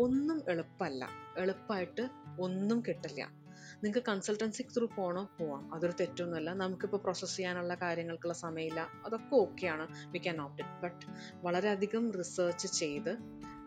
ഒന്നും 0.00 0.42
എളുപ്പമല്ല. 0.48 1.08
എളുപ്പമായിട്ട് 1.38 2.08
ഒന്നും 2.40 2.82
കിട്ടില്ല 2.88 3.44
നിങ്ങൾക്ക് 3.84 4.08
കൺസൾട്ടൻസി 4.08 4.62
ത്രൂ 4.62 4.86
പോകണോ 4.86 5.30
പോവാം. 5.40 5.74
അതൊരു 5.74 5.92
തെറ്റൊന്നുമല്ല. 6.00 6.52
നമുക്കിപ്പോൾ 6.52 6.96
പ്രോസസ്സ് 6.96 7.36
ചെയ്യാനുള്ള 7.36 7.74
കാര്യങ്ങൾക്കുള്ള 7.74 8.34
സമയമില്ല. 8.34 8.88
അതൊക്കെ 9.06 9.36
ഓക്കെയാണ് 9.36 9.86
we 10.10 10.18
can 10.18 10.40
opt 10.40 10.62
it 10.62 10.82
but 10.82 11.06
വളരെയധികം 11.46 12.12
റിസർച്ച് 12.12 12.66
ചെയ്ത് 12.66 13.16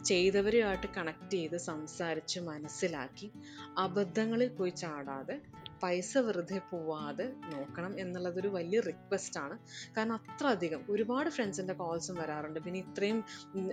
ചെയ്തവരുമായിട്ട് 0.05 0.87
കണക്ട് 0.97 1.31
ചെയ്ത് 1.31 1.57
സംസാരിച്ച് 1.57 2.39
മനസ്സിലാക്കി 2.39 3.31
അബദ്ധങ്ങളിൽ 3.77 4.47
പോയി 4.47 4.69
ചാടാതെ 4.69 5.41
പൈസ 5.83 6.17
വെറുതെ 6.17 6.61
പോവാതെ 6.71 7.25
നോക്കണം 7.25 7.99
എന്നുള്ളതൊരു 7.99 8.47
വലിയ 8.47 8.79
റിക്വസ്റ്റ് 8.79 9.39
ആണ്. 9.39 9.57
കാരണം 9.97 10.13
അത്ര 10.13 10.47
അധികം 10.47 10.85
ഒരുപാട് 10.89 11.29
ഫ്രണ്ട്സിന്റെ 11.29 11.73
കോൾസും 11.73 12.15
വരാറുണ്ട്. 12.15 12.59
പിന്നെ 12.59 12.79
ഇത്രയും 12.79 13.23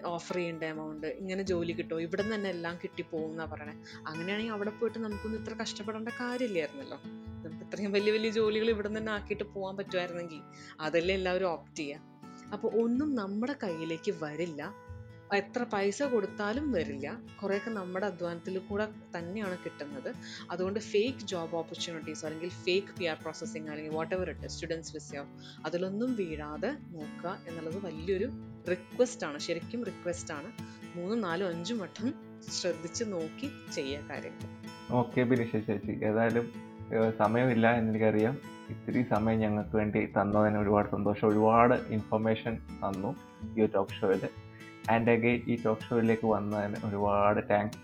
ഓഫർ 0.05 0.35
ചെയ്യേണ്ട 0.35 0.65
എമൗണ്ട് 0.65 1.07
ഇങ്ങനെ 1.07 1.43
ജോലി 1.43 1.73
കിട്ടുമോ 1.73 2.01
ഇവിടെ 2.01 2.35
തന്നെ 2.35 2.51
എല്ലാം 2.51 2.79
കിട്ടിപ്പോകും 2.83 3.31
എന്നാണ് 3.31 3.51
പറയണേ. 3.51 3.83
അങ്ങനെയാണെങ്കിൽ 4.07 4.53
അവിടെ 4.53 4.71
പോയിട്ട് 4.71 4.99
നമുക്കൊന്നും 4.99 5.41
ഇത്ര 5.41 5.55
കഷ്ടപ്പെടേണ്ട 5.63 6.09
കാര്യമില്ലായിരുന്നല്ലോ. 6.09 6.99
നമുക്ക് 7.45 7.65
ഇത്രയും 7.65 7.93
വലിയ 7.93 8.13
വലിയ 8.13 8.31
ജോലികൾ 8.31 8.71
ഇവിടെ 8.71 8.99
തന്നെ 8.99 9.13
ആക്കിയിട്ട് 9.13 9.45
പോകാൻ 9.45 9.77
പറ്റുമായിരുന്നെങ്കിൽ 9.77 10.43
അതല്ലേ 10.81 11.15
എല്ലാവരും 11.15 11.49
ഓപ്റ്റ് 11.49 11.77
ചെയ്യുക 11.77 12.15
അപ്പോൾ 12.53 12.83
ഒന്നും 12.83 13.15
നമ്മുടെ 13.15 13.57
കയ്യിലേക്ക് 13.63 14.15
വരില്ല. 14.21 14.84
എത്ര 15.37 15.63
പൈസ 15.73 16.03
കൊടുത്താലും 16.03 16.73
വരില്ല. 16.73 17.07
കുറേയൊക്കെ 17.43 17.71
നമ്മുടെ 17.71 18.07
അധ്വാനത്തിൽ 18.07 18.59
കൂടെ 18.59 18.89
തന്നെയാണ് 19.19 19.57
കിട്ടുന്നത്. 19.65 20.15
അതുകൊണ്ട് 20.51 20.81
ഫേക്ക് 20.81 21.19
ജോബ് 21.19 21.57
ഓപ്പർച്യൂണിറ്റീസ് 21.57 22.25
അല്ലെങ്കിൽ 22.27 22.49
ഫേക്ക് 22.49 22.99
പി 22.99 23.05
ആർ 23.05 23.17
പ്രോസസ്സിങ് 23.23 23.69
അല്ലെങ്കിൽ 23.69 23.95
വാട്ട് 23.97 24.15
എവർ 24.15 24.31
ഇട്ട് 24.31 24.47
സ്റ്റുഡൻസ് 24.47 24.93
വിസയോ 24.95 25.25
അതിലൊന്നും 25.65 26.15
വീഴാതെ 26.17 26.69
നോക്കുക 26.69 27.39
എന്നുള്ളത് 27.49 27.79
വലിയൊരു 27.87 28.29
റിക്വസ്റ്റ് 28.71 29.27
ആണ്. 29.27 29.39
ശരിക്കും 29.39 29.85
റിക്വസ്റ്റ് 29.85 30.35
ആണ്. 30.35 30.51
മൂന്നും 30.97 31.21
നാലും 31.21 31.49
അഞ്ചും 31.49 31.79
വട്ടം 31.79 32.15
ശ്രദ്ധിച്ച് 32.61 33.05
നോക്കി 33.13 33.51
ചെയ്യുക 33.75 34.09
കാര്യങ്ങൾ. 34.11 34.49
ഓക്കെ 34.91 35.23
ബിനിഷ 35.23 35.57
ചേച്ചി 35.57 35.93
ഏതായാലും 36.05 36.53
സമയമില്ല 37.19 37.67
എന്നെനിക്കറിയാം. 37.75 38.35
ഇത്തിരി 38.71 39.03
സമയം 39.11 39.39
ഞങ്ങൾക്ക് 39.39 39.77
വേണ്ടി 39.77 40.01
തന്നതിന് 40.07 40.59
ഒരുപാട് 40.59 40.91
സന്തോഷം. 40.91 41.29
ഒരുപാട് 41.29 41.75
ഇൻഫർമേഷൻ 41.75 42.55
തന്നു 42.83 43.11
ഈ 43.59 43.63
ഒരു 43.63 43.71
ടോക്ക് 43.75 44.01
ഷോയിൽ 44.01 44.25
ആൻഡ് 44.91 45.11
അഗൈൻ 45.11 45.43
ഈ 45.47 45.57
ടോക്ക് 45.65 45.83
ഷോയിലേക്ക് 45.83 46.27
വന്നതിന് 46.27 46.89
ഒരുപാട് 46.89 47.41
താങ്ക്സ് 47.51 47.81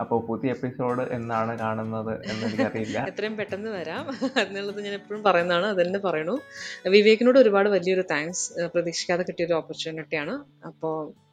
അപ്പോൾ 0.00 0.26
പുതിയ 0.26 0.50
എപ്പിസോഡ് 0.50 1.02
എന്നാണ് 1.10 1.58
കാണുന്നത് 1.58 2.12
എന്ന് 2.30 2.46
എനിക്കറിയില്ല 2.46 2.98
എത്രയും 3.10 3.36
പെട്ടെന്ന് 3.36 3.70
വരാം. 3.70 4.06
എന്നുള്ളത് 4.40 4.84
ഞാൻ 4.84 4.94
എപ്പോഴും 4.94 5.22
പറയുന്നതാണ് 5.22 5.66
അത് 5.66 5.86
തന്നെ 5.86 5.98
പറയണു. 5.98 6.40
വിവേകിനോട് 6.88 7.38
ഒരുപാട് 7.38 7.68
വലിയൊരു 7.68 8.04
താങ്ക്സ് 8.10 8.66
പ്രതീക്ഷിക്കാതെ 8.66 9.22
കിട്ടിയൊരു 9.22 9.54
ഓപ്പർച്യൂണിറ്റിയാണ് 9.54 10.34
അപ്പോൾ 10.66 11.24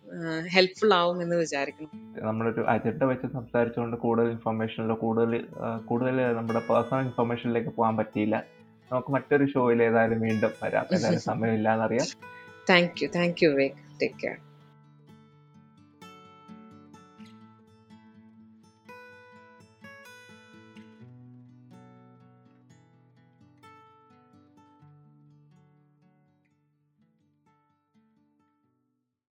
ഹെൽപ്ഫുൾ 0.56 0.94
ആവും 0.94 1.24
എന്ന് 1.24 1.36
വിചാരിക്കുന്നു. 1.36 2.22
നമ്മളൊരു 2.22 2.62
അജണ്ട 2.62 3.04
വെച്ച് 3.04 3.28
സംസാരിച്ചുകൊണ്ട് 3.28 3.98
കൂടുതൽ 3.98 4.30
ഇൻഫർമേഷനിലോ 4.30 4.96
കൂടുതൽ 4.96 5.48
കൂടുതൽ 5.86 6.16
നമ്മുടെ 6.34 6.60
പേഴ്സണൽ 6.60 7.02
ഇൻഫർമേഷനിലേക്ക് 7.02 7.70
പോകാൻ 7.70 7.98
പറ്റിയില്ല. 7.98 8.44
നമുക്ക് 8.92 9.12
മറ്റൊരു 9.12 9.46
ഷോയിൽ 9.46 9.84
ഏതായാലും 9.84 10.22
വീണ്ടും 10.22 10.54
വരാം. 10.64 10.86
ഏതായാലും 10.94 11.22
സമയമില്ലാന്നറിയാം. 11.30 12.08
Thank 12.70 13.04
you 13.04 13.08
thank 13.16 13.44
you 13.44 13.50
Vivek 13.50 13.78
take 14.02 14.20
care 14.20 14.38